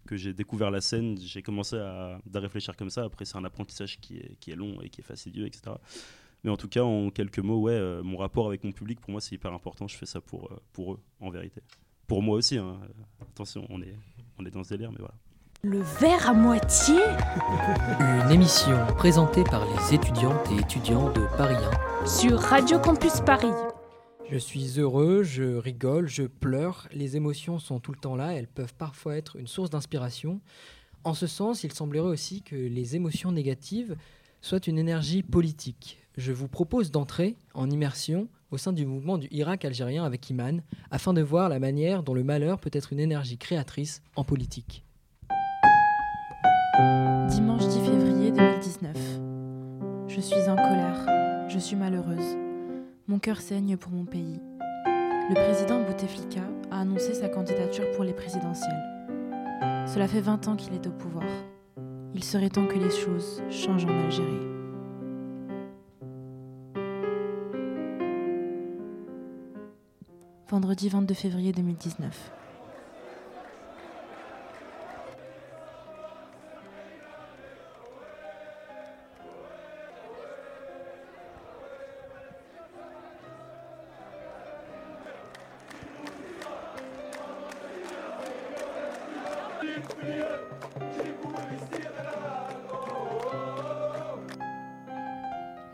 que 0.05 0.15
j'ai 0.15 0.33
découvert 0.33 0.71
la 0.71 0.81
scène 0.81 1.17
j'ai 1.19 1.41
commencé 1.41 1.77
à, 1.77 2.19
à, 2.33 2.39
réfléchir 2.39 2.75
comme 2.75 2.89
ça. 2.89 3.03
Après 3.03 3.25
c'est 3.25 3.37
un 3.37 3.45
apprentissage 3.45 3.99
qui 3.99 4.17
est, 4.17 4.35
qui 4.39 4.51
est 4.51 4.55
long 4.55 4.79
et 4.81 4.89
qui 4.89 5.01
est 5.01 5.03
fastidieux 5.03 5.45
etc 5.45 5.75
mais 6.43 6.51
en 6.51 6.57
tout 6.57 6.69
cas 6.69 6.83
en 6.83 7.09
quelques 7.09 7.39
mots 7.39 7.61
ouais 7.61 8.01
mon 8.03 8.17
rapport 8.17 8.47
avec 8.47 8.63
mon 8.63 8.71
public 8.71 8.99
pour 8.99 9.11
moi 9.11 9.21
c'est 9.21 9.35
hyper 9.35 9.53
important. 9.53 9.87
Je 9.87 9.95
fais 9.95 10.05
ça 10.05 10.21
pour, 10.21 10.49
pour 10.71 10.93
eux 10.93 10.99
en 11.19 11.31
vérité 11.31 11.61
pour 12.09 12.21
moi 12.23 12.35
aussi. 12.35 12.57
Hein. 12.57 12.79
Attention, 13.21 13.65
on 13.69 13.81
est, 13.81 13.95
on 14.37 14.45
est 14.45 14.51
dans 14.51 14.63
ce 14.65 14.69
délire, 14.71 14.91
mais 14.91 14.97
voilà. 14.97 15.13
Le 15.61 15.79
verre 15.79 16.29
à 16.29 16.33
moitié 16.33 16.95
Une 17.99 18.31
émission 18.31 18.75
présentée 18.97 19.43
par 19.43 19.65
les 19.65 19.95
étudiantes 19.95 20.51
et 20.51 20.57
étudiants 20.59 21.11
de 21.13 21.21
Paris 21.37 21.63
1 22.01 22.05
sur 22.07 22.39
Radio 22.39 22.79
Campus 22.79 23.21
Paris. 23.21 23.51
Je 24.31 24.37
suis 24.37 24.79
heureux, 24.79 25.23
je 25.23 25.57
rigole, 25.57 26.07
je 26.07 26.23
pleure. 26.23 26.87
Les 26.93 27.15
émotions 27.15 27.59
sont 27.59 27.79
tout 27.79 27.91
le 27.91 27.99
temps 27.99 28.15
là, 28.15 28.33
elles 28.33 28.47
peuvent 28.47 28.73
parfois 28.73 29.15
être 29.15 29.35
une 29.35 29.47
source 29.47 29.69
d'inspiration. 29.69 30.41
En 31.03 31.13
ce 31.13 31.27
sens, 31.27 31.63
il 31.63 31.73
semblerait 31.73 32.09
aussi 32.09 32.41
que 32.41 32.55
les 32.55 32.95
émotions 32.95 33.31
négatives 33.31 33.95
soient 34.41 34.65
une 34.65 34.79
énergie 34.79 35.23
politique. 35.23 35.99
Je 36.17 36.31
vous 36.31 36.47
propose 36.47 36.91
d'entrer 36.91 37.35
en 37.53 37.69
immersion 37.69 38.27
au 38.51 38.57
sein 38.57 38.73
du 38.73 38.85
mouvement 38.85 39.17
du 39.17 39.27
Irak 39.31 39.65
algérien 39.65 40.03
avec 40.03 40.29
Iman, 40.29 40.61
afin 40.91 41.13
de 41.13 41.21
voir 41.21 41.49
la 41.49 41.59
manière 41.59 42.03
dont 42.03 42.13
le 42.13 42.23
malheur 42.23 42.59
peut 42.59 42.71
être 42.73 42.93
une 42.93 42.99
énergie 42.99 43.37
créatrice 43.37 44.01
en 44.15 44.23
politique. 44.23 44.83
Dimanche 47.29 47.67
10 47.67 47.79
février 47.79 48.31
2019. 48.31 48.97
Je 50.07 50.21
suis 50.21 50.49
en 50.49 50.55
colère, 50.55 51.47
je 51.49 51.59
suis 51.59 51.75
malheureuse. 51.75 52.37
Mon 53.07 53.19
cœur 53.19 53.41
saigne 53.41 53.77
pour 53.77 53.91
mon 53.91 54.05
pays. 54.05 54.39
Le 55.29 55.35
président 55.35 55.83
Bouteflika 55.83 56.41
a 56.71 56.81
annoncé 56.81 57.13
sa 57.13 57.29
candidature 57.29 57.89
pour 57.91 58.03
les 58.03 58.13
présidentielles. 58.13 58.83
Cela 59.85 60.07
fait 60.07 60.21
20 60.21 60.47
ans 60.47 60.55
qu'il 60.55 60.73
est 60.73 60.87
au 60.87 60.91
pouvoir. 60.91 61.25
Il 62.15 62.23
serait 62.23 62.49
temps 62.49 62.67
que 62.67 62.77
les 62.77 62.89
choses 62.89 63.41
changent 63.49 63.85
en 63.85 64.05
Algérie. 64.05 64.58
Vendredi 70.49 70.89
22 70.89 71.13
février 71.13 71.51
2019. 71.51 72.31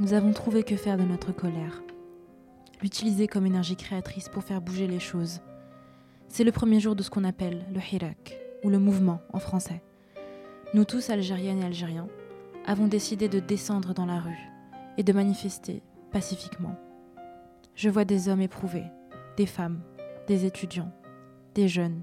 Nous 0.02 0.14
avons 0.14 0.34
trouvé 0.34 0.64
que 0.64 0.76
faire 0.76 0.98
de 0.98 1.04
notre 1.04 1.32
colère. 1.32 1.82
L'utiliser 2.82 3.28
comme 3.28 3.46
énergie 3.46 3.76
créatrice 3.76 4.30
pour 4.30 4.44
faire 4.44 4.62
bouger 4.62 4.88
les 4.88 5.00
choses. 5.00 5.42
C'est 6.28 6.44
le 6.44 6.52
premier 6.52 6.80
jour 6.80 6.96
de 6.96 7.04
ce 7.04 7.10
qu'on 7.10 7.24
appelle 7.24 7.66
le 7.74 7.80
Hirak, 7.80 8.38
ou 8.64 8.70
le 8.70 8.80
mouvement 8.80 9.22
en 9.32 9.40
français. 9.40 9.82
Nous 10.74 10.86
tous, 10.86 11.10
Algériennes 11.10 11.62
et 11.62 11.66
Algériens, 11.66 12.08
avons 12.66 12.88
décidé 12.88 13.30
de 13.30 13.40
descendre 13.40 13.94
dans 13.94 14.06
la 14.06 14.20
rue 14.20 14.50
et 14.98 15.04
de 15.04 15.14
manifester 15.14 15.82
pacifiquement. 16.12 16.76
Je 17.76 17.90
vois 17.90 18.06
des 18.06 18.30
hommes 18.30 18.42
éprouvés, 18.42 18.86
des 19.38 19.46
femmes, 19.46 19.82
des 20.28 20.46
étudiants, 20.46 20.92
des 21.54 21.68
jeunes, 21.68 22.02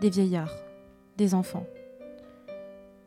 des 0.00 0.10
vieillards, 0.10 0.54
des 1.16 1.34
enfants. 1.34 1.66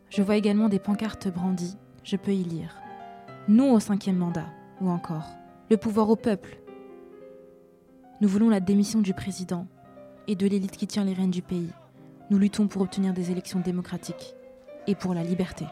Je 0.10 0.22
vois 0.22 0.36
également 0.38 0.70
des 0.70 0.80
pancartes 0.80 1.28
brandies, 1.28 1.78
je 2.04 2.18
peux 2.18 2.34
y 2.34 2.44
lire 2.44 2.76
non 3.50 3.74
au 3.74 3.80
cinquième 3.80 4.18
mandat, 4.18 4.46
ou 4.80 4.90
encore 4.90 5.26
le 5.72 5.78
pouvoir 5.78 6.10
au 6.10 6.16
peuple. 6.16 6.60
Nous 8.22 8.28
voulons 8.28 8.50
la 8.50 8.60
démission 8.60 9.00
du 9.00 9.14
président 9.14 9.66
et 10.28 10.36
de 10.36 10.46
l'élite 10.46 10.76
qui 10.76 10.88
tient 10.88 11.06
les 11.06 11.14
rênes 11.14 11.32
du 11.32 11.42
pays. 11.42 11.72
Nous 12.30 12.38
luttons 12.38 12.68
pour 12.68 12.82
obtenir 12.82 13.14
des 13.14 13.32
élections 13.32 13.62
démocratiques 13.62 14.36
et 14.88 14.96
pour 14.96 15.14
la 15.14 15.24
liberté. 15.24 15.66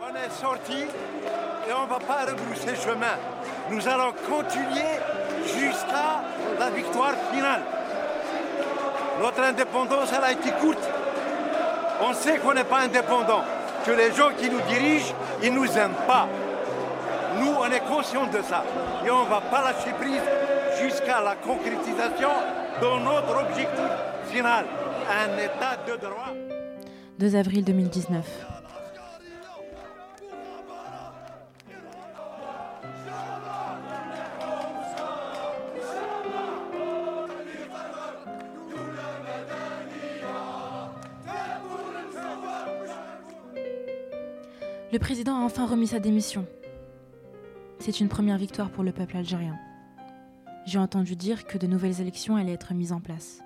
On 0.00 0.14
est 0.14 0.30
sorti 0.30 0.78
et 0.78 1.72
on 1.78 1.84
ne 1.84 1.90
va 1.90 1.98
pas 1.98 2.24
rebrousser 2.24 2.74
chemin. 2.74 3.18
Nous 3.70 3.86
allons 3.86 4.14
continuer 4.26 4.96
jusqu'à 5.44 6.22
la 6.58 6.70
victoire 6.70 7.12
finale. 7.30 7.62
Notre 9.20 9.42
indépendance, 9.42 10.10
elle 10.16 10.24
a 10.24 10.32
été 10.32 10.52
courte. 10.52 10.88
On 12.00 12.14
sait 12.14 12.38
qu'on 12.38 12.54
n'est 12.54 12.64
pas 12.64 12.80
indépendant 12.80 13.42
que 13.84 13.90
les 13.90 14.10
gens 14.14 14.30
qui 14.38 14.48
nous 14.48 14.60
dirigent, 14.70 15.14
ils 15.42 15.52
ne 15.52 15.58
nous 15.58 15.76
aiment 15.76 16.06
pas. 16.06 16.26
Nous, 17.38 17.52
on 17.58 17.70
est 17.70 17.80
conscients 17.80 18.26
de 18.26 18.42
ça. 18.42 18.64
Et 19.04 19.10
on 19.10 19.24
ne 19.24 19.28
va 19.28 19.40
pas 19.40 19.62
lâcher 19.62 19.92
prise 19.92 20.22
jusqu'à 20.80 21.20
la 21.20 21.36
concrétisation 21.36 22.30
de 22.80 23.04
notre 23.04 23.40
objectif 23.42 23.90
final, 24.30 24.66
un 25.10 25.38
état 25.38 25.76
de 25.86 25.96
droit. 25.96 26.32
2 27.18 27.36
avril 27.36 27.64
2019. 27.64 28.24
Le 44.92 44.98
président 44.98 45.36
a 45.36 45.44
enfin 45.44 45.66
remis 45.66 45.88
sa 45.88 45.98
démission. 45.98 46.46
C'est 47.86 48.00
une 48.00 48.08
première 48.08 48.36
victoire 48.36 48.70
pour 48.70 48.82
le 48.82 48.90
peuple 48.90 49.16
algérien. 49.16 49.56
J'ai 50.64 50.80
entendu 50.80 51.14
dire 51.14 51.46
que 51.46 51.56
de 51.56 51.68
nouvelles 51.68 52.00
élections 52.00 52.34
allaient 52.34 52.54
être 52.54 52.74
mises 52.74 52.90
en 52.90 52.98
place. 52.98 53.44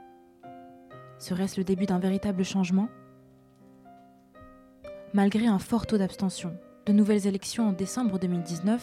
Serait-ce 1.18 1.60
le 1.60 1.64
début 1.64 1.84
d'un 1.84 1.98
véritable 1.98 2.42
changement? 2.42 2.88
Malgré 5.12 5.46
un 5.46 5.58
fort 5.58 5.86
taux 5.86 5.98
d'abstention, 5.98 6.56
de 6.86 6.92
nouvelles 6.94 7.26
élections 7.26 7.68
en 7.68 7.72
décembre 7.72 8.18
2019 8.18 8.82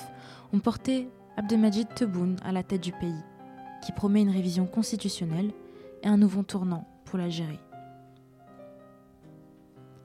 ont 0.53 0.59
porté 0.59 1.09
Abdelmajid 1.37 1.91
Tebboune 1.95 2.35
à 2.43 2.51
la 2.51 2.61
tête 2.61 2.83
du 2.83 2.91
pays, 2.91 3.23
qui 3.83 3.91
promet 3.93 4.21
une 4.21 4.29
révision 4.29 4.67
constitutionnelle 4.67 5.49
et 6.03 6.07
un 6.07 6.17
nouveau 6.17 6.43
tournant 6.43 6.87
pour 7.03 7.17
l'Algérie. 7.17 7.59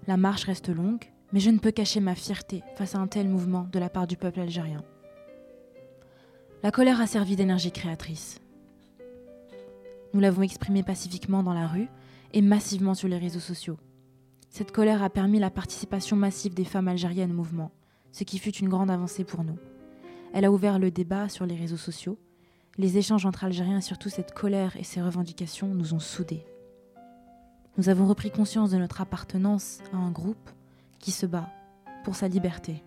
La 0.06 0.16
marche 0.16 0.44
reste 0.44 0.70
longue, 0.70 1.12
mais 1.34 1.40
je 1.40 1.50
ne 1.50 1.58
peux 1.58 1.72
cacher 1.72 2.00
ma 2.00 2.14
fierté 2.14 2.62
face 2.76 2.94
à 2.94 3.00
un 3.00 3.06
tel 3.06 3.28
mouvement 3.28 3.68
de 3.70 3.78
la 3.78 3.90
part 3.90 4.06
du 4.06 4.16
peuple 4.16 4.40
algérien. 4.40 4.82
La 6.62 6.70
colère 6.70 7.00
a 7.00 7.08
servi 7.08 7.34
d'énergie 7.34 7.72
créatrice. 7.72 8.40
Nous 10.14 10.20
l'avons 10.20 10.42
exprimée 10.42 10.84
pacifiquement 10.84 11.42
dans 11.42 11.54
la 11.54 11.66
rue 11.66 11.88
et 12.32 12.40
massivement 12.40 12.94
sur 12.94 13.08
les 13.08 13.18
réseaux 13.18 13.40
sociaux. 13.40 13.78
Cette 14.48 14.70
colère 14.70 15.02
a 15.02 15.10
permis 15.10 15.40
la 15.40 15.50
participation 15.50 16.14
massive 16.14 16.54
des 16.54 16.64
femmes 16.64 16.86
algériennes 16.86 17.32
au 17.32 17.34
mouvement, 17.34 17.72
ce 18.12 18.22
qui 18.22 18.38
fut 18.38 18.54
une 18.54 18.68
grande 18.68 18.92
avancée 18.92 19.24
pour 19.24 19.42
nous. 19.42 19.58
Elle 20.32 20.44
a 20.44 20.52
ouvert 20.52 20.78
le 20.78 20.92
débat 20.92 21.28
sur 21.28 21.46
les 21.46 21.56
réseaux 21.56 21.76
sociaux. 21.76 22.16
Les 22.78 22.96
échanges 22.96 23.26
entre 23.26 23.42
Algériens 23.42 23.78
et 23.78 23.82
surtout 23.82 24.08
cette 24.08 24.32
colère 24.32 24.76
et 24.76 24.84
ces 24.84 25.02
revendications 25.02 25.74
nous 25.74 25.94
ont 25.94 25.98
soudés. 25.98 26.46
Nous 27.76 27.88
avons 27.88 28.06
repris 28.06 28.30
conscience 28.30 28.70
de 28.70 28.78
notre 28.78 29.00
appartenance 29.00 29.80
à 29.92 29.96
un 29.96 30.12
groupe 30.12 30.50
qui 31.00 31.10
se 31.10 31.26
bat 31.26 31.50
pour 32.04 32.14
sa 32.14 32.28
liberté. 32.28 32.84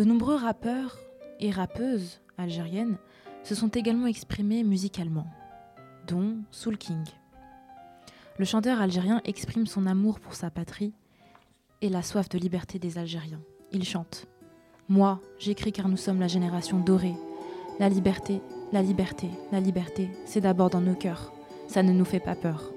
De 0.00 0.04
nombreux 0.06 0.36
rappeurs 0.36 0.96
et 1.40 1.50
rappeuses 1.50 2.22
algériennes 2.38 2.96
se 3.42 3.54
sont 3.54 3.68
également 3.68 4.06
exprimés 4.06 4.64
musicalement, 4.64 5.26
dont 6.06 6.38
Soul 6.50 6.78
King. 6.78 7.04
Le 8.38 8.46
chanteur 8.46 8.80
algérien 8.80 9.20
exprime 9.26 9.66
son 9.66 9.84
amour 9.84 10.18
pour 10.18 10.32
sa 10.32 10.48
patrie 10.48 10.94
et 11.82 11.90
la 11.90 12.00
soif 12.00 12.30
de 12.30 12.38
liberté 12.38 12.78
des 12.78 12.96
Algériens. 12.96 13.42
Il 13.72 13.84
chante 13.84 14.26
Moi, 14.88 15.20
j'écris 15.38 15.70
car 15.70 15.86
nous 15.86 15.98
sommes 15.98 16.20
la 16.20 16.28
génération 16.28 16.78
dorée. 16.78 17.16
La 17.78 17.90
liberté, 17.90 18.40
la 18.72 18.80
liberté, 18.80 19.28
la 19.52 19.60
liberté, 19.60 20.08
c'est 20.24 20.40
d'abord 20.40 20.70
dans 20.70 20.80
nos 20.80 20.94
cœurs. 20.94 21.30
Ça 21.68 21.82
ne 21.82 21.92
nous 21.92 22.06
fait 22.06 22.20
pas 22.20 22.36
peur. 22.36 22.72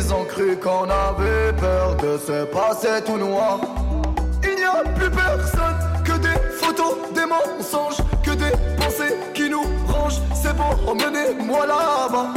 Ils 0.00 0.14
ont 0.14 0.24
cru 0.24 0.56
qu'on 0.56 0.84
avait 0.84 1.52
peur 1.58 1.96
de 1.96 2.18
se 2.18 2.44
passer 2.44 3.02
tout 3.04 3.16
noir. 3.16 3.58
Il 4.44 4.54
n'y 4.54 4.62
a 4.62 4.88
plus 4.94 5.10
personne 5.10 5.74
que 6.04 6.12
des 6.18 6.38
photos, 6.52 6.94
des 7.16 7.26
mensonges, 7.26 7.96
que 8.22 8.30
des 8.30 8.52
pensées 8.76 9.16
qui 9.34 9.50
nous 9.50 9.64
rangent. 9.88 10.20
C'est 10.40 10.56
bon, 10.56 10.70
emmenez-moi 10.86 11.66
là-bas. 11.66 12.28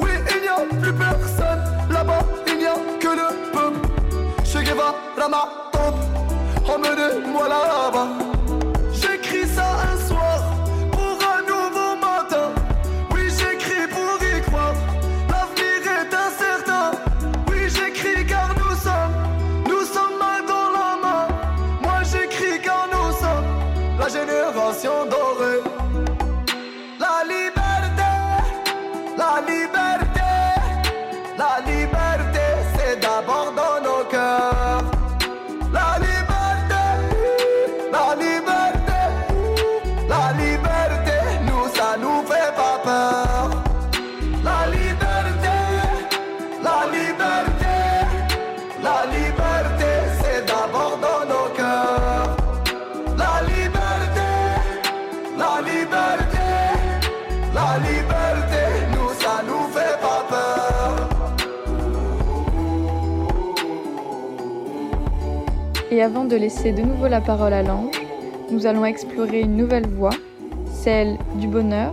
Oui, 0.00 0.10
il 0.36 0.42
n'y 0.42 0.48
a 0.48 0.80
plus 0.80 0.92
personne 0.92 1.62
là-bas, 1.90 2.20
il 2.46 2.58
n'y 2.58 2.66
a 2.66 2.76
que 3.00 3.08
le 3.08 3.50
peuple. 3.50 3.88
Che 4.44 4.62
Guevara, 4.62 5.28
ma 5.28 6.72
emmenez-moi 6.72 7.48
là-bas. 7.48 8.29
Et 66.00 66.02
avant 66.02 66.24
de 66.24 66.34
laisser 66.34 66.72
de 66.72 66.80
nouveau 66.80 67.08
la 67.08 67.20
parole 67.20 67.52
à 67.52 67.62
l'ange, 67.62 67.94
nous 68.50 68.64
allons 68.64 68.86
explorer 68.86 69.42
une 69.42 69.54
nouvelle 69.54 69.86
voie, 69.86 70.14
celle 70.64 71.18
du 71.34 71.46
bonheur, 71.46 71.92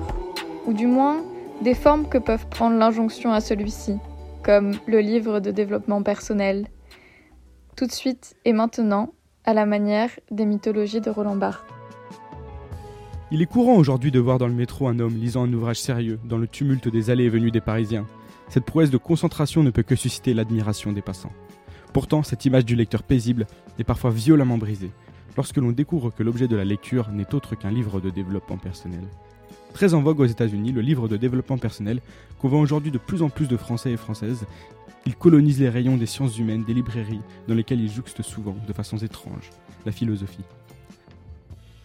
ou 0.65 0.71
du 0.71 0.87
moins 0.87 1.25
des 1.61 1.73
formes 1.73 2.07
que 2.07 2.17
peuvent 2.17 2.47
prendre 2.47 2.77
l'injonction 2.77 3.33
à 3.33 3.41
celui-ci, 3.41 3.97
comme 4.43 4.75
le 4.87 5.01
livre 5.01 5.41
de 5.41 5.51
développement 5.51 6.03
personnel. 6.03 6.67
Tout 7.75 7.85
de 7.85 7.91
suite 7.91 8.37
et 8.45 8.53
maintenant, 8.53 9.11
à 9.43 9.53
la 9.53 9.65
manière 9.65 10.11
des 10.31 10.45
mythologies 10.45 11.01
de 11.01 11.09
Roland 11.09 11.35
Barthes. 11.35 11.65
Il 13.29 13.41
est 13.41 13.45
courant 13.45 13.75
aujourd'hui 13.75 14.11
de 14.11 14.21
voir 14.21 14.37
dans 14.37 14.47
le 14.47 14.53
métro 14.53 14.87
un 14.87 14.99
homme 14.99 15.17
lisant 15.17 15.43
un 15.43 15.51
ouvrage 15.51 15.81
sérieux, 15.81 16.17
dans 16.23 16.37
le 16.37 16.47
tumulte 16.47 16.87
des 16.87 17.09
allées 17.09 17.25
et 17.25 17.29
venues 17.29 17.51
des 17.51 17.59
Parisiens. 17.59 18.05
Cette 18.47 18.63
prouesse 18.63 18.89
de 18.89 18.95
concentration 18.95 19.63
ne 19.63 19.69
peut 19.69 19.83
que 19.83 19.97
susciter 19.97 20.33
l'admiration 20.33 20.93
des 20.93 21.01
passants. 21.01 21.33
Pourtant, 21.93 22.23
cette 22.23 22.45
image 22.45 22.65
du 22.65 22.75
lecteur 22.75 23.03
paisible 23.03 23.47
est 23.79 23.83
parfois 23.83 24.11
violemment 24.11 24.57
brisée 24.57 24.91
lorsque 25.37 25.57
l'on 25.57 25.71
découvre 25.71 26.09
que 26.09 26.23
l'objet 26.23 26.47
de 26.47 26.55
la 26.55 26.65
lecture 26.65 27.09
n'est 27.11 27.33
autre 27.33 27.55
qu'un 27.55 27.71
livre 27.71 28.01
de 28.01 28.09
développement 28.09 28.57
personnel. 28.57 29.03
Très 29.73 29.93
en 29.93 30.01
vogue 30.01 30.19
aux 30.19 30.25
États-Unis, 30.25 30.71
le 30.71 30.81
livre 30.81 31.07
de 31.07 31.17
développement 31.17 31.59
personnel 31.59 32.01
convainc 32.39 32.63
aujourd'hui 32.63 32.91
de 32.91 32.97
plus 32.97 33.21
en 33.21 33.29
plus 33.29 33.47
de 33.47 33.57
Français 33.57 33.91
et 33.91 33.97
Françaises. 33.97 34.45
Il 35.05 35.15
colonise 35.15 35.59
les 35.59 35.69
rayons 35.69 35.95
des 35.95 36.07
sciences 36.07 36.37
humaines, 36.37 36.63
des 36.63 36.73
librairies, 36.73 37.21
dans 37.47 37.53
lesquelles 37.53 37.79
il 37.79 37.91
jouxte 37.91 38.23
souvent, 38.23 38.55
de 38.67 38.73
façons 38.73 38.97
étranges, 38.97 39.51
la 39.85 39.91
philosophie. 39.91 40.43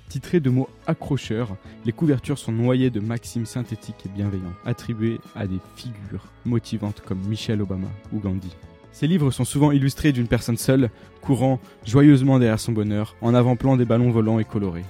Titrées 0.08 0.40
de 0.40 0.50
mots 0.50 0.68
accrocheurs, 0.86 1.56
les 1.84 1.92
couvertures 1.92 2.38
sont 2.38 2.52
noyées 2.52 2.90
de 2.90 3.00
maximes 3.00 3.46
synthétiques 3.46 4.06
et 4.06 4.08
bienveillantes, 4.08 4.56
attribuées 4.64 5.20
à 5.34 5.46
des 5.46 5.60
figures 5.76 6.26
motivantes 6.44 7.02
comme 7.02 7.20
Michelle 7.28 7.62
Obama 7.62 7.88
ou 8.12 8.18
Gandhi. 8.18 8.56
Ces 8.92 9.06
livres 9.06 9.30
sont 9.30 9.44
souvent 9.44 9.72
illustrés 9.72 10.12
d'une 10.12 10.28
personne 10.28 10.58
seule, 10.58 10.90
courant 11.22 11.58
joyeusement 11.84 12.38
derrière 12.38 12.60
son 12.60 12.72
bonheur, 12.72 13.16
en 13.22 13.34
avant-plan 13.34 13.76
des 13.76 13.86
ballons 13.86 14.10
volants 14.10 14.38
et 14.38 14.44
colorés. 14.44 14.84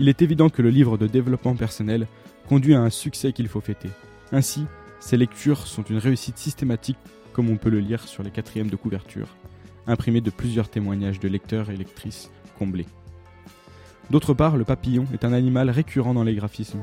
Il 0.00 0.08
est 0.08 0.22
évident 0.22 0.48
que 0.48 0.62
le 0.62 0.70
livre 0.70 0.98
de 0.98 1.06
développement 1.06 1.54
personnel 1.54 2.08
conduit 2.48 2.74
à 2.74 2.80
un 2.80 2.90
succès 2.90 3.32
qu'il 3.32 3.48
faut 3.48 3.60
fêter. 3.60 3.90
Ainsi, 4.32 4.66
ces 4.98 5.16
lectures 5.16 5.66
sont 5.66 5.84
une 5.84 5.98
réussite 5.98 6.38
systématique, 6.38 6.98
comme 7.32 7.50
on 7.50 7.56
peut 7.56 7.70
le 7.70 7.78
lire 7.78 8.02
sur 8.02 8.22
les 8.22 8.30
quatrièmes 8.30 8.70
de 8.70 8.76
couverture, 8.76 9.36
imprimés 9.86 10.20
de 10.20 10.30
plusieurs 10.30 10.68
témoignages 10.68 11.20
de 11.20 11.28
lecteurs 11.28 11.70
et 11.70 11.76
lectrices 11.76 12.30
comblés. 12.58 12.86
D'autre 14.10 14.34
part, 14.34 14.56
le 14.56 14.64
papillon 14.64 15.06
est 15.14 15.24
un 15.24 15.32
animal 15.32 15.70
récurrent 15.70 16.14
dans 16.14 16.24
les 16.24 16.34
graphismes. 16.34 16.82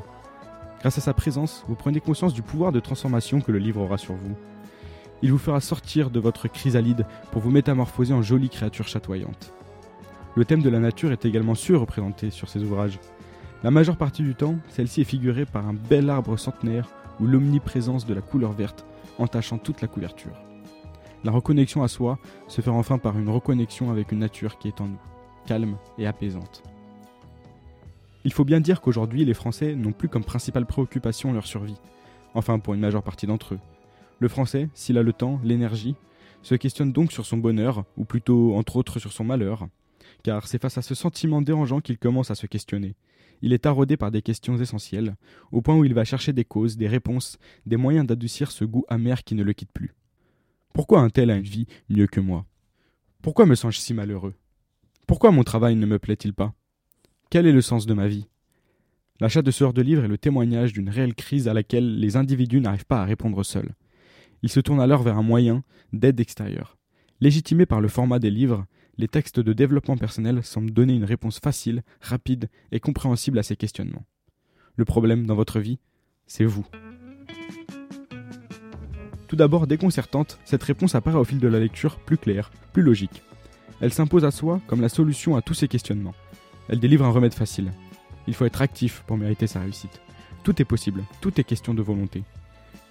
Grâce 0.79 0.97
à 0.97 1.01
sa 1.01 1.13
présence, 1.13 1.63
vous 1.67 1.75
prenez 1.75 1.99
conscience 1.99 2.33
du 2.33 2.41
pouvoir 2.41 2.71
de 2.71 2.79
transformation 2.79 3.41
que 3.41 3.51
le 3.51 3.59
livre 3.59 3.81
aura 3.81 3.97
sur 3.97 4.15
vous. 4.15 4.35
Il 5.23 5.31
vous 5.31 5.37
fera 5.37 5.59
sortir 5.61 6.09
de 6.09 6.19
votre 6.19 6.47
chrysalide 6.47 7.05
pour 7.31 7.41
vous 7.41 7.51
métamorphoser 7.51 8.13
en 8.13 8.21
jolie 8.21 8.49
créature 8.49 8.87
chatoyante. 8.87 9.53
Le 10.35 10.45
thème 10.45 10.61
de 10.61 10.69
la 10.69 10.79
nature 10.79 11.11
est 11.11 11.25
également 11.25 11.55
surreprésenté 11.55 12.31
sur 12.31 12.49
ces 12.49 12.63
ouvrages. 12.63 12.99
La 13.63 13.69
majeure 13.69 13.97
partie 13.97 14.23
du 14.23 14.33
temps, 14.33 14.55
celle-ci 14.69 15.01
est 15.01 15.05
figurée 15.05 15.45
par 15.45 15.67
un 15.67 15.73
bel 15.73 16.09
arbre 16.09 16.37
centenaire 16.37 16.87
ou 17.19 17.27
l'omniprésence 17.27 18.05
de 18.05 18.13
la 18.13 18.21
couleur 18.21 18.53
verte 18.53 18.85
entachant 19.19 19.59
toute 19.59 19.81
la 19.81 19.87
couverture. 19.87 20.41
La 21.23 21.31
reconnexion 21.31 21.83
à 21.83 21.87
soi 21.87 22.17
se 22.47 22.61
fait 22.61 22.71
enfin 22.71 22.97
par 22.97 23.19
une 23.19 23.29
reconnexion 23.29 23.91
avec 23.91 24.11
une 24.11 24.19
nature 24.19 24.57
qui 24.57 24.69
est 24.69 24.81
en 24.81 24.87
nous, 24.87 24.99
calme 25.45 25.77
et 25.99 26.07
apaisante. 26.07 26.63
Il 28.23 28.33
faut 28.33 28.45
bien 28.45 28.59
dire 28.59 28.81
qu'aujourd'hui, 28.81 29.25
les 29.25 29.35
Français 29.35 29.75
n'ont 29.75 29.91
plus 29.91 30.09
comme 30.09 30.23
principale 30.23 30.65
préoccupation 30.65 31.33
leur 31.33 31.45
survie, 31.45 31.77
enfin 32.33 32.57
pour 32.57 32.73
une 32.73 32.79
majeure 32.79 33.03
partie 33.03 33.27
d'entre 33.27 33.55
eux, 33.55 33.59
le 34.21 34.27
français, 34.27 34.69
s'il 34.75 34.99
a 34.99 35.03
le 35.03 35.13
temps, 35.13 35.41
l'énergie, 35.43 35.95
se 36.43 36.53
questionne 36.53 36.93
donc 36.93 37.11
sur 37.11 37.25
son 37.25 37.37
bonheur, 37.37 37.85
ou 37.97 38.05
plutôt 38.05 38.55
entre 38.55 38.75
autres 38.75 38.99
sur 38.99 39.11
son 39.11 39.23
malheur, 39.23 39.67
car 40.21 40.47
c'est 40.47 40.61
face 40.61 40.77
à 40.77 40.83
ce 40.83 40.93
sentiment 40.93 41.41
dérangeant 41.41 41.81
qu'il 41.81 41.97
commence 41.97 42.29
à 42.29 42.35
se 42.35 42.45
questionner. 42.45 42.93
Il 43.41 43.51
est 43.51 43.63
taraudé 43.63 43.97
par 43.97 44.11
des 44.11 44.21
questions 44.21 44.55
essentielles, 44.57 45.15
au 45.51 45.63
point 45.63 45.75
où 45.75 45.85
il 45.85 45.95
va 45.95 46.05
chercher 46.05 46.33
des 46.33 46.45
causes, 46.45 46.77
des 46.77 46.87
réponses, 46.87 47.39
des 47.65 47.77
moyens 47.77 48.05
d'adoucir 48.05 48.51
ce 48.51 48.63
goût 48.63 48.85
amer 48.89 49.23
qui 49.23 49.33
ne 49.33 49.41
le 49.41 49.53
quitte 49.53 49.71
plus. 49.71 49.95
Pourquoi 50.71 51.01
un 51.01 51.09
tel 51.09 51.31
a 51.31 51.35
une 51.35 51.41
vie 51.41 51.65
mieux 51.89 52.05
que 52.05 52.19
moi? 52.19 52.45
Pourquoi 53.23 53.47
me 53.47 53.55
sens-je 53.55 53.79
si 53.79 53.95
malheureux? 53.95 54.35
Pourquoi 55.07 55.31
mon 55.31 55.43
travail 55.43 55.75
ne 55.75 55.87
me 55.87 55.97
plaît-il 55.97 56.35
pas? 56.35 56.53
Quel 57.31 57.47
est 57.47 57.51
le 57.51 57.61
sens 57.61 57.87
de 57.87 57.95
ma 57.95 58.07
vie? 58.07 58.27
L'achat 59.19 59.41
de 59.41 59.49
ce 59.49 59.63
genre 59.63 59.73
de 59.73 59.81
livre 59.81 60.03
est 60.03 60.07
le 60.07 60.19
témoignage 60.19 60.73
d'une 60.73 60.89
réelle 60.89 61.15
crise 61.15 61.47
à 61.47 61.55
laquelle 61.55 61.99
les 61.99 62.17
individus 62.17 62.61
n'arrivent 62.61 62.85
pas 62.85 63.01
à 63.01 63.05
répondre 63.05 63.43
seuls. 63.43 63.73
Il 64.43 64.49
se 64.49 64.59
tourne 64.59 64.81
alors 64.81 65.03
vers 65.03 65.17
un 65.17 65.23
moyen 65.23 65.63
d'aide 65.93 66.19
extérieure. 66.19 66.77
Légitimé 67.19 67.65
par 67.65 67.81
le 67.81 67.87
format 67.87 68.19
des 68.19 68.31
livres, 68.31 68.65
les 68.97 69.07
textes 69.07 69.39
de 69.39 69.53
développement 69.53 69.97
personnel 69.97 70.43
semblent 70.43 70.71
donner 70.71 70.93
une 70.93 71.05
réponse 71.05 71.39
facile, 71.39 71.83
rapide 72.01 72.49
et 72.71 72.79
compréhensible 72.79 73.39
à 73.39 73.43
ces 73.43 73.55
questionnements. 73.55 74.05
Le 74.75 74.85
problème 74.85 75.25
dans 75.25 75.35
votre 75.35 75.59
vie, 75.59 75.79
c'est 76.25 76.45
vous. 76.45 76.65
Tout 79.27 79.35
d'abord 79.35 79.67
déconcertante, 79.67 80.39
cette 80.43 80.63
réponse 80.63 80.95
apparaît 80.95 81.19
au 81.19 81.23
fil 81.23 81.39
de 81.39 81.47
la 81.47 81.59
lecture 81.59 81.99
plus 81.99 82.17
claire, 82.17 82.51
plus 82.73 82.83
logique. 82.83 83.23
Elle 83.79 83.93
s'impose 83.93 84.25
à 84.25 84.31
soi 84.31 84.59
comme 84.67 84.81
la 84.81 84.89
solution 84.89 85.35
à 85.35 85.41
tous 85.41 85.53
ces 85.53 85.67
questionnements. 85.67 86.15
Elle 86.67 86.79
délivre 86.79 87.05
un 87.05 87.11
remède 87.11 87.33
facile. 87.33 87.71
Il 88.27 88.33
faut 88.33 88.45
être 88.45 88.61
actif 88.61 89.03
pour 89.07 89.17
mériter 89.17 89.47
sa 89.47 89.61
réussite. 89.61 90.01
Tout 90.43 90.61
est 90.61 90.65
possible, 90.65 91.03
tout 91.21 91.39
est 91.39 91.43
question 91.43 91.73
de 91.73 91.81
volonté. 91.81 92.23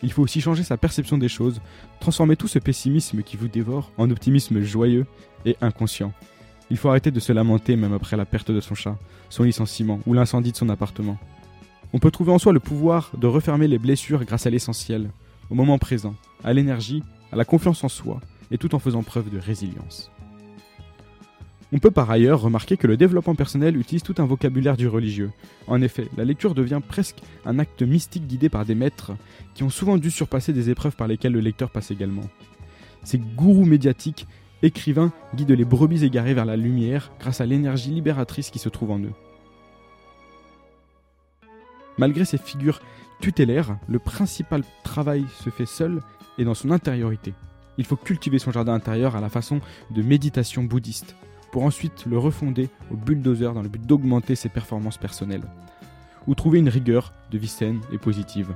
Il 0.02 0.12
faut 0.12 0.22
aussi 0.22 0.40
changer 0.40 0.62
sa 0.62 0.76
perception 0.76 1.18
des 1.18 1.28
choses, 1.28 1.60
transformer 2.00 2.36
tout 2.36 2.48
ce 2.48 2.58
pessimisme 2.58 3.22
qui 3.22 3.36
vous 3.36 3.48
dévore 3.48 3.92
en 3.98 4.10
optimisme 4.10 4.60
joyeux 4.62 5.06
et 5.44 5.56
inconscient. 5.60 6.12
Il 6.70 6.76
faut 6.76 6.88
arrêter 6.88 7.10
de 7.10 7.20
se 7.20 7.32
lamenter 7.32 7.76
même 7.76 7.92
après 7.92 8.16
la 8.16 8.24
perte 8.24 8.50
de 8.50 8.60
son 8.60 8.74
chat, 8.74 8.96
son 9.28 9.42
licenciement 9.42 10.00
ou 10.06 10.14
l'incendie 10.14 10.52
de 10.52 10.56
son 10.56 10.68
appartement. 10.68 11.18
On 11.92 11.98
peut 11.98 12.10
trouver 12.10 12.32
en 12.32 12.38
soi 12.38 12.52
le 12.52 12.60
pouvoir 12.60 13.10
de 13.18 13.26
refermer 13.26 13.66
les 13.66 13.78
blessures 13.78 14.24
grâce 14.24 14.46
à 14.46 14.50
l'essentiel, 14.50 15.10
au 15.50 15.54
moment 15.54 15.78
présent, 15.78 16.14
à 16.44 16.52
l'énergie, 16.52 17.02
à 17.32 17.36
la 17.36 17.44
confiance 17.44 17.82
en 17.82 17.88
soi, 17.88 18.20
et 18.52 18.58
tout 18.58 18.74
en 18.74 18.78
faisant 18.78 19.02
preuve 19.02 19.30
de 19.30 19.38
résilience. 19.38 20.10
On 21.72 21.78
peut 21.78 21.92
par 21.92 22.10
ailleurs 22.10 22.40
remarquer 22.40 22.76
que 22.76 22.88
le 22.88 22.96
développement 22.96 23.36
personnel 23.36 23.76
utilise 23.76 24.02
tout 24.02 24.16
un 24.18 24.26
vocabulaire 24.26 24.76
du 24.76 24.88
religieux. 24.88 25.30
En 25.68 25.80
effet, 25.82 26.08
la 26.16 26.24
lecture 26.24 26.54
devient 26.54 26.80
presque 26.86 27.18
un 27.44 27.60
acte 27.60 27.82
mystique 27.82 28.26
guidé 28.26 28.48
par 28.48 28.64
des 28.64 28.74
maîtres 28.74 29.12
qui 29.54 29.62
ont 29.62 29.70
souvent 29.70 29.96
dû 29.96 30.10
surpasser 30.10 30.52
des 30.52 30.68
épreuves 30.68 30.96
par 30.96 31.06
lesquelles 31.06 31.32
le 31.32 31.40
lecteur 31.40 31.70
passe 31.70 31.92
également. 31.92 32.24
Ces 33.04 33.18
gourous 33.18 33.64
médiatiques, 33.64 34.26
écrivains, 34.62 35.12
guident 35.36 35.52
les 35.52 35.64
brebis 35.64 36.04
égarées 36.04 36.34
vers 36.34 36.44
la 36.44 36.56
lumière 36.56 37.12
grâce 37.20 37.40
à 37.40 37.46
l'énergie 37.46 37.90
libératrice 37.90 38.50
qui 38.50 38.58
se 38.58 38.68
trouve 38.68 38.90
en 38.90 38.98
eux. 38.98 39.12
Malgré 41.98 42.24
ces 42.24 42.38
figures 42.38 42.80
tutélaires, 43.20 43.78
le 43.88 44.00
principal 44.00 44.64
travail 44.82 45.24
se 45.44 45.50
fait 45.50 45.66
seul 45.66 46.02
et 46.36 46.44
dans 46.44 46.54
son 46.54 46.72
intériorité. 46.72 47.32
Il 47.78 47.84
faut 47.84 47.96
cultiver 47.96 48.38
son 48.38 48.50
jardin 48.50 48.74
intérieur 48.74 49.14
à 49.14 49.20
la 49.20 49.28
façon 49.28 49.60
de 49.90 50.02
méditation 50.02 50.64
bouddhiste, 50.64 51.14
pour 51.52 51.64
ensuite 51.64 52.06
le 52.06 52.18
refonder 52.18 52.68
au 52.90 52.96
bulldozer 52.96 53.52
dans 53.54 53.62
le 53.62 53.68
but 53.68 53.84
d'augmenter 53.84 54.34
ses 54.34 54.48
performances 54.48 54.98
personnelles, 54.98 55.44
ou 56.26 56.34
trouver 56.34 56.58
une 56.58 56.68
rigueur 56.68 57.12
de 57.30 57.38
vie 57.38 57.48
saine 57.48 57.80
et 57.92 57.98
positive. 57.98 58.54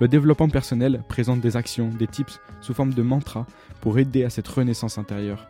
Le 0.00 0.08
développement 0.08 0.48
personnel 0.48 1.02
présente 1.08 1.40
des 1.40 1.56
actions, 1.56 1.90
des 1.90 2.06
tips 2.06 2.40
sous 2.60 2.74
forme 2.74 2.94
de 2.94 3.02
mantras 3.02 3.46
pour 3.80 3.98
aider 3.98 4.24
à 4.24 4.30
cette 4.30 4.48
renaissance 4.48 4.96
intérieure. 4.96 5.46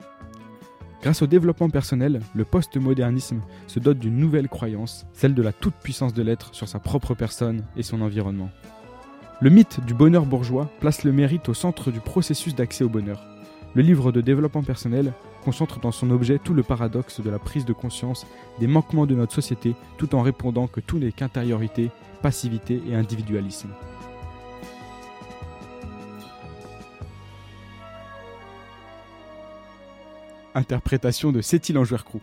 Grâce 1.02 1.22
au 1.22 1.26
développement 1.26 1.70
personnel, 1.70 2.20
le 2.34 2.44
postmodernisme 2.44 3.40
se 3.66 3.78
dote 3.78 3.98
d'une 3.98 4.18
nouvelle 4.18 4.48
croyance, 4.48 5.06
celle 5.14 5.34
de 5.34 5.42
la 5.42 5.52
toute-puissance 5.52 6.12
de 6.12 6.22
l'être 6.22 6.54
sur 6.54 6.68
sa 6.68 6.78
propre 6.78 7.14
personne 7.14 7.64
et 7.76 7.82
son 7.82 8.02
environnement. 8.02 8.50
Le 9.40 9.48
mythe 9.48 9.82
du 9.86 9.94
bonheur 9.94 10.26
bourgeois 10.26 10.70
place 10.80 11.04
le 11.04 11.12
mérite 11.12 11.48
au 11.48 11.54
centre 11.54 11.90
du 11.90 12.00
processus 12.00 12.54
d'accès 12.54 12.84
au 12.84 12.90
bonheur. 12.90 13.24
Le 13.74 13.80
livre 13.80 14.12
de 14.12 14.20
développement 14.20 14.62
personnel 14.62 15.14
concentre 15.40 15.80
dans 15.80 15.92
son 15.92 16.10
objet 16.10 16.38
tout 16.38 16.54
le 16.54 16.62
paradoxe 16.62 17.20
de 17.20 17.30
la 17.30 17.38
prise 17.38 17.64
de 17.64 17.72
conscience 17.72 18.26
des 18.58 18.66
manquements 18.66 19.06
de 19.06 19.14
notre 19.14 19.32
société 19.32 19.74
tout 19.98 20.14
en 20.14 20.22
répondant 20.22 20.66
que 20.66 20.80
tout 20.80 20.98
n'est 20.98 21.12
qu'intériorité, 21.12 21.90
passivité 22.22 22.82
et 22.88 22.94
individualisme. 22.94 23.70
Interprétation 30.54 31.32
de 31.32 31.40
en 31.40 32.04
Crew. 32.04 32.20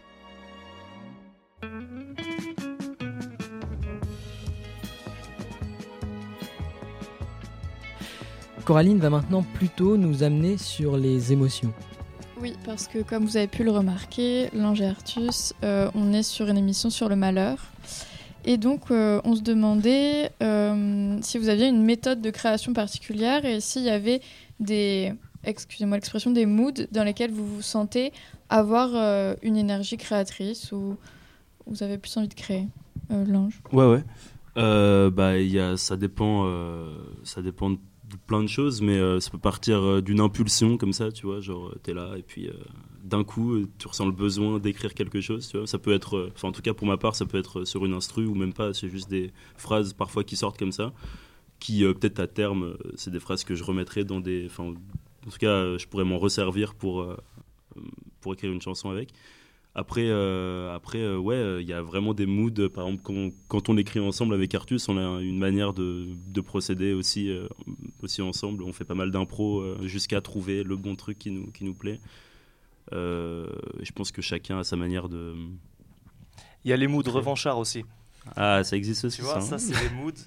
Coraline 8.67 8.99
va 8.99 9.09
maintenant 9.09 9.43
plutôt 9.43 9.95
nous 9.95 10.23
amener 10.23 10.57
sur 10.57 10.97
les 10.97 11.31
émotions. 11.31 11.73
Oui, 12.39 12.53
parce 12.65 12.87
que 12.87 13.01
comme 13.01 13.25
vous 13.25 13.37
avez 13.37 13.47
pu 13.47 13.63
le 13.63 13.71
remarquer, 13.71 14.49
l'Ange 14.53 14.81
Artus, 14.81 15.53
euh, 15.63 15.89
on 15.95 16.13
est 16.13 16.21
sur 16.21 16.47
une 16.47 16.57
émission 16.57 16.91
sur 16.91 17.09
le 17.09 17.15
malheur. 17.15 17.57
Et 18.45 18.57
donc, 18.57 18.91
euh, 18.91 19.19
on 19.23 19.35
se 19.35 19.41
demandait 19.41 20.31
euh, 20.43 21.17
si 21.21 21.39
vous 21.39 21.49
aviez 21.49 21.67
une 21.67 21.83
méthode 21.83 22.21
de 22.21 22.29
création 22.29 22.73
particulière 22.73 23.43
et 23.43 23.59
s'il 23.59 23.83
y 23.83 23.89
avait 23.89 24.21
des, 24.59 25.13
excusez-moi 25.43 25.97
l'expression, 25.97 26.29
des 26.29 26.45
moods 26.45 26.85
dans 26.91 27.03
lesquels 27.03 27.31
vous 27.31 27.45
vous 27.45 27.61
sentez 27.63 28.13
avoir 28.49 29.35
une 29.41 29.57
énergie 29.57 29.97
créatrice 29.97 30.71
ou 30.71 30.95
vous 31.65 31.83
avez 31.83 31.97
plus 31.97 32.15
envie 32.17 32.29
de 32.29 32.35
créer, 32.35 32.67
l'Ange? 33.09 33.61
Ouais, 33.73 33.85
ouais. 33.85 35.09
bah, 35.09 35.37
y 35.37 35.59
a, 35.59 35.75
ça 35.75 35.97
dépend, 35.97 36.47
ça 37.23 37.41
dépend 37.41 37.71
de 37.71 37.79
plein 38.15 38.43
de 38.43 38.47
choses, 38.47 38.81
mais 38.81 38.97
euh, 38.97 39.19
ça 39.19 39.29
peut 39.29 39.37
partir 39.37 39.81
euh, 39.83 40.01
d'une 40.01 40.19
impulsion 40.19 40.77
comme 40.77 40.93
ça, 40.93 41.11
tu 41.11 41.25
vois, 41.25 41.39
genre 41.41 41.67
euh, 41.67 41.79
t'es 41.83 41.93
là 41.93 42.13
et 42.17 42.23
puis 42.23 42.49
d'un 43.03 43.23
coup 43.23 43.65
tu 43.77 43.87
ressens 43.87 44.05
le 44.05 44.11
besoin 44.11 44.59
d'écrire 44.59 44.93
quelque 44.93 45.21
chose, 45.21 45.47
tu 45.47 45.57
vois. 45.57 45.67
Ça 45.67 45.77
peut 45.77 45.93
être, 45.93 46.31
enfin 46.33 46.49
en 46.49 46.51
tout 46.51 46.61
cas 46.61 46.73
pour 46.73 46.87
ma 46.87 46.97
part, 46.97 47.15
ça 47.15 47.25
peut 47.25 47.37
être 47.37 47.65
sur 47.65 47.85
une 47.85 47.93
instru 47.93 48.25
ou 48.25 48.35
même 48.35 48.53
pas, 48.53 48.73
c'est 48.73 48.89
juste 48.89 49.09
des 49.09 49.31
phrases 49.57 49.93
parfois 49.93 50.23
qui 50.23 50.35
sortent 50.35 50.57
comme 50.57 50.71
ça, 50.71 50.93
qui 51.59 51.83
peut-être 51.83 52.19
à 52.19 52.27
terme, 52.27 52.77
c'est 52.95 53.11
des 53.11 53.19
phrases 53.19 53.43
que 53.43 53.55
je 53.55 53.63
remettrai 53.63 54.03
dans 54.03 54.19
des, 54.19 54.45
enfin 54.45 54.63
en 54.65 55.29
tout 55.29 55.37
cas 55.39 55.77
je 55.77 55.87
pourrais 55.87 56.05
m'en 56.05 56.17
resservir 56.17 56.75
pour, 56.75 57.05
pour 58.21 58.33
écrire 58.33 58.51
une 58.51 58.61
chanson 58.61 58.89
avec. 58.89 59.13
Après, 59.77 60.07
euh, 60.07 60.75
après 60.75 60.97
euh, 60.97 61.19
ouais, 61.19 61.35
euh, 61.35 61.61
il 61.61 61.67
y 61.67 61.73
a 61.73 61.83
vraiment 61.83 62.15
des 62.15 62.25
moods. 62.25 62.67
Par 62.73 62.87
exemple, 62.87 63.31
quand, 63.47 63.69
on 63.69 63.77
écrit 63.77 63.99
ensemble 63.99 64.33
avec 64.33 64.55
Artus, 64.55 64.89
on 64.89 64.97
a 64.97 65.21
une 65.21 65.37
manière 65.37 65.71
de, 65.71 66.41
procéder 66.41 66.93
aussi, 66.93 67.31
aussi 68.01 68.23
ensemble. 68.23 68.63
On 68.63 68.73
fait 68.73 68.85
pas 68.85 68.95
mal 68.95 69.11
d'impro 69.11 69.63
jusqu'à 69.83 70.19
trouver 70.19 70.63
le 70.63 70.75
bon 70.77 70.95
truc 70.95 71.19
qui 71.19 71.29
nous, 71.29 71.51
qui 71.51 71.63
nous 71.63 71.75
plaît. 71.75 71.99
je 72.91 73.91
pense 73.93 74.11
que 74.11 74.23
chacun 74.23 74.57
a 74.57 74.63
sa 74.63 74.75
manière 74.75 75.09
de. 75.09 75.35
Il 76.65 76.71
y 76.71 76.73
a 76.73 76.77
les 76.77 76.87
moods 76.87 77.03
revanchards 77.11 77.59
aussi. 77.59 77.85
Ah, 78.35 78.63
ça 78.63 78.75
existe 78.75 79.05
aussi. 79.05 79.17
Tu 79.17 79.23
vois, 79.23 79.41
ça, 79.41 79.55
hein. 79.55 79.57
c'est 79.59 79.79
les 79.79 79.91
moods 79.91 80.25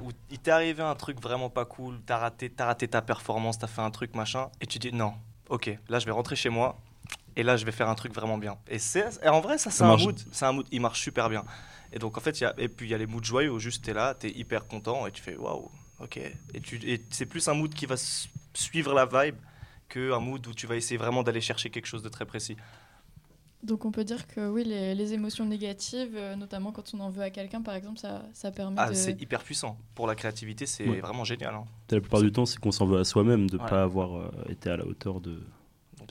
où 0.00 0.10
il 0.32 0.38
t'est 0.40 0.50
arrivé 0.50 0.82
un 0.82 0.96
truc 0.96 1.20
vraiment 1.22 1.48
pas 1.48 1.64
cool, 1.64 2.00
t'as 2.06 2.18
raté, 2.18 2.52
as 2.58 2.64
raté 2.64 2.88
ta 2.88 3.02
performance, 3.02 3.58
t'as 3.58 3.66
fait 3.66 3.82
un 3.82 3.90
truc 3.90 4.16
machin, 4.16 4.48
et 4.60 4.66
tu 4.66 4.78
dis 4.78 4.92
non, 4.92 5.12
ok, 5.48 5.78
là 5.88 5.98
je 5.98 6.06
vais 6.06 6.10
rentrer 6.10 6.36
chez 6.36 6.48
moi, 6.48 6.78
et 7.36 7.42
là 7.42 7.56
je 7.56 7.64
vais 7.64 7.72
faire 7.72 7.88
un 7.88 7.94
truc 7.94 8.14
vraiment 8.14 8.38
bien. 8.38 8.56
Et, 8.68 8.78
en 9.28 9.40
vrai, 9.40 9.58
ça 9.58 9.70
c'est 9.70 9.84
un 9.84 9.96
mood, 9.96 10.18
c'est 10.32 10.44
un 10.44 10.52
mood, 10.52 10.66
il 10.70 10.80
marche 10.80 11.00
super 11.00 11.28
bien. 11.28 11.44
Et 11.92 11.98
donc 11.98 12.16
en 12.16 12.20
fait, 12.20 12.38
y 12.40 12.44
a, 12.44 12.54
et 12.58 12.68
puis 12.68 12.86
il 12.86 12.90
y 12.90 12.94
a 12.94 12.98
les 12.98 13.06
moods 13.06 13.22
joyeux 13.22 13.50
où 13.50 13.58
juste 13.58 13.84
t'es 13.84 13.92
là, 13.92 14.14
t'es 14.14 14.30
hyper 14.30 14.66
content 14.66 15.06
et 15.06 15.12
tu 15.12 15.22
fais 15.22 15.36
waouh, 15.36 15.70
ok. 16.00 16.18
Et, 16.54 16.60
tu, 16.60 16.76
et 16.84 17.02
c'est 17.10 17.26
plus 17.26 17.46
un 17.48 17.54
mood 17.54 17.72
qui 17.74 17.86
va 17.86 17.96
suivre 18.54 18.94
la 18.94 19.06
vibe 19.06 19.36
qu'un 19.88 20.20
mood 20.20 20.46
où 20.46 20.54
tu 20.54 20.66
vas 20.66 20.76
essayer 20.76 20.96
vraiment 20.96 21.22
d'aller 21.22 21.40
chercher 21.40 21.70
quelque 21.70 21.86
chose 21.86 22.02
de 22.02 22.08
très 22.08 22.24
précis. 22.24 22.56
Donc 23.62 23.84
on 23.84 23.90
peut 23.90 24.04
dire 24.04 24.26
que 24.26 24.48
oui, 24.48 24.64
les, 24.64 24.94
les 24.94 25.12
émotions 25.12 25.44
négatives, 25.44 26.14
euh, 26.14 26.34
notamment 26.34 26.72
quand 26.72 26.94
on 26.94 27.00
en 27.00 27.10
veut 27.10 27.22
à 27.22 27.28
quelqu'un, 27.28 27.60
par 27.60 27.74
exemple, 27.74 27.98
ça, 27.98 28.22
ça 28.32 28.50
permet 28.50 28.76
ah, 28.78 28.88
de... 28.88 28.94
C'est 28.94 29.20
hyper 29.20 29.42
puissant. 29.42 29.76
Pour 29.94 30.06
la 30.06 30.14
créativité, 30.14 30.64
c'est 30.64 30.84
vraiment 30.84 31.24
génial. 31.24 31.54
Hein. 31.54 31.64
La 31.90 32.00
plupart 32.00 32.22
du 32.22 32.32
temps, 32.32 32.46
c'est 32.46 32.58
qu'on 32.58 32.72
s'en 32.72 32.86
veut 32.86 32.98
à 32.98 33.04
soi-même 33.04 33.50
de 33.50 33.58
ne 33.58 33.68
pas 33.68 33.82
avoir 33.82 34.16
euh, 34.16 34.30
été 34.48 34.70
à 34.70 34.78
la 34.78 34.86
hauteur 34.86 35.20
de, 35.20 35.42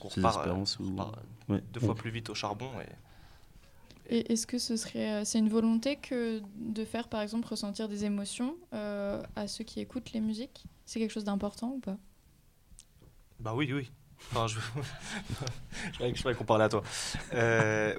on 0.04 0.08
repart, 0.08 0.46
euh, 0.46 1.60
deux 1.72 1.80
fois 1.80 1.94
plus 1.94 2.10
vite 2.10 2.30
au 2.30 2.34
charbon. 2.34 2.70
Et... 4.08 4.32
est-ce 4.32 4.46
que 4.46 4.58
ce 4.58 4.76
serait, 4.76 5.20
euh, 5.20 5.24
c'est 5.24 5.38
une 5.38 5.48
volonté 5.48 5.96
que 5.96 6.42
de 6.56 6.84
faire, 6.84 7.08
par 7.08 7.20
exemple, 7.20 7.48
ressentir 7.48 7.88
des 7.88 8.04
émotions 8.04 8.56
euh, 8.72 9.22
à 9.36 9.48
ceux 9.48 9.64
qui 9.64 9.80
écoutent 9.80 10.12
les 10.12 10.20
musiques? 10.20 10.64
C'est 10.86 11.00
quelque 11.00 11.12
chose 11.12 11.24
d'important 11.24 11.68
ou 11.68 11.78
pas? 11.78 11.96
Bah 13.38 13.54
oui, 13.54 13.72
oui. 13.72 13.90
Enfin, 14.30 14.46
je, 14.46 14.58
je 15.92 16.20
croyais 16.20 16.36
qu'on 16.36 16.44
parlait 16.44 16.64
à 16.64 16.68
toi. 16.68 16.82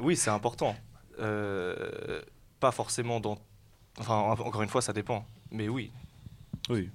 oui, 0.01 0.15
c'est 0.15 0.29
important. 0.29 0.75
pas 1.17 2.71
forcément 2.71 3.19
dans. 3.19 3.37
Enfin, 3.97 4.15
encore 4.15 4.61
une 4.61 4.69
fois, 4.69 4.81
ça 4.81 4.93
dépend. 4.93 5.25
Mais 5.51 5.67
oui. 5.67 5.91
Oui. 6.69 6.89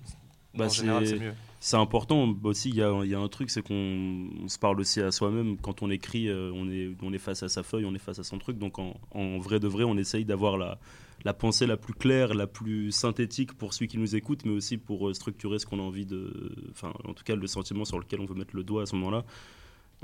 Bah, 0.55 0.67
en 0.67 0.69
général, 0.69 1.07
c'est 1.07 1.19
mieux 1.19 1.35
c'est 1.61 1.77
important 1.77 2.35
aussi. 2.43 2.71
Il 2.71 2.77
y 2.77 2.83
a, 2.83 2.91
un 2.91 3.29
truc, 3.29 3.51
c'est 3.51 3.63
qu'on 3.63 4.49
se 4.49 4.59
parle 4.59 4.81
aussi 4.81 5.01
à 5.01 5.11
soi-même. 5.11 5.57
Quand 5.57 5.83
on 5.83 5.91
écrit, 5.91 6.29
euh, 6.29 6.53
on, 6.55 7.13
est, 7.13 7.19
face 7.19 7.43
à 7.43 7.49
sa 7.49 7.63
feuille, 7.63 7.85
on 7.87 7.95
est 7.95 7.99
face 7.99 8.19
à 8.19 8.25
son 8.25 8.39
truc. 8.39 8.59
Donc 8.59 8.79
en, 8.79 8.99
en 9.13 9.39
vrai 9.39 9.59
de 9.59 9.69
vrai, 9.69 9.85
on 9.85 9.97
essaye 9.97 10.25
d'avoir 10.25 10.59
la, 10.59 11.35
pensée 11.35 11.67
la 11.67 11.77
plus 11.77 11.95
claire, 11.95 12.35
la 12.35 12.47
plus 12.47 12.93
synthétique 12.93 13.55
pour 13.55 13.75
celui 13.75 13.89
qui 13.89 13.99
nous 13.99 14.17
écoute, 14.17 14.45
mais 14.45 14.53
aussi 14.53 14.77
pour 14.77 15.09
euh, 15.09 15.15
structurer 15.15 15.59
ce 15.59 15.67
qu'on 15.67 15.79
a 15.79 15.83
envie 15.83 16.07
de. 16.07 16.55
Enfin, 16.71 16.93
en 17.05 17.15
tout 17.15 17.25
cas, 17.25 17.35
le 17.35 17.47
sentiment 17.47 17.85
sur 17.85 17.99
lequel 17.99 18.21
on 18.21 18.27
veut 18.27 18.35
mettre 18.35 18.55
le 18.55 18.63
doigt 18.63 18.83
à 18.83 18.87
ce 18.87 18.95
moment-là. 18.97 19.25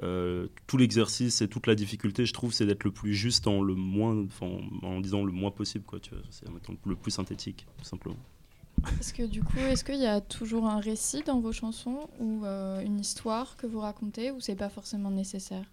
Euh, 0.02 0.48
tout 0.66 0.78
l'exercice 0.78 1.42
et 1.42 1.48
toute 1.48 1.66
la 1.66 1.74
difficulté, 1.74 2.24
je 2.24 2.32
trouve, 2.32 2.52
c'est 2.52 2.64
d'être 2.64 2.84
le 2.84 2.92
plus 2.92 3.12
juste 3.12 3.46
en 3.46 3.60
le 3.60 3.74
moins, 3.74 4.24
en 4.82 5.00
disant 5.00 5.22
le 5.22 5.32
moins 5.32 5.50
possible, 5.50 5.84
quoi. 5.84 6.00
Tu 6.00 6.14
vois, 6.14 6.22
c'est 6.30 6.46
le 6.86 6.96
plus 6.96 7.10
synthétique, 7.10 7.66
tout 7.76 7.84
simplement. 7.84 8.16
Est-ce 9.00 9.14
que 9.14 9.22
du 9.22 9.42
coup, 9.42 9.58
est-ce 9.58 9.84
qu'il 9.84 10.00
y 10.00 10.06
a 10.06 10.20
toujours 10.20 10.66
un 10.66 10.80
récit 10.80 11.22
dans 11.22 11.40
vos 11.40 11.52
chansons 11.52 12.08
ou 12.18 12.44
euh, 12.44 12.80
une 12.80 13.00
histoire 13.00 13.56
que 13.56 13.66
vous 13.66 13.80
racontez 13.80 14.30
ou 14.30 14.40
c'est 14.40 14.56
pas 14.56 14.68
forcément 14.68 15.10
nécessaire? 15.10 15.64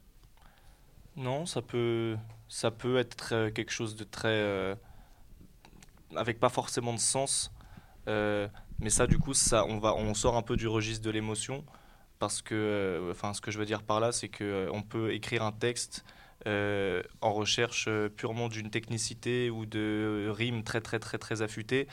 Non, 1.16 1.46
ça 1.46 1.62
peut, 1.62 2.18
ça 2.48 2.72
peut 2.72 2.98
être 2.98 3.50
quelque 3.50 3.72
chose 3.72 3.96
de 3.96 4.04
très, 4.04 4.30
euh, 4.30 4.76
avec 6.16 6.40
pas 6.40 6.50
forcément 6.50 6.94
de 6.94 7.00
sens. 7.00 7.52
Euh, 8.08 8.48
mais 8.80 8.90
ça, 8.90 9.08
du 9.08 9.18
coup, 9.18 9.34
ça, 9.34 9.66
on 9.66 9.80
va, 9.80 9.96
on 9.96 10.14
sort 10.14 10.38
un 10.38 10.42
peu 10.42 10.56
du 10.56 10.68
registre 10.68 11.04
de 11.04 11.12
l'émotion 11.12 11.64
parce 12.20 12.42
que, 12.42 13.10
enfin, 13.12 13.34
ce 13.34 13.42
que 13.42 13.52
je 13.52 13.58
veux 13.58 13.66
dire 13.66 13.84
par 13.84 14.00
là, 14.00 14.12
c'est 14.12 14.30
que 14.30 14.70
on 14.72 14.82
peut 14.82 15.14
écrire 15.14 15.44
un 15.44 15.52
texte. 15.52 16.04
en 16.46 17.34
recherche 17.34 17.90
purement 18.16 18.48
d'une 18.48 18.70
technicité 18.70 19.50
ou 19.50 19.66
de 19.66 20.30
rimes 20.30 20.64
très 20.64 20.80
très 20.80 21.00
très 21.00 21.18
très 21.18 21.42
affûtées 21.42 21.88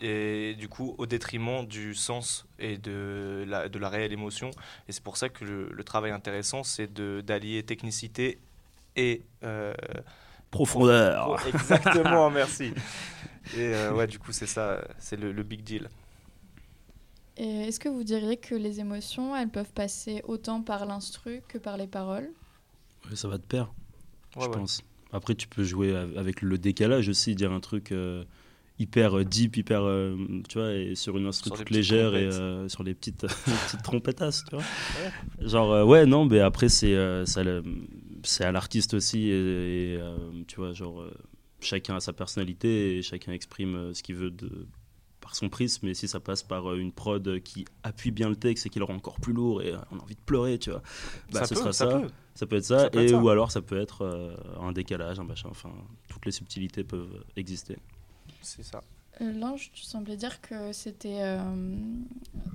et 0.00 0.54
du 0.54 0.68
coup 0.68 0.94
au 0.98 1.06
détriment 1.06 1.66
du 1.66 1.94
sens 1.94 2.46
et 2.58 2.78
de 2.78 3.44
la, 3.46 3.68
de 3.68 3.78
la 3.78 3.88
réelle 3.88 4.12
émotion. 4.12 4.50
Et 4.88 4.92
c'est 4.92 5.02
pour 5.02 5.16
ça 5.16 5.28
que 5.28 5.44
le, 5.44 5.84
travail 5.84 6.10
intéressant, 6.10 6.62
c'est 6.62 6.92
d'allier 6.92 7.62
technicité 7.62 8.38
et 8.96 9.22
profondeur. 10.50 11.36
Exactement, 11.46 12.30
merci. 12.30 12.72
Et 13.56 13.88
ouais, 13.88 14.06
du 14.06 14.18
coup, 14.18 14.32
c'est 14.32 14.46
ça, 14.46 14.82
c'est 14.98 15.16
le, 15.16 15.42
big 15.42 15.62
deal. 15.62 15.88
Et 17.36 17.68
est-ce 17.68 17.80
que 17.80 17.88
vous 17.88 18.04
diriez 18.04 18.36
que 18.36 18.54
les 18.54 18.80
émotions, 18.80 19.36
elles 19.36 19.48
peuvent 19.48 19.72
passer 19.72 20.22
autant 20.24 20.62
par 20.62 20.86
l'instru 20.86 21.42
que 21.48 21.58
par 21.58 21.76
les 21.76 21.88
paroles? 21.88 22.30
Ça 23.14 23.28
va 23.28 23.36
de 23.36 23.42
pair, 23.42 23.72
je 24.40 24.46
pense. 24.46 24.82
Après, 25.12 25.34
tu 25.34 25.46
peux 25.46 25.64
jouer 25.64 25.94
avec 25.94 26.42
le 26.42 26.58
décalage 26.58 27.08
aussi, 27.08 27.34
dire 27.34 27.52
un 27.52 27.60
truc 27.60 27.92
hyper 28.78 29.18
euh, 29.18 29.24
deep, 29.24 29.56
hyper, 29.56 29.82
euh, 29.82 30.16
tu 30.48 30.58
vois, 30.58 30.72
et 30.72 30.94
sur 30.94 31.16
une 31.16 31.26
instrument 31.26 31.56
toute 31.56 31.70
légère 31.70 32.14
et 32.14 32.24
euh, 32.24 32.68
sur 32.68 32.82
les 32.82 32.94
petites, 32.94 33.26
petites 33.66 33.82
trompettas, 33.82 34.42
tu 34.48 34.56
vois. 34.56 34.64
Genre, 35.40 35.86
ouais, 35.86 36.06
non, 36.06 36.24
mais 36.24 36.40
après, 36.40 36.68
c'est 36.68 36.94
c'est 38.26 38.44
à 38.44 38.52
l'artiste 38.52 38.94
aussi, 38.94 39.28
et, 39.28 39.98
tu 40.48 40.56
vois, 40.56 40.72
genre, 40.72 41.04
chacun 41.60 41.96
a 41.96 42.00
sa 42.00 42.12
personnalité 42.12 42.96
et 42.96 43.02
chacun 43.02 43.32
exprime 43.32 43.94
ce 43.94 44.02
qu'il 44.02 44.16
veut 44.16 44.30
de, 44.30 44.66
par 45.20 45.36
son 45.36 45.48
prisme, 45.48 45.86
mais 45.86 45.94
si 45.94 46.08
ça 46.08 46.20
passe 46.20 46.42
par 46.42 46.74
une 46.74 46.92
prod 46.92 47.40
qui 47.42 47.66
appuie 47.82 48.10
bien 48.10 48.28
le 48.28 48.36
texte 48.36 48.66
et 48.66 48.70
qui 48.70 48.78
le 48.78 48.84
rend 48.86 48.94
encore 48.94 49.20
plus 49.20 49.32
lourd 49.32 49.62
et 49.62 49.74
on 49.90 49.98
a 49.98 50.02
envie 50.02 50.14
de 50.14 50.20
pleurer, 50.24 50.58
tu 50.58 50.70
vois, 50.70 50.82
bah, 51.32 51.40
ça 51.40 51.46
ce 51.46 51.54
peut, 51.54 51.60
sera 51.60 51.72
ça. 51.72 51.86
Peut. 51.86 52.08
Ça 52.34 52.46
peut 52.46 52.56
être 52.56 52.64
ça, 52.64 52.88
et 52.94 53.14
ou 53.14 53.28
alors 53.28 53.52
ça 53.52 53.62
peut 53.62 53.78
être 53.78 54.36
un 54.60 54.72
décalage, 54.72 55.20
un 55.20 55.24
machin, 55.24 55.48
enfin, 55.50 55.70
toutes 56.08 56.26
les 56.26 56.32
subtilités 56.32 56.82
peuvent 56.82 57.24
exister. 57.36 57.76
C'est 58.44 58.62
ça. 58.62 58.82
Euh, 59.20 59.32
Lange, 59.32 59.70
tu 59.72 59.84
semblais 59.84 60.16
dire 60.16 60.40
que 60.40 60.72
c'était 60.72 61.20
euh, 61.22 61.76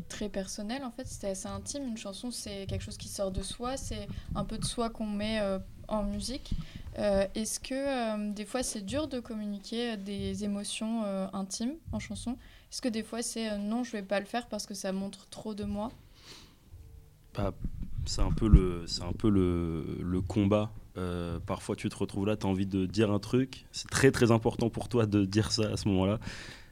très 0.10 0.30
personnel, 0.30 0.84
en 0.84 0.92
fait, 0.92 1.08
c'était 1.08 1.30
assez 1.30 1.48
intime. 1.48 1.84
Une 1.88 1.98
chanson, 1.98 2.32
c'est 2.32 2.66
quelque 2.68 2.84
chose 2.84 2.98
qui 2.98 3.08
sort 3.08 3.32
de 3.32 3.42
soi, 3.42 3.78
c'est 3.78 4.08
un 4.36 4.44
peu 4.46 4.58
de 4.58 4.66
soi 4.66 4.90
qu'on 4.90 5.08
met 5.08 5.40
euh, 5.42 5.60
en 5.88 6.04
musique. 6.04 6.52
Est-ce 6.98 7.62
que 7.62 8.34
des 8.34 8.44
fois 8.44 8.62
c'est 8.62 8.82
dur 8.82 9.08
de 9.08 9.22
communiquer 9.22 9.96
des 9.96 10.44
émotions 10.44 11.04
intimes 11.32 11.76
en 11.94 12.00
chanson? 12.00 12.32
Est-ce 12.70 12.82
que 12.82 12.90
des 12.90 13.04
fois 13.04 13.22
c'est 13.22 13.58
non, 13.58 13.86
je 13.86 13.94
vais 13.94 14.02
pas 14.02 14.20
le 14.20 14.26
faire 14.26 14.50
parce 14.50 14.66
que 14.66 14.74
ça 14.74 14.92
montre 14.92 15.30
trop 15.30 15.54
de 15.54 15.64
moi? 15.64 15.94
Bah, 17.34 17.54
C'est 18.06 18.22
un 18.22 18.32
peu 18.32 18.50
le, 18.50 18.86
c'est 18.88 19.04
un 19.04 19.14
peu 19.14 19.30
le, 19.30 20.00
le 20.02 20.22
combat 20.22 20.72
euh, 21.00 21.40
parfois, 21.40 21.76
tu 21.76 21.90
te 21.90 21.96
retrouves 21.96 22.26
là, 22.26 22.36
tu 22.36 22.46
as 22.46 22.50
envie 22.50 22.66
de 22.66 22.86
dire 22.86 23.12
un 23.12 23.20
truc. 23.20 23.66
C'est 23.72 23.90
très 23.90 24.12
très 24.12 24.32
important 24.32 24.70
pour 24.70 24.90
toi 24.90 25.06
de 25.06 25.26
dire 25.26 25.52
ça 25.52 25.70
à 25.70 25.78
ce 25.78 25.88
moment-là. 25.88 26.20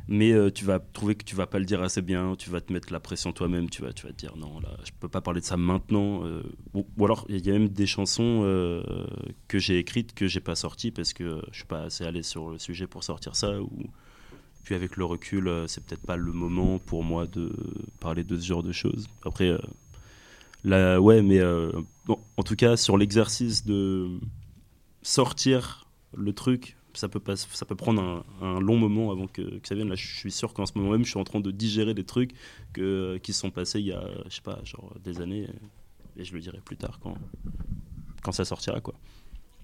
Mais 0.10 0.32
euh, 0.32 0.50
tu 0.50 0.64
vas 0.64 0.80
trouver 0.80 1.16
que 1.16 1.26
tu 1.26 1.36
vas 1.36 1.48
pas 1.48 1.60
le 1.60 1.66
dire 1.66 1.82
assez 1.82 2.02
bien, 2.02 2.36
tu 2.38 2.50
vas 2.50 2.62
te 2.62 2.72
mettre 2.72 2.94
la 2.94 3.02
pression 3.02 3.34
toi-même, 3.34 3.70
tu 3.70 3.82
vas, 3.82 3.92
tu 3.92 4.06
vas 4.06 4.14
te 4.14 4.18
dire 4.18 4.38
non, 4.38 4.62
là, 4.62 4.70
je 4.86 4.92
peux 4.98 5.10
pas 5.10 5.20
parler 5.20 5.42
de 5.42 5.46
ça 5.46 5.58
maintenant. 5.58 6.26
Euh, 6.26 6.44
ou, 6.74 6.86
alors, 7.04 7.26
il 7.28 7.46
y 7.46 7.50
a 7.50 7.54
même 7.54 7.68
des 7.68 7.86
chansons 7.86 8.42
que 9.48 9.60
j'ai 9.60 9.78
écrites 9.78 10.14
que 10.14 10.28
j'ai 10.28 10.40
pas 10.40 10.56
sorties 10.56 10.92
parce 10.92 11.14
que 11.14 11.42
je 11.52 11.58
suis 11.58 11.66
pas 11.66 11.84
assez 11.84 12.06
allé 12.06 12.24
sur 12.24 12.50
le 12.50 12.58
sujet 12.58 12.88
pour 12.88 13.04
sortir 13.04 13.36
ça. 13.36 13.62
Ou... 13.62 13.70
Puis 14.64 14.76
avec 14.76 14.98
le 14.98 15.06
recul, 15.06 15.52
c'est 15.68 15.84
peut-être 15.84 16.06
pas 16.06 16.18
le 16.18 16.32
moment 16.32 16.80
pour 16.80 17.04
moi 17.04 17.26
de 17.26 17.54
parler 18.00 18.24
de 18.24 18.38
ce 18.38 18.46
genre 18.46 18.64
de 18.64 18.74
choses. 18.74 19.08
Après, 19.26 19.58
ouais, 20.76 21.22
mais 21.22 21.40
euh, 21.40 21.72
bon, 22.06 22.20
en 22.38 22.44
tout 22.44 22.56
cas, 22.56 22.78
sur 22.78 22.98
l'exercice 22.98 23.66
de 23.66 24.20
sortir 25.02 25.88
le 26.16 26.34
truc, 26.34 26.78
ça 26.94 27.08
peut, 27.08 27.20
pas, 27.20 27.36
ça 27.36 27.66
peut 27.66 27.76
prendre 27.76 28.26
un, 28.42 28.60
long 28.60 28.78
moment 28.78 29.12
avant 29.12 29.28
que, 29.28 29.60
ça 29.64 29.76
vienne. 29.76 29.90
Là, 29.90 29.96
je 29.96 30.08
suis 30.08 30.32
sûr 30.32 30.54
qu'en 30.54 30.66
ce 30.66 30.74
moment 30.76 30.92
même, 30.92 31.06
je 31.06 31.12
suis 31.12 31.20
en 31.20 31.24
train 31.24 31.40
de 31.40 31.52
digérer 31.52 31.94
des 31.94 32.04
trucs 32.04 32.32
que, 32.74 33.18
qui 33.22 33.34
sont 33.34 33.52
passés 33.52 33.80
il 33.80 33.88
y 33.88 33.94
a, 33.94 34.04
je 34.28 34.36
sais 34.36 34.42
pas, 34.42 34.60
genre 34.64 34.94
des 35.04 35.22
années. 35.22 35.48
Et 36.18 36.26
je 36.26 36.34
le 36.34 36.40
dirai 36.40 36.60
plus 36.60 36.78
tard 36.78 37.00
quand, 37.02 37.16
quand 38.24 38.32
ça 38.32 38.46
sortira, 38.46 38.82
quoi. 38.82 38.96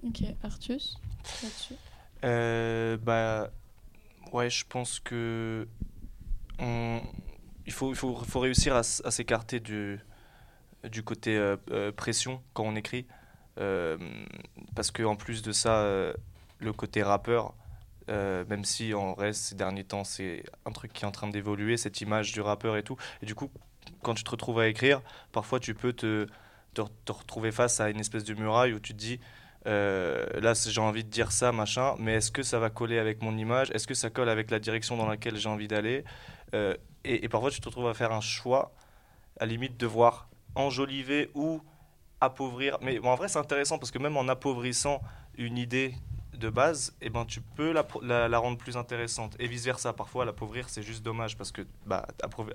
Ok, 0.03 0.21
Artus, 0.43 0.99
là-dessus 1.41 1.73
euh, 2.23 2.97
Bah, 2.97 3.49
ouais, 4.31 4.49
je 4.49 4.65
pense 4.67 4.99
que 4.99 5.67
on, 6.59 7.01
il 7.65 7.71
faut, 7.71 7.91
il 7.91 7.95
faut, 7.95 8.15
faut 8.15 8.39
réussir 8.39 8.75
à, 8.75 8.79
à 8.79 9.11
s'écarter 9.11 9.59
du 9.59 9.99
du 10.89 11.03
côté 11.03 11.37
euh, 11.37 11.55
euh, 11.71 11.91
pression 11.91 12.41
quand 12.53 12.63
on 12.63 12.75
écrit. 12.75 13.05
Euh, 13.59 13.97
parce 14.75 14.91
qu'en 14.91 15.15
plus 15.15 15.41
de 15.41 15.51
ça, 15.51 15.85
le 16.59 16.73
côté 16.73 17.03
rappeur, 17.03 17.53
même 18.07 18.65
si 18.65 18.93
en 18.93 19.13
reste 19.13 19.43
ces 19.43 19.55
derniers 19.55 19.83
temps 19.83 20.03
c'est 20.03 20.43
un 20.65 20.71
truc 20.71 20.91
qui 20.91 21.03
est 21.03 21.07
en 21.07 21.11
train 21.11 21.27
d'évoluer, 21.27 21.77
cette 21.77 22.01
image 22.01 22.31
du 22.31 22.41
rappeur 22.41 22.77
et 22.77 22.83
tout. 22.83 22.97
Et 23.21 23.25
du 23.25 23.35
coup, 23.35 23.51
quand 24.01 24.15
tu 24.15 24.23
te 24.23 24.31
retrouves 24.31 24.59
à 24.59 24.67
écrire, 24.67 25.01
parfois 25.31 25.59
tu 25.59 25.75
peux 25.75 25.93
te, 25.93 26.25
te, 26.73 27.11
retrouver 27.11 27.51
face 27.51 27.79
à 27.79 27.89
une 27.89 27.99
espèce 27.99 28.23
de 28.23 28.33
muraille 28.33 28.73
où 28.73 28.79
tu 28.79 28.93
te 28.93 28.97
dis, 28.97 29.19
là 29.65 30.53
j'ai 30.55 30.81
envie 30.81 31.03
de 31.03 31.09
dire 31.09 31.31
ça, 31.31 31.51
machin, 31.51 31.93
mais 31.99 32.15
est-ce 32.15 32.31
que 32.31 32.41
ça 32.41 32.57
va 32.57 32.71
coller 32.71 32.97
avec 32.97 33.21
mon 33.21 33.37
image? 33.37 33.69
Est-ce 33.69 33.85
que 33.85 33.93
ça 33.93 34.09
colle 34.09 34.29
avec 34.29 34.49
la 34.49 34.59
direction 34.59 34.97
dans 34.97 35.07
laquelle 35.07 35.37
j'ai 35.37 35.49
envie 35.49 35.67
d'aller? 35.67 36.03
Et, 36.53 36.79
et, 37.03 37.29
parfois 37.29 37.51
tu 37.51 37.61
te 37.61 37.67
retrouves 37.67 37.87
à 37.87 37.93
faire 37.93 38.11
un 38.11 38.21
choix, 38.21 38.73
à 39.39 39.45
limite 39.45 39.77
de 39.77 39.85
voir 39.85 40.27
enjoliver 40.55 41.29
ou 41.33 41.61
appauvrir. 42.21 42.77
Mais 42.81 42.99
en 42.99 43.15
vrai, 43.15 43.27
c'est 43.27 43.39
intéressant 43.39 43.77
parce 43.77 43.91
que 43.91 43.99
même 43.99 44.17
en 44.17 44.27
appauvrissant 44.27 45.01
une 45.37 45.57
idée 45.57 45.95
de 46.33 46.49
base, 46.49 46.95
eh 47.01 47.09
ben, 47.09 47.25
tu 47.25 47.41
peux 47.41 47.73
la, 47.73 48.37
rendre 48.39 48.57
plus 48.57 48.77
intéressante. 48.77 49.35
Et 49.39 49.47
vice-versa, 49.47 49.93
parfois, 49.93 50.25
l'appauvrir, 50.25 50.69
c'est 50.69 50.83
juste 50.83 51.03
dommage 51.03 51.37
parce 51.37 51.51
que 51.51 51.61
bah, 51.85 52.05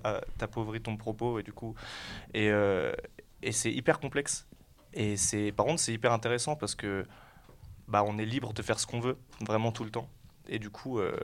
euh, 0.06 0.20
t'appauvris 0.36 0.80
ton 0.80 0.96
propos 0.96 1.38
et 1.38 1.42
du 1.42 1.52
coup... 1.52 1.74
Et, 2.34 2.50
euh, 2.50 2.92
et 3.42 3.52
c'est 3.52 3.72
hyper 3.72 4.00
complexe. 4.00 4.46
Et 4.94 5.16
c'est, 5.16 5.52
par 5.52 5.66
contre, 5.66 5.80
c'est 5.80 5.92
hyper 5.92 6.12
intéressant 6.12 6.56
parce 6.56 6.74
que 6.74 7.06
bah, 7.86 8.02
on 8.06 8.18
est 8.18 8.24
libre 8.24 8.52
de 8.52 8.62
faire 8.62 8.78
ce 8.80 8.86
qu'on 8.86 9.00
veut, 9.00 9.16
vraiment 9.46 9.72
tout 9.72 9.84
le 9.84 9.90
temps. 9.90 10.08
Et 10.48 10.58
du 10.58 10.70
coup, 10.70 10.98
euh, 10.98 11.16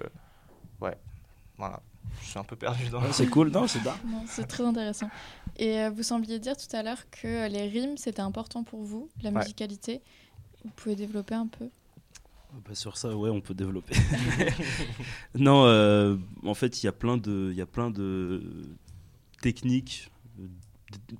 ouais, 0.80 0.96
voilà. 1.58 1.80
Je 2.22 2.30
suis 2.30 2.38
un 2.38 2.44
peu 2.44 2.56
perdu 2.56 2.88
dans. 2.88 3.00
c'est 3.12 3.26
cool, 3.26 3.50
non 3.50 3.66
C'est 3.66 3.80
C'est 4.26 4.46
très 4.46 4.64
intéressant. 4.64 5.10
Et 5.56 5.80
euh, 5.80 5.90
vous 5.90 6.02
sembliez 6.02 6.38
dire 6.38 6.56
tout 6.56 6.74
à 6.74 6.82
l'heure 6.82 7.08
que 7.10 7.48
les 7.48 7.68
rimes 7.68 7.96
c'était 7.96 8.22
important 8.22 8.64
pour 8.64 8.82
vous, 8.82 9.08
la 9.22 9.30
musicalité. 9.30 10.00
Vous 10.64 10.70
pouvez 10.74 10.96
développer 10.96 11.34
un 11.34 11.46
peu? 11.46 11.68
Bah 12.66 12.74
sur 12.74 12.96
ça, 12.96 13.14
ouais, 13.16 13.30
on 13.30 13.40
peut 13.40 13.54
développer. 13.54 13.96
non, 15.34 15.64
euh, 15.66 16.16
en 16.44 16.54
fait, 16.54 16.82
il 16.82 16.86
y 16.86 16.88
a 16.88 16.92
plein 16.92 17.16
de, 17.16 17.48
il 17.50 17.56
y 17.56 17.60
a 17.60 17.66
plein 17.66 17.90
de 17.90 18.42
techniques 19.42 20.10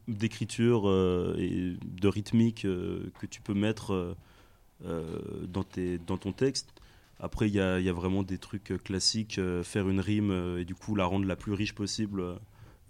d'écriture 0.07 0.89
euh, 0.89 1.37
et 1.39 1.77
de 1.83 2.09
rythmique 2.09 2.63
que 2.63 3.27
tu 3.29 3.41
peux 3.41 3.55
mettre 3.55 4.17
dans, 4.81 5.65
tes, 5.65 5.99
dans 5.99 6.17
ton 6.17 6.33
texte. 6.33 6.69
Après, 7.21 7.49
il 7.49 7.55
y 7.55 7.61
a, 7.61 7.93
vraiment 7.93 8.23
des 8.23 8.39
trucs 8.39 8.73
euh, 8.73 8.79
classiques, 8.79 9.39
euh, 9.39 9.63
faire 9.63 9.89
une 9.89 10.01
rime 10.01 10.31
euh, 10.31 10.61
et 10.61 10.65
du 10.65 10.75
coup 10.75 10.95
la 10.95 11.05
rendre 11.05 11.27
la 11.27 11.37
plus 11.37 11.53
riche 11.53 11.75
possible. 11.75 12.23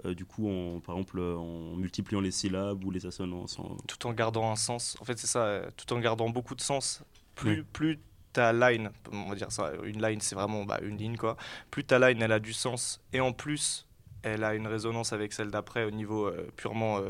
du 0.04 0.24
coup, 0.24 0.50
par 0.84 0.96
exemple, 0.96 1.20
en 1.20 1.76
multipliant 1.76 2.20
les 2.20 2.32
syllabes 2.32 2.84
ou 2.84 2.90
les 2.90 3.06
assonances. 3.06 3.58
Tout 3.86 4.06
en 4.06 4.12
gardant 4.12 4.50
un 4.50 4.56
sens. 4.56 4.96
En 5.00 5.04
fait, 5.04 5.18
c'est 5.18 5.28
ça, 5.28 5.62
tout 5.76 5.92
en 5.92 6.00
gardant 6.00 6.28
beaucoup 6.28 6.56
de 6.56 6.60
sens. 6.60 7.02
Plus, 7.36 7.62
plus 7.64 8.00
ta 8.32 8.52
line, 8.52 8.90
on 9.12 9.28
va 9.28 9.36
dire 9.36 9.52
ça, 9.52 9.72
une 9.84 10.02
line, 10.02 10.20
c'est 10.20 10.34
vraiment 10.34 10.64
bah, 10.64 10.80
une 10.82 10.96
ligne, 10.96 11.16
quoi. 11.16 11.36
Plus 11.70 11.84
ta 11.84 11.98
line, 11.98 12.20
elle 12.20 12.32
a 12.32 12.40
du 12.40 12.52
sens. 12.52 13.00
Et 13.12 13.20
en 13.20 13.32
plus, 13.32 13.86
elle 14.22 14.42
a 14.42 14.54
une 14.54 14.66
résonance 14.66 15.12
avec 15.12 15.32
celle 15.32 15.50
d'après 15.50 15.84
au 15.84 15.92
niveau 15.92 16.30
purement 16.56 17.00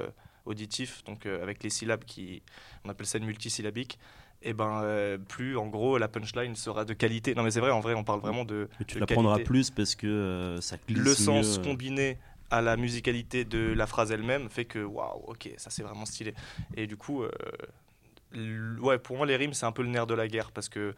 auditif, 0.45 1.03
donc 1.05 1.25
avec 1.25 1.62
les 1.62 1.71
syllabes 1.71 2.05
qui, 2.05 2.43
on 2.85 2.91
appelle 2.91 3.07
ça 3.07 3.17
une 3.17 3.25
multisyllabique 3.25 3.99
et 4.45 4.53
ben 4.53 4.83
euh, 4.85 5.19
plus 5.19 5.57
en 5.57 5.67
gros 5.67 5.99
la 5.99 6.07
punchline 6.07 6.55
sera 6.55 6.85
de 6.85 6.93
qualité. 6.93 7.35
Non 7.35 7.43
mais 7.43 7.51
c'est 7.51 7.61
vrai, 7.61 7.71
en 7.71 7.81
vrai 7.81 7.95
on 7.95 8.05
parle 8.05 8.21
vraiment 8.21 8.45
de. 8.45 8.69
tu 8.87 8.99
la 8.99 9.07
prendras 9.07 9.39
plus 9.41 9.71
parce 9.71 9.95
que 9.95 10.07
euh, 10.07 10.61
ça 10.61 10.77
glisse 10.87 11.03
Le 11.03 11.15
sens 11.15 11.59
combiné 11.59 12.19
à 12.51 12.61
la 12.61 12.77
musicalité 12.77 13.45
de 13.45 13.73
la 13.73 13.87
phrase 13.87 14.13
elle-même 14.13 14.49
fait 14.51 14.67
que 14.67 14.79
waouh, 14.79 15.25
ok, 15.27 15.51
ça 15.57 15.71
c'est 15.71 15.83
vraiment 15.83 16.05
stylé. 16.05 16.35
Et 16.77 16.87
du 16.87 16.97
coup, 16.97 17.25
euh, 17.25 18.77
ouais, 18.81 18.99
pour 18.99 19.17
moi 19.17 19.27
les 19.27 19.37
rimes 19.37 19.55
c'est 19.55 19.67
un 19.67 19.73
peu 19.73 19.83
le 19.83 19.89
nerf 19.89 20.07
de 20.07 20.15
la 20.15 20.29
guerre 20.29 20.53
parce 20.53 20.69
que 20.69 20.95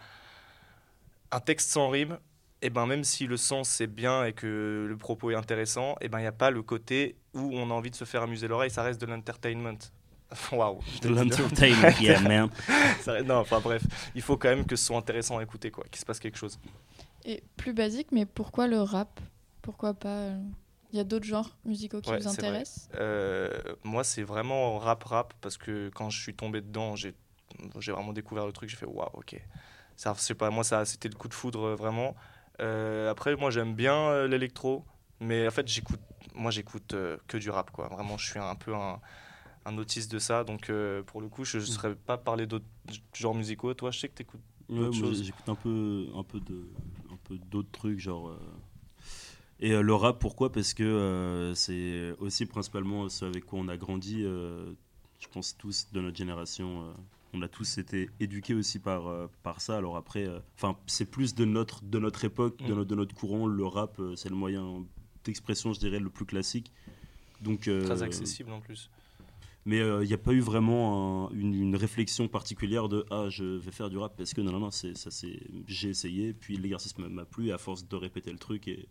un 1.30 1.40
texte 1.40 1.70
sans 1.70 1.88
rime, 1.88 2.18
et 2.62 2.70
ben 2.70 2.86
même 2.86 3.04
si 3.04 3.26
le 3.26 3.36
sens 3.36 3.80
est 3.80 3.86
bien 3.86 4.24
et 4.24 4.32
que 4.32 4.86
le 4.88 4.96
propos 4.96 5.30
est 5.30 5.34
intéressant, 5.34 5.96
et 6.00 6.08
ben 6.08 6.18
il 6.18 6.22
n'y 6.22 6.28
a 6.28 6.32
pas 6.32 6.50
le 6.50 6.62
côté 6.62 7.16
où 7.34 7.50
on 7.52 7.70
a 7.70 7.74
envie 7.74 7.90
de 7.90 7.96
se 7.96 8.04
faire 8.04 8.22
amuser 8.22 8.48
l'oreille, 8.48 8.70
ça 8.70 8.82
reste 8.82 9.00
de 9.00 9.06
l'entertainment. 9.06 9.78
Waouh. 10.52 10.80
De 11.02 11.08
l'entertainment, 11.08 12.00
yeah, 12.00 12.20
man. 12.28 12.50
non, 13.24 13.36
enfin 13.36 13.60
bref, 13.60 13.82
il 14.14 14.22
faut 14.22 14.36
quand 14.36 14.48
même 14.48 14.66
que 14.66 14.76
ce 14.76 14.86
soit 14.86 14.96
intéressant 14.96 15.38
à 15.38 15.42
écouter, 15.42 15.70
quoi, 15.70 15.84
qu'il 15.90 16.00
se 16.00 16.04
passe 16.04 16.18
quelque 16.18 16.38
chose. 16.38 16.58
Et 17.24 17.42
plus 17.56 17.72
basique, 17.72 18.08
mais 18.12 18.26
pourquoi 18.26 18.66
le 18.66 18.80
rap? 18.80 19.20
Pourquoi 19.62 19.94
pas 19.94 20.08
euh, 20.08 20.38
Il 20.92 20.96
y 20.96 21.00
a 21.00 21.04
d'autres 21.04 21.24
genres 21.24 21.56
musicaux 21.64 22.00
qui 22.00 22.10
vous 22.10 22.28
intéressent? 22.28 22.88
Euh, 22.94 23.50
Moi, 23.84 24.04
c'est 24.04 24.22
vraiment 24.22 24.78
rap-rap, 24.78 25.34
parce 25.40 25.56
que 25.56 25.90
quand 25.94 26.10
je 26.10 26.20
suis 26.20 26.34
tombé 26.34 26.60
dedans, 26.60 26.96
j'ai 26.96 27.14
vraiment 27.92 28.12
découvert 28.12 28.46
le 28.46 28.52
truc, 28.52 28.68
j'ai 28.68 28.76
fait 28.76 28.86
waouh, 28.86 29.08
ok. 29.14 29.40
Ça, 29.96 30.14
pas, 30.38 30.50
moi, 30.50 30.62
ça, 30.62 30.84
c'était 30.84 31.08
le 31.08 31.14
coup 31.16 31.28
de 31.28 31.34
foudre, 31.34 31.68
euh, 31.68 31.74
vraiment. 31.76 32.14
après, 33.10 33.36
moi, 33.36 33.50
j'aime 33.50 33.74
bien 33.74 34.26
l'électro, 34.26 34.84
mais 35.20 35.46
en 35.46 35.50
fait, 35.50 35.66
j'écoute, 35.68 36.00
moi, 36.34 36.50
j'écoute 36.50 36.94
que 37.26 37.38
du 37.38 37.50
rap, 37.50 37.70
quoi. 37.70 37.88
Vraiment, 37.88 38.18
je 38.18 38.30
suis 38.30 38.40
un 38.40 38.54
peu 38.56 38.74
un 38.74 39.00
un 39.66 39.78
autiste 39.78 40.10
de 40.12 40.18
ça. 40.18 40.44
Donc, 40.44 40.70
pour 41.06 41.20
le 41.20 41.28
coup, 41.28 41.44
je 41.44 41.58
ne 41.58 41.62
mm. 41.62 41.66
serais 41.66 41.94
pas 41.94 42.16
parler 42.16 42.46
d'autres 42.46 42.64
genres 43.14 43.34
musicaux. 43.34 43.74
Toi, 43.74 43.90
je 43.90 44.00
sais 44.00 44.08
que 44.08 44.14
tu 44.14 44.22
écoutes 44.22 44.40
d'autres 44.68 44.96
choses. 44.96 45.22
J'écoute 45.22 45.48
un 45.48 45.54
peu, 45.54 46.06
un 46.14 46.22
peu 46.22 46.40
de, 46.40 46.68
un 47.12 47.18
peu 47.24 47.38
d'autres 47.50 47.70
trucs, 47.72 47.98
genre. 47.98 48.36
Et 49.60 49.70
le 49.70 49.94
rap, 49.94 50.18
pourquoi? 50.18 50.52
Parce 50.52 50.74
que 50.74 51.52
c'est 51.54 52.12
aussi 52.20 52.46
principalement 52.46 53.08
ce 53.08 53.24
avec 53.24 53.46
quoi 53.46 53.58
on 53.58 53.68
a 53.68 53.76
grandi. 53.76 54.22
je 54.22 55.28
pense 55.32 55.56
tous 55.56 55.88
de 55.92 56.00
notre 56.00 56.16
génération 56.16 56.94
on 57.36 57.42
a 57.42 57.48
tous 57.48 57.78
été 57.78 58.10
éduqués 58.20 58.54
aussi 58.54 58.78
par, 58.78 59.06
euh, 59.08 59.26
par 59.42 59.60
ça. 59.60 59.76
Alors 59.76 59.96
après, 59.96 60.26
euh, 60.26 60.40
enfin, 60.56 60.76
c'est 60.86 61.10
plus 61.10 61.34
de 61.34 61.44
notre, 61.44 61.84
de 61.84 61.98
notre 61.98 62.24
époque, 62.24 62.58
de, 62.58 62.72
mm. 62.72 62.76
notre, 62.76 62.88
de 62.88 62.94
notre 62.94 63.14
courant. 63.14 63.46
Le 63.46 63.66
rap, 63.66 63.98
euh, 63.98 64.16
c'est 64.16 64.28
le 64.28 64.36
moyen 64.36 64.84
d'expression, 65.24 65.72
je 65.72 65.80
dirais, 65.80 65.98
le 65.98 66.10
plus 66.10 66.24
classique. 66.24 66.72
Donc, 67.40 67.62
Très 67.62 68.02
accessible 68.02 68.50
en 68.50 68.60
plus. 68.60 68.90
Mais 69.66 69.78
il 69.78 70.06
n'y 70.06 70.14
a 70.14 70.18
pas 70.18 70.32
eu 70.32 70.40
vraiment 70.40 71.30
une, 71.32 71.76
réflexion 71.76 72.28
particulière 72.28 72.88
de 72.88 73.04
ah 73.10 73.26
je 73.28 73.44
vais 73.44 73.72
faire 73.72 73.90
du 73.90 73.98
rap 73.98 74.16
parce 74.16 74.32
que 74.32 74.40
non 74.40 74.52
non 74.52 74.60
non 74.60 74.70
ça 74.70 75.10
c'est 75.10 75.40
j'ai 75.66 75.88
essayé 75.88 76.32
puis 76.32 76.56
l'exercice 76.56 76.96
m'a 76.96 77.24
plu 77.24 77.52
à 77.52 77.58
force 77.58 77.86
de 77.86 77.96
répéter 77.96 78.30
le 78.30 78.38
truc 78.38 78.68
et, 78.68 78.88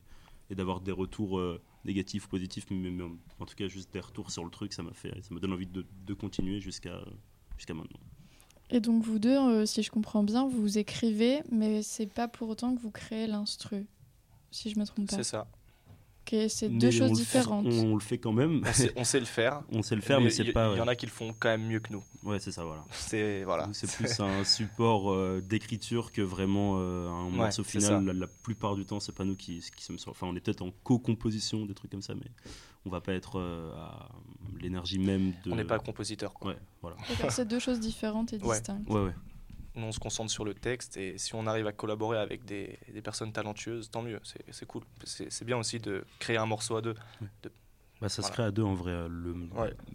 et 0.49 0.55
d'avoir 0.55 0.81
des 0.81 0.91
retours 0.91 1.41
négatifs 1.85 2.27
positifs 2.27 2.65
mais, 2.69 2.91
en 3.39 3.45
tout 3.45 3.55
cas 3.55 3.69
juste 3.69 3.93
des 3.93 4.01
retours 4.01 4.31
sur 4.31 4.43
le 4.43 4.51
truc 4.51 4.73
ça 4.73 4.83
m'a 4.83 4.93
fait 4.93 5.13
ça 5.23 5.33
me 5.33 5.39
donne 5.39 5.53
envie 5.53 5.65
de, 5.65 5.85
de 6.05 6.13
continuer 6.13 6.59
jusqu'à 6.59 6.99
jusqu'à 7.57 7.73
maintenant. 7.73 7.99
Et 8.69 8.79
donc 8.79 9.03
vous 9.03 9.19
deux, 9.19 9.37
euh, 9.37 9.65
si 9.65 9.83
je 9.83 9.91
comprends 9.91 10.23
bien, 10.23 10.47
vous 10.47 10.77
écrivez, 10.77 11.41
mais 11.51 11.83
c'est 11.83 12.07
pas 12.07 12.27
pour 12.27 12.49
autant 12.49 12.75
que 12.75 12.81
vous 12.81 12.91
créez 12.91 13.27
l'instru, 13.27 13.85
si 14.51 14.69
je 14.69 14.79
me 14.79 14.85
trompe 14.85 15.09
pas. 15.09 15.17
C'est 15.17 15.23
ça. 15.23 15.47
C'est 16.47 16.69
deux 16.69 16.91
choses 16.91 17.13
différentes. 17.13 17.67
on, 17.67 17.93
le 17.93 18.01
fait 18.01 18.17
quand 18.17 18.33
même. 18.33 18.61
On 18.95 19.03
sait, 19.03 19.19
le 19.19 19.25
faire. 19.25 19.61
on 19.71 19.81
sait 19.81 19.95
le 19.95 20.01
faire, 20.01 20.21
mais, 20.21 20.29
c'est 20.29 20.45
pas. 20.45 20.71
Il 20.73 20.77
y, 20.77 20.81
en 20.81 20.87
a 20.87 20.95
qui 20.95 21.05
le 21.05 21.11
font 21.11 21.33
quand 21.37 21.49
même 21.49 21.67
mieux 21.67 21.79
que 21.79 21.91
nous. 21.93 22.03
Ouais, 22.23 22.39
c'est 22.39 22.51
ça, 22.51 22.63
voilà. 22.63 22.83
C'est 22.91 23.43
voilà. 23.43 23.69
C'est 23.73 23.91
plus 23.91 24.19
un 24.19 24.43
support 24.43 25.11
euh, 25.11 25.41
d'écriture 25.41 26.11
que 26.11 26.21
vraiment 26.21 26.75
euh, 26.77 27.07
un 27.09 27.29
morceau 27.29 27.63
final. 27.63 28.05
La, 28.05 28.27
plupart 28.27 28.75
du 28.75 28.85
temps, 28.85 28.99
c'est 28.99 29.15
pas 29.15 29.25
nous 29.25 29.35
qui, 29.35 29.63
qui 29.75 29.83
sommes. 29.83 29.97
Enfin, 30.07 30.27
on 30.27 30.35
est 30.35 30.39
peut-être 30.39 30.61
en 30.61 30.71
co-composition, 30.83 31.65
des 31.65 31.73
trucs 31.73 31.91
comme 31.91 32.01
ça, 32.01 32.15
mais 32.15 32.31
on 32.85 32.89
va 32.89 33.01
pas 33.01 33.13
être 33.13 33.39
euh, 33.39 33.73
à 33.75 34.09
l'énergie 34.59 34.99
même 34.99 35.33
de. 35.43 35.51
On 35.51 35.55
n'est 35.55 35.63
pas 35.63 35.79
compositeur. 35.79 36.33
Quoi. 36.33 36.51
Ouais, 36.51 36.57
voilà. 36.81 36.97
C'est 37.29 37.47
deux 37.47 37.59
choses 37.59 37.79
différentes 37.79 38.33
et 38.33 38.37
distinctes. 38.37 38.89
Ouais, 38.89 39.01
ouais. 39.01 39.13
On 39.75 39.91
se 39.91 39.99
concentre 39.99 40.31
sur 40.31 40.45
le 40.45 40.53
texte 40.53 40.97
et 40.97 41.17
si 41.17 41.35
on 41.35 41.47
arrive 41.47 41.67
à 41.67 41.71
collaborer 41.71 42.17
avec 42.17 42.45
des, 42.45 42.77
des 42.91 43.01
personnes 43.01 43.31
talentueuses, 43.31 43.89
tant 43.89 44.01
mieux. 44.01 44.19
C'est 44.51 44.65
cool. 44.65 44.83
C'est 45.03 45.45
bien 45.45 45.57
aussi 45.57 45.79
de 45.79 46.05
créer 46.19 46.37
un 46.37 46.45
morceau 46.45 46.77
à 46.77 46.81
deux. 46.81 46.95
Bah, 48.01 48.09
ça 48.09 48.21
se 48.21 48.31
crée 48.31 48.43
à 48.43 48.51
deux 48.51 48.63
en 48.63 48.73
vrai. 48.73 49.07
Le, 49.09 49.35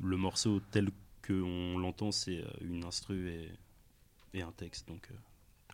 le 0.03 0.17
morceau 0.17 0.61
tel 0.71 0.91
qu'on 1.27 1.79
l'entend, 1.79 2.13
c'est 2.13 2.39
euh, 2.39 2.51
une 2.61 2.85
instru 2.85 3.29
et, 3.29 3.51
et, 4.35 4.43
un 4.43 4.53
texte. 4.53 4.89
Donc 4.89 5.09
euh, 5.11 5.15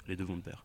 les 0.09 0.16
deux 0.16 0.24
vont 0.24 0.36
de 0.36 0.42
pair. 0.42 0.64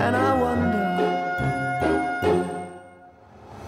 And 0.00 0.14
I 0.14 0.32
wonder, 0.40 0.86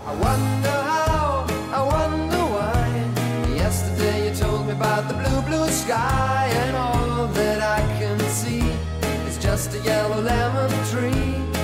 I 0.07 0.14
wonder 0.14 0.76
how, 0.93 1.47
I 1.72 1.83
wonder 1.95 2.43
why. 2.55 3.55
Yesterday 3.57 4.28
you 4.28 4.35
told 4.35 4.66
me 4.66 4.72
about 4.72 5.09
the 5.09 5.14
blue, 5.14 5.43
blue 5.43 5.68
sky, 5.68 6.49
and 6.62 6.76
all 6.76 7.26
that 7.26 7.61
I 7.61 7.81
can 7.99 8.18
see 8.20 8.62
is 9.28 9.39
just 9.39 9.74
a 9.74 9.81
yellow 9.81 10.20
lemon 10.22 10.70
tree. 10.91 11.59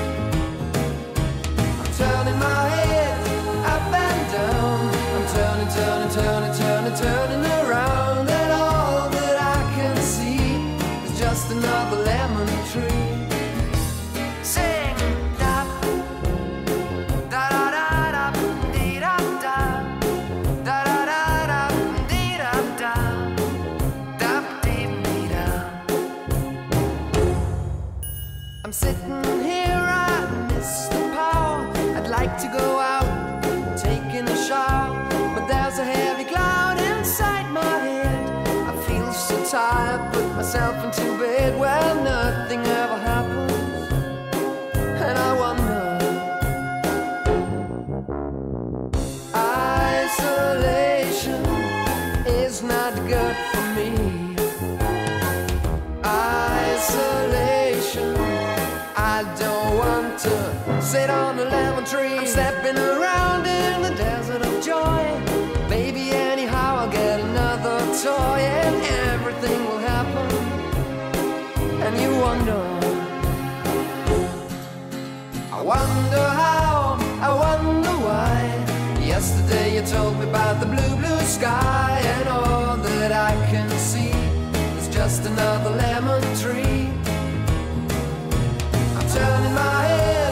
Myself 40.47 40.78
into 40.84 41.03
bed 41.18 41.59
where 41.59 41.94
nothing 42.05 42.61
ever 42.61 42.99
happens, 42.99 43.53
and 45.03 45.18
I 45.18 45.32
wonder. 45.42 45.99
Isolation 50.05 51.44
is 52.28 52.62
not 52.62 52.94
good 53.09 53.36
for 53.51 53.62
me. 53.74 53.90
Isolation, 56.05 58.14
I 58.97 59.24
don't 59.40 59.76
want 59.76 60.16
to 60.20 60.55
sit 60.80 61.11
on 61.11 61.40
a 61.40 61.44
lemon 61.44 61.84
tree. 61.84 62.18
I'm 62.18 62.26
stepping 62.26 62.78
around 62.78 63.47
in 63.47 63.82
the 63.82 63.90
desert 63.97 64.42
of 64.42 64.64
joy. 64.64 65.03
Maybe 65.68 66.12
anyhow 66.12 66.76
I'll 66.76 66.88
get 66.92 67.18
another 67.18 67.80
toy 68.01 68.38
and 68.38 68.76
everything 69.11 69.64
will 69.64 69.76
you 72.01 72.11
wonder. 72.20 72.62
I 75.53 75.62
wonder 75.62 76.24
how, 76.42 76.97
I 77.20 77.30
wonder 77.44 77.94
why. 78.07 78.36
Yesterday 79.05 79.76
you 79.76 79.82
told 79.82 80.18
me 80.18 80.28
about 80.28 80.61
the 80.61 80.66
blue, 80.66 80.97
blue 80.97 81.20
sky, 81.20 82.01
and 82.14 82.28
all 82.28 82.76
that 82.76 83.12
I 83.12 83.32
can 83.51 83.68
see 83.90 84.12
is 84.78 84.88
just 84.88 85.24
another 85.26 85.70
lemon 85.70 86.22
tree. 86.42 86.90
I'm 88.97 89.09
turning 89.09 89.55
my 89.55 89.82
head 89.92 90.26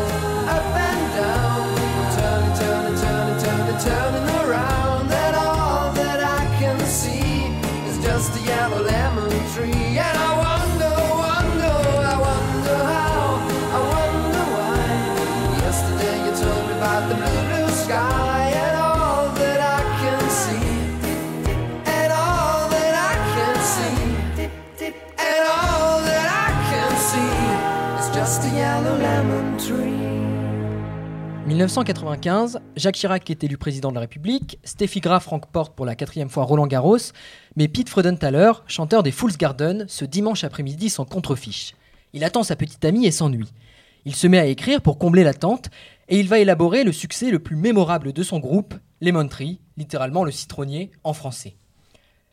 1995, 31.47 32.61
Jacques 32.75 32.95
Chirac 32.95 33.29
est 33.29 33.45
élu 33.45 33.59
président 33.59 33.91
de 33.91 33.97
la 33.97 34.01
République, 34.01 34.59
Steffi 34.65 35.01
Graf 35.01 35.27
remporte 35.27 35.75
pour 35.77 35.85
la 35.85 35.95
quatrième 35.95 36.31
fois 36.31 36.45
Roland 36.45 36.67
Garros, 36.67 36.97
mais 37.55 37.69
Pete 37.69 37.91
Freudenthaler, 37.91 38.53
chanteur 38.67 39.03
des 39.03 39.11
Fools 39.11 39.37
Garden, 39.37 39.85
ce 39.87 40.07
dimanche 40.07 40.43
après-midi 40.43 40.89
s'en 40.89 41.05
contrefiche. 41.05 41.75
Il 42.15 42.25
attend 42.25 42.45
sa 42.45 42.57
petite 42.57 42.83
amie 42.87 43.05
et 43.05 43.11
s'ennuie. 43.11 43.53
Il 44.07 44.15
se 44.15 44.27
met 44.27 44.39
à 44.39 44.47
écrire 44.47 44.81
pour 44.81 44.99
combler 44.99 45.23
l'attente 45.23 45.69
et 46.09 46.19
il 46.19 46.29
va 46.29 46.39
élaborer 46.39 46.83
le 46.83 46.93
succès 46.93 47.31
le 47.31 47.39
plus 47.39 47.57
mémorable 47.57 48.15
de 48.15 48.23
son 48.23 48.39
groupe, 48.39 48.75
Lemon 49.03 49.29
Tree, 49.29 49.61
littéralement 49.77 50.25
le 50.25 50.31
citronnier 50.31 50.93
en 51.05 51.13
français. 51.13 51.57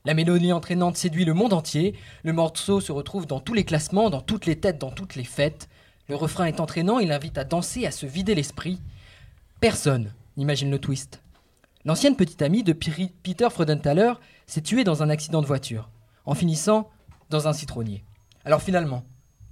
La 0.05 0.13
mélodie 0.13 0.53
entraînante 0.53 0.95
séduit 0.95 1.25
le 1.25 1.33
monde 1.33 1.51
entier, 1.51 1.95
le 2.23 2.31
morceau 2.31 2.79
se 2.79 2.93
retrouve 2.93 3.27
dans 3.27 3.41
tous 3.41 3.53
les 3.53 3.65
classements, 3.65 4.09
dans 4.09 4.21
toutes 4.21 4.45
les 4.45 4.57
têtes, 4.57 4.79
dans 4.79 4.91
toutes 4.91 5.15
les 5.15 5.25
fêtes. 5.25 5.67
Le 6.07 6.15
refrain 6.15 6.45
est 6.45 6.61
entraînant, 6.61 6.99
il 6.99 7.11
invite 7.11 7.37
à 7.37 7.43
danser, 7.43 7.85
à 7.85 7.91
se 7.91 8.05
vider 8.05 8.35
l'esprit. 8.35 8.79
Personne 9.61 10.11
n'imagine 10.37 10.71
le 10.71 10.79
twist. 10.79 11.21
L'ancienne 11.85 12.15
petite 12.15 12.41
amie 12.41 12.63
de 12.63 12.73
Peter 12.73 13.47
Freudenthaler 13.51 14.13
s'est 14.47 14.63
tuée 14.63 14.83
dans 14.83 15.03
un 15.03 15.09
accident 15.11 15.39
de 15.39 15.45
voiture, 15.45 15.91
en 16.25 16.33
finissant 16.33 16.89
dans 17.29 17.47
un 17.47 17.53
citronnier. 17.53 18.03
Alors 18.43 18.63
finalement, 18.63 19.05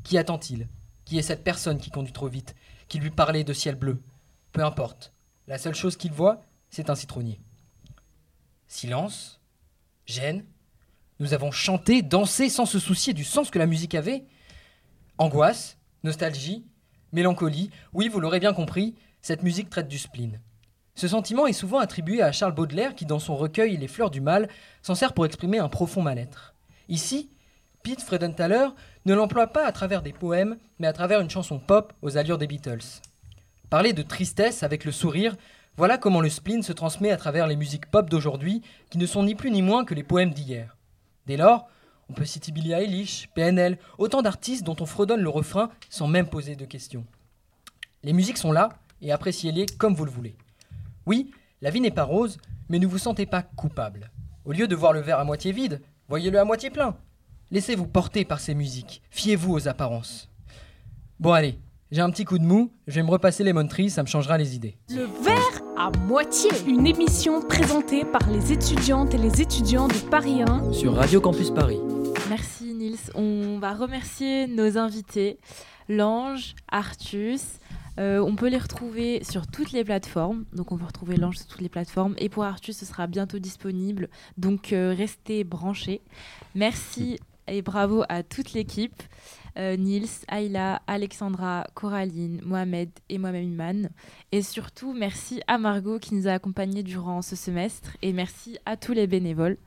qui 0.03 0.17
attend-il? 0.17 0.67
Qui 1.05 1.19
est 1.19 1.23
cette 1.23 1.43
personne 1.43 1.77
qui 1.77 1.91
conduit 1.91 2.11
trop 2.11 2.27
vite, 2.27 2.55
qui 2.87 2.97
lui 2.97 3.11
parlait 3.11 3.43
de 3.43 3.53
ciel 3.53 3.75
bleu? 3.75 4.01
Peu 4.51 4.65
importe. 4.65 5.13
La 5.47 5.59
seule 5.59 5.75
chose 5.75 5.95
qu'il 5.95 6.11
voit, 6.11 6.41
c'est 6.71 6.89
un 6.89 6.95
citronnier. 6.95 7.39
Silence, 8.65 9.39
gêne. 10.07 10.43
Nous 11.19 11.35
avons 11.35 11.51
chanté, 11.51 12.01
dansé 12.01 12.49
sans 12.49 12.65
se 12.65 12.79
soucier 12.79 13.13
du 13.13 13.23
sens 13.23 13.51
que 13.51 13.59
la 13.59 13.67
musique 13.67 13.93
avait. 13.93 14.25
Angoisse, 15.19 15.77
nostalgie, 16.03 16.65
mélancolie. 17.11 17.69
Oui, 17.93 18.07
vous 18.07 18.19
l'aurez 18.19 18.39
bien 18.39 18.53
compris, 18.53 18.95
cette 19.21 19.43
musique 19.43 19.69
traite 19.69 19.87
du 19.87 19.97
spleen. 19.97 20.39
Ce 20.95 21.07
sentiment 21.07 21.47
est 21.47 21.53
souvent 21.53 21.79
attribué 21.79 22.21
à 22.21 22.31
Charles 22.31 22.55
Baudelaire 22.55 22.93
qui, 22.93 23.05
dans 23.05 23.19
son 23.19 23.37
recueil 23.37 23.77
Les 23.77 23.87
fleurs 23.87 24.11
du 24.11 24.21
mal, 24.21 24.49
s'en 24.81 24.95
sert 24.95 25.13
pour 25.13 25.25
exprimer 25.25 25.59
un 25.59 25.69
profond 25.69 26.01
mal-être. 26.01 26.53
Ici, 26.89 27.29
Pete 27.83 28.01
Fredenthaler 28.01 28.67
ne 29.05 29.13
l'emploie 29.13 29.47
pas 29.47 29.65
à 29.65 29.71
travers 29.71 30.01
des 30.01 30.11
poèmes, 30.11 30.57
mais 30.79 30.87
à 30.87 30.93
travers 30.93 31.21
une 31.21 31.29
chanson 31.29 31.59
pop 31.59 31.93
aux 32.01 32.17
allures 32.17 32.37
des 32.37 32.47
Beatles. 32.47 33.01
Parler 33.69 33.93
de 33.93 34.01
tristesse 34.01 34.63
avec 34.63 34.83
le 34.83 34.91
sourire, 34.91 35.37
voilà 35.77 35.97
comment 35.97 36.19
le 36.19 36.29
spleen 36.29 36.63
se 36.63 36.73
transmet 36.73 37.11
à 37.11 37.17
travers 37.17 37.47
les 37.47 37.55
musiques 37.55 37.85
pop 37.85 38.09
d'aujourd'hui, 38.09 38.61
qui 38.89 38.97
ne 38.97 39.05
sont 39.05 39.23
ni 39.23 39.35
plus 39.35 39.51
ni 39.51 39.61
moins 39.61 39.85
que 39.85 39.93
les 39.93 40.03
poèmes 40.03 40.33
d'hier. 40.33 40.75
Dès 41.25 41.37
lors, 41.37 41.69
on 42.09 42.13
peut 42.13 42.25
citer 42.25 42.51
Billie 42.51 42.73
Eilish, 42.73 43.29
PNL, 43.35 43.77
autant 43.97 44.21
d'artistes 44.21 44.65
dont 44.65 44.75
on 44.81 44.85
fredonne 44.85 45.21
le 45.21 45.29
refrain 45.29 45.69
sans 45.89 46.07
même 46.07 46.27
poser 46.27 46.55
de 46.55 46.65
questions. 46.65 47.05
Les 48.03 48.13
musiques 48.13 48.37
sont 48.37 48.51
là, 48.51 48.69
et 49.01 49.11
appréciez-les 49.11 49.65
comme 49.65 49.93
vous 49.95 50.05
le 50.05 50.11
voulez. 50.11 50.35
Oui, 51.05 51.31
la 51.61 51.69
vie 51.69 51.81
n'est 51.81 51.91
pas 51.91 52.03
rose, 52.03 52.37
mais 52.69 52.79
ne 52.79 52.87
vous 52.87 52.97
sentez 52.97 53.25
pas 53.25 53.41
coupable. 53.41 54.11
Au 54.45 54.51
lieu 54.51 54.67
de 54.67 54.75
voir 54.75 54.93
le 54.93 55.01
verre 55.01 55.19
à 55.19 55.23
moitié 55.23 55.51
vide, 55.51 55.81
voyez-le 56.07 56.39
à 56.39 56.45
moitié 56.45 56.69
plein. 56.69 56.95
Laissez-vous 57.51 57.87
porter 57.87 58.25
par 58.25 58.39
ces 58.39 58.55
musiques, 58.55 59.01
fiez-vous 59.09 59.53
aux 59.53 59.67
apparences. 59.67 60.29
Bon 61.19 61.33
allez, 61.33 61.59
j'ai 61.91 62.01
un 62.01 62.11
petit 62.11 62.25
coup 62.25 62.37
de 62.37 62.43
mou, 62.43 62.71
je 62.87 62.95
vais 62.95 63.03
me 63.03 63.09
repasser 63.09 63.43
les 63.43 63.67
Tree, 63.67 63.89
ça 63.89 64.03
me 64.03 64.07
changera 64.07 64.37
les 64.37 64.55
idées. 64.55 64.77
Le 64.89 65.05
verre 65.23 65.61
à 65.75 65.89
moitié, 66.05 66.51
une 66.67 66.85
émission 66.85 67.41
présentée 67.41 68.05
par 68.05 68.29
les 68.29 68.51
étudiantes 68.51 69.13
et 69.15 69.17
les 69.17 69.41
étudiants 69.41 69.87
de 69.87 70.09
Paris 70.11 70.43
1 70.43 70.71
sur 70.71 70.93
Radio 70.93 71.19
Campus 71.19 71.49
Paris. 71.49 71.79
Merci 72.29 72.75
Nils, 72.75 73.11
on 73.15 73.57
va 73.59 73.73
remercier 73.73 74.45
nos 74.47 74.77
invités, 74.77 75.39
Lange, 75.87 76.53
Artus, 76.67 77.58
euh, 77.99 78.19
on 78.19 78.35
peut 78.35 78.47
les 78.47 78.57
retrouver 78.57 79.23
sur 79.23 79.45
toutes 79.45 79.71
les 79.71 79.83
plateformes. 79.83 80.45
Donc, 80.53 80.71
on 80.71 80.77
peut 80.77 80.85
retrouver 80.85 81.17
l'ange 81.17 81.37
sur 81.37 81.47
toutes 81.47 81.61
les 81.61 81.69
plateformes. 81.69 82.15
Et 82.17 82.29
pour 82.29 82.43
Artus, 82.43 82.77
ce 82.77 82.85
sera 82.85 83.07
bientôt 83.07 83.39
disponible. 83.39 84.09
Donc, 84.37 84.71
euh, 84.71 84.93
restez 84.97 85.43
branchés. 85.43 86.01
Merci 86.55 87.19
et 87.47 87.61
bravo 87.61 88.03
à 88.09 88.23
toute 88.23 88.53
l'équipe. 88.53 89.03
Euh, 89.57 89.75
Nils, 89.75 90.07
Ayla, 90.29 90.81
Alexandra, 90.87 91.65
Coraline, 91.73 92.39
Mohamed 92.45 92.89
et 93.09 93.17
moi-même 93.17 93.51
Iman. 93.51 93.89
Et 94.31 94.41
surtout, 94.41 94.93
merci 94.93 95.41
à 95.47 95.57
Margot 95.57 95.99
qui 95.99 96.15
nous 96.15 96.27
a 96.27 96.31
accompagnés 96.31 96.83
durant 96.83 97.21
ce 97.21 97.35
semestre. 97.35 97.97
Et 98.01 98.13
merci 98.13 98.57
à 98.65 98.77
tous 98.77 98.93
les 98.93 99.07
bénévoles. 99.07 99.57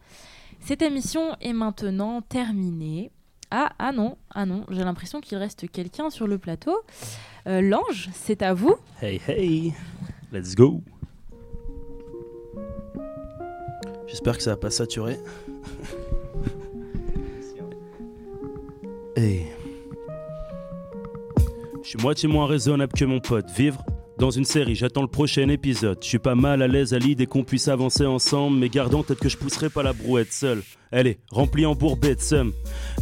Cette 0.61 0.83
émission 0.83 1.37
est 1.41 1.53
maintenant 1.53 2.23
terminée. 2.23 3.11
Ah, 3.55 3.71
ah 3.79 3.93
non, 3.93 4.17
ah 4.31 4.47
non, 4.47 4.65
j'ai 4.71 4.83
l'impression 4.83 5.21
qu'il 5.21 5.37
reste 5.37 5.71
quelqu'un 5.71 6.09
sur 6.09 6.27
le 6.27 6.39
plateau. 6.39 6.75
Euh, 7.47 7.61
L'ange, 7.61 8.09
c'est 8.15 8.41
à 8.41 8.55
vous. 8.55 8.75
Hey, 9.03 9.21
hey, 9.29 9.75
let's 10.33 10.55
go. 10.55 10.83
J'espère 14.07 14.39
que 14.39 14.43
ça 14.43 14.53
va 14.53 14.57
pas 14.57 14.71
saturer. 14.71 15.19
hey. 19.17 19.49
Je 21.83 21.89
suis 21.89 21.99
moitié 21.99 22.31
moins 22.31 22.47
raisonnable 22.47 22.95
que 22.95 23.05
mon 23.05 23.21
pote. 23.21 23.51
Vivre 23.51 23.85
dans 24.17 24.31
une 24.31 24.47
série, 24.47 24.75
j'attends 24.77 25.03
le 25.03 25.09
prochain 25.09 25.51
épisode. 25.51 25.99
Je 26.01 26.09
suis 26.09 26.19
pas 26.19 26.35
mal 26.35 26.63
à 26.63 26.69
l'aise 26.69 26.95
à 26.95 26.99
l'idée 26.99 27.27
qu'on 27.27 27.45
puisse 27.45 27.69
avancer 27.69 28.07
ensemble, 28.07 28.57
mais 28.57 28.71
gardant 28.71 29.03
peut-être 29.03 29.21
que 29.21 29.29
je 29.29 29.37
pousserai 29.37 29.69
pas 29.69 29.83
la 29.83 29.93
brouette 29.93 30.33
seule. 30.33 30.63
Elle 30.93 31.07
est 31.07 31.21
remplie 31.31 31.65
en 31.65 31.75
bourbette, 31.75 32.21
somme. 32.21 32.53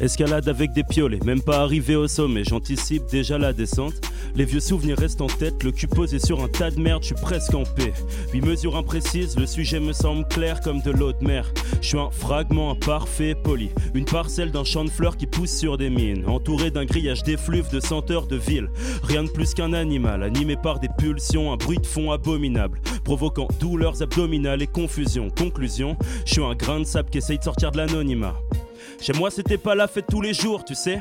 Escalade 0.00 0.48
avec 0.48 0.72
des 0.72 0.84
piolets, 0.84 1.18
même 1.24 1.42
pas 1.42 1.58
arrivé 1.58 1.96
au 1.96 2.06
sommet, 2.06 2.44
j'anticipe 2.44 3.02
déjà 3.10 3.36
la 3.36 3.52
descente. 3.52 3.94
Les 4.36 4.44
vieux 4.44 4.60
souvenirs 4.60 4.96
restent 4.96 5.20
en 5.22 5.26
tête, 5.26 5.64
le 5.64 5.72
cul 5.72 5.88
posé 5.88 6.20
sur 6.20 6.40
un 6.40 6.46
tas 6.46 6.70
de 6.70 6.78
merde, 6.78 7.02
je 7.02 7.08
suis 7.08 7.16
presque 7.16 7.52
en 7.52 7.64
paix. 7.64 7.92
Huit 8.32 8.42
mesures 8.42 8.76
imprécises, 8.76 9.36
le 9.36 9.44
sujet 9.44 9.80
me 9.80 9.92
semble 9.92 10.24
clair 10.28 10.60
comme 10.60 10.80
de 10.82 10.92
l'eau 10.92 11.12
de 11.12 11.26
mer. 11.26 11.52
Je 11.80 11.88
suis 11.88 11.98
un 11.98 12.10
fragment 12.10 12.70
imparfait, 12.70 13.34
poli. 13.34 13.70
Une 13.92 14.04
parcelle 14.04 14.52
d'un 14.52 14.62
champ 14.62 14.84
de 14.84 14.90
fleurs 14.90 15.16
qui 15.16 15.26
pousse 15.26 15.50
sur 15.50 15.76
des 15.76 15.90
mines, 15.90 16.24
entouré 16.28 16.70
d'un 16.70 16.84
grillage 16.84 17.24
d'effluves 17.24 17.70
de 17.72 17.80
senteurs 17.80 18.28
de 18.28 18.36
ville. 18.36 18.70
Rien 19.02 19.24
de 19.24 19.30
plus 19.30 19.52
qu'un 19.52 19.72
animal, 19.72 20.22
animé 20.22 20.54
par 20.54 20.78
des 20.78 20.88
pulsions, 20.96 21.52
un 21.52 21.56
bruit 21.56 21.78
de 21.78 21.86
fond 21.86 22.12
abominable, 22.12 22.80
provoquant 23.02 23.48
douleurs 23.58 24.00
abdominales 24.00 24.62
et 24.62 24.68
confusion. 24.68 25.28
Conclusion, 25.36 25.96
je 26.24 26.34
suis 26.34 26.44
un 26.44 26.54
grain 26.54 26.78
de 26.78 26.84
sable 26.84 27.10
qui 27.10 27.18
essaye 27.18 27.38
de 27.38 27.42
sortir 27.44 27.72
de 27.72 27.79
Chez 29.00 29.12
moi, 29.14 29.30
c'était 29.30 29.58
pas 29.58 29.74
la 29.74 29.88
fête 29.88 30.06
tous 30.10 30.20
les 30.20 30.34
jours, 30.34 30.64
tu 30.64 30.74
sais. 30.74 31.00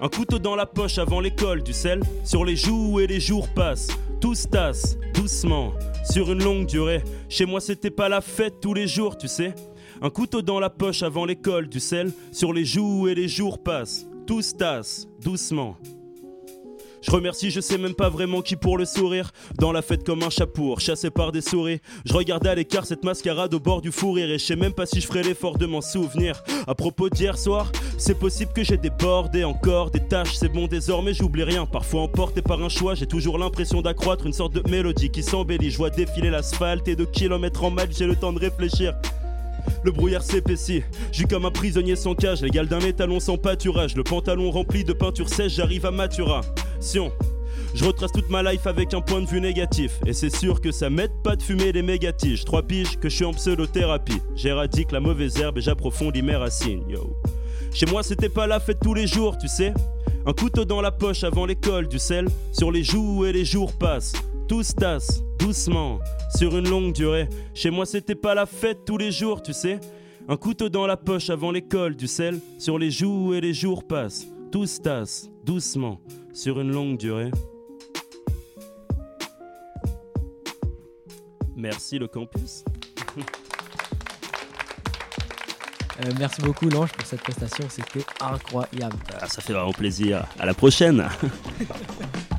Un 0.00 0.08
couteau 0.08 0.38
dans 0.38 0.54
la 0.54 0.66
poche 0.66 0.98
avant 0.98 1.20
l'école, 1.20 1.62
du 1.62 1.72
sel 1.72 2.02
sur 2.24 2.44
les 2.44 2.56
joues 2.56 3.00
et 3.00 3.06
les 3.06 3.20
jours 3.20 3.48
passent. 3.48 3.88
Tout 4.20 4.34
se 4.34 4.46
tasse, 4.46 4.96
doucement, 5.14 5.72
sur 6.10 6.30
une 6.30 6.42
longue 6.42 6.66
durée. 6.66 7.02
Chez 7.28 7.46
moi, 7.46 7.60
c'était 7.60 7.90
pas 7.90 8.08
la 8.08 8.20
fête 8.20 8.60
tous 8.60 8.74
les 8.74 8.86
jours, 8.86 9.16
tu 9.16 9.28
sais. 9.28 9.54
Un 10.00 10.10
couteau 10.10 10.42
dans 10.42 10.60
la 10.60 10.70
poche 10.70 11.02
avant 11.02 11.24
l'école, 11.24 11.68
du 11.68 11.80
sel 11.80 12.12
sur 12.30 12.52
les 12.52 12.64
joues 12.64 13.08
et 13.08 13.14
les 13.14 13.28
jours 13.28 13.62
passent. 13.62 14.06
Tout 14.26 14.42
se 14.42 14.54
tasse, 14.54 15.08
doucement, 15.20 15.76
je 17.02 17.10
remercie, 17.10 17.50
je 17.50 17.60
sais 17.60 17.78
même 17.78 17.94
pas 17.94 18.08
vraiment 18.08 18.42
qui 18.42 18.56
pour 18.56 18.78
le 18.78 18.84
sourire. 18.84 19.30
Dans 19.58 19.72
la 19.72 19.82
fête 19.82 20.04
comme 20.04 20.22
un 20.22 20.30
chapour, 20.30 20.80
chassé 20.80 21.10
par 21.10 21.32
des 21.32 21.40
souris. 21.40 21.80
Je 22.04 22.12
regardais 22.12 22.50
à 22.50 22.54
l'écart 22.54 22.86
cette 22.86 23.04
mascarade 23.04 23.54
au 23.54 23.60
bord 23.60 23.80
du 23.80 23.92
fou 23.92 24.12
rire 24.12 24.30
et 24.30 24.38
je 24.38 24.44
sais 24.44 24.56
même 24.56 24.72
pas 24.72 24.86
si 24.86 25.00
je 25.00 25.06
ferai 25.06 25.22
l'effort 25.22 25.58
de 25.58 25.66
m'en 25.66 25.80
souvenir. 25.80 26.42
À 26.66 26.74
propos 26.74 27.08
d'hier 27.08 27.38
soir, 27.38 27.70
c'est 27.96 28.18
possible 28.18 28.52
que 28.52 28.62
j'ai 28.62 28.76
débordé 28.76 29.44
encore 29.44 29.90
des 29.90 30.04
tâches, 30.06 30.34
c'est 30.34 30.48
bon 30.48 30.66
désormais 30.66 31.14
j'oublie 31.14 31.44
rien. 31.44 31.66
Parfois 31.66 32.02
emporté 32.02 32.42
par 32.42 32.62
un 32.62 32.68
choix, 32.68 32.94
j'ai 32.94 33.06
toujours 33.06 33.38
l'impression 33.38 33.82
d'accroître 33.82 34.26
une 34.26 34.32
sorte 34.32 34.54
de 34.54 34.68
mélodie 34.68 35.10
qui 35.10 35.22
s'embellit. 35.22 35.70
Je 35.70 35.78
vois 35.78 35.90
défiler 35.90 36.30
l'asphalte 36.30 36.88
et 36.88 36.96
de 36.96 37.04
kilomètres 37.04 37.64
en 37.64 37.70
mal, 37.70 37.88
j'ai 37.90 38.06
le 38.06 38.16
temps 38.16 38.32
de 38.32 38.40
réfléchir. 38.40 38.94
Le 39.84 39.90
brouillard 39.90 40.22
s'épaissit, 40.22 40.82
j'suis 41.12 41.26
comme 41.26 41.44
un 41.44 41.50
prisonnier 41.50 41.96
sans 41.96 42.14
cage, 42.14 42.42
l'égal 42.42 42.66
d'un 42.66 42.80
étalon 42.80 43.20
sans 43.20 43.36
pâturage. 43.36 43.96
Le 43.96 44.02
pantalon 44.02 44.50
rempli 44.50 44.84
de 44.84 44.92
peinture 44.92 45.28
sèche, 45.28 45.54
j'arrive 45.54 45.86
à 45.86 45.92
Sion. 46.80 47.12
Je 47.74 47.84
retrace 47.84 48.12
toute 48.12 48.30
ma 48.30 48.42
life 48.42 48.66
avec 48.66 48.94
un 48.94 49.00
point 49.00 49.20
de 49.20 49.26
vue 49.26 49.40
négatif. 49.40 50.00
Et 50.06 50.12
c'est 50.12 50.34
sûr 50.34 50.60
que 50.60 50.72
ça 50.72 50.90
m'aide 50.90 51.12
pas 51.22 51.36
de 51.36 51.42
fumer 51.42 51.72
les 51.72 51.82
mégatiges. 51.82 52.44
Trois 52.44 52.62
piges 52.62 52.98
que 52.98 53.08
je 53.08 53.16
suis 53.16 53.24
en 53.24 53.32
pseudothérapie. 53.32 54.20
J'éradique 54.34 54.92
la 54.92 55.00
mauvaise 55.00 55.38
herbe 55.38 55.58
et 55.58 55.60
j'approfondis 55.60 56.22
mes 56.22 56.36
racines. 56.36 56.82
Yo. 56.88 57.16
Chez 57.72 57.86
moi, 57.86 58.02
c'était 58.02 58.28
pas 58.28 58.46
la 58.46 58.60
fête 58.60 58.78
tous 58.82 58.94
les 58.94 59.06
jours, 59.06 59.36
tu 59.38 59.48
sais. 59.48 59.74
Un 60.26 60.32
couteau 60.32 60.64
dans 60.64 60.80
la 60.80 60.90
poche 60.90 61.24
avant 61.24 61.46
l'école, 61.46 61.88
du 61.88 61.98
sel 61.98 62.28
sur 62.52 62.72
les 62.72 62.82
joues 62.82 63.24
et 63.24 63.32
les 63.32 63.44
jours 63.44 63.72
passent. 63.72 64.14
Tout 64.48 64.62
se 64.62 64.72
tasse, 64.72 65.22
doucement, 65.38 65.98
sur 66.34 66.56
une 66.56 66.70
longue 66.70 66.94
durée. 66.94 67.28
Chez 67.52 67.68
moi, 67.68 67.84
c'était 67.84 68.14
pas 68.14 68.34
la 68.34 68.46
fête 68.46 68.86
tous 68.86 68.96
les 68.96 69.12
jours, 69.12 69.42
tu 69.42 69.52
sais. 69.52 69.78
Un 70.26 70.36
couteau 70.36 70.70
dans 70.70 70.86
la 70.86 70.96
poche 70.96 71.28
avant 71.28 71.50
l'école, 71.50 71.94
du 71.94 72.06
sel 72.06 72.40
sur 72.58 72.78
les 72.78 72.90
joues 72.90 73.34
et 73.34 73.42
les 73.42 73.52
jours 73.52 73.86
passent. 73.86 74.26
Tout 74.50 74.66
se 74.66 74.80
tasse, 74.80 75.28
doucement, 75.44 76.00
sur 76.32 76.60
une 76.60 76.72
longue 76.72 76.96
durée. 76.96 77.30
Merci 81.54 81.98
le 81.98 82.08
campus. 82.08 82.64
Euh, 86.00 86.12
merci 86.18 86.40
beaucoup 86.40 86.70
Lange 86.70 86.92
pour 86.92 87.04
cette 87.04 87.20
prestation, 87.20 87.66
c'était 87.68 88.06
incroyable. 88.20 88.96
Ah, 89.20 89.26
ça 89.26 89.42
fait 89.42 89.52
vraiment 89.52 89.72
plaisir. 89.72 90.24
À 90.38 90.46
la 90.46 90.54
prochaine. 90.54 91.06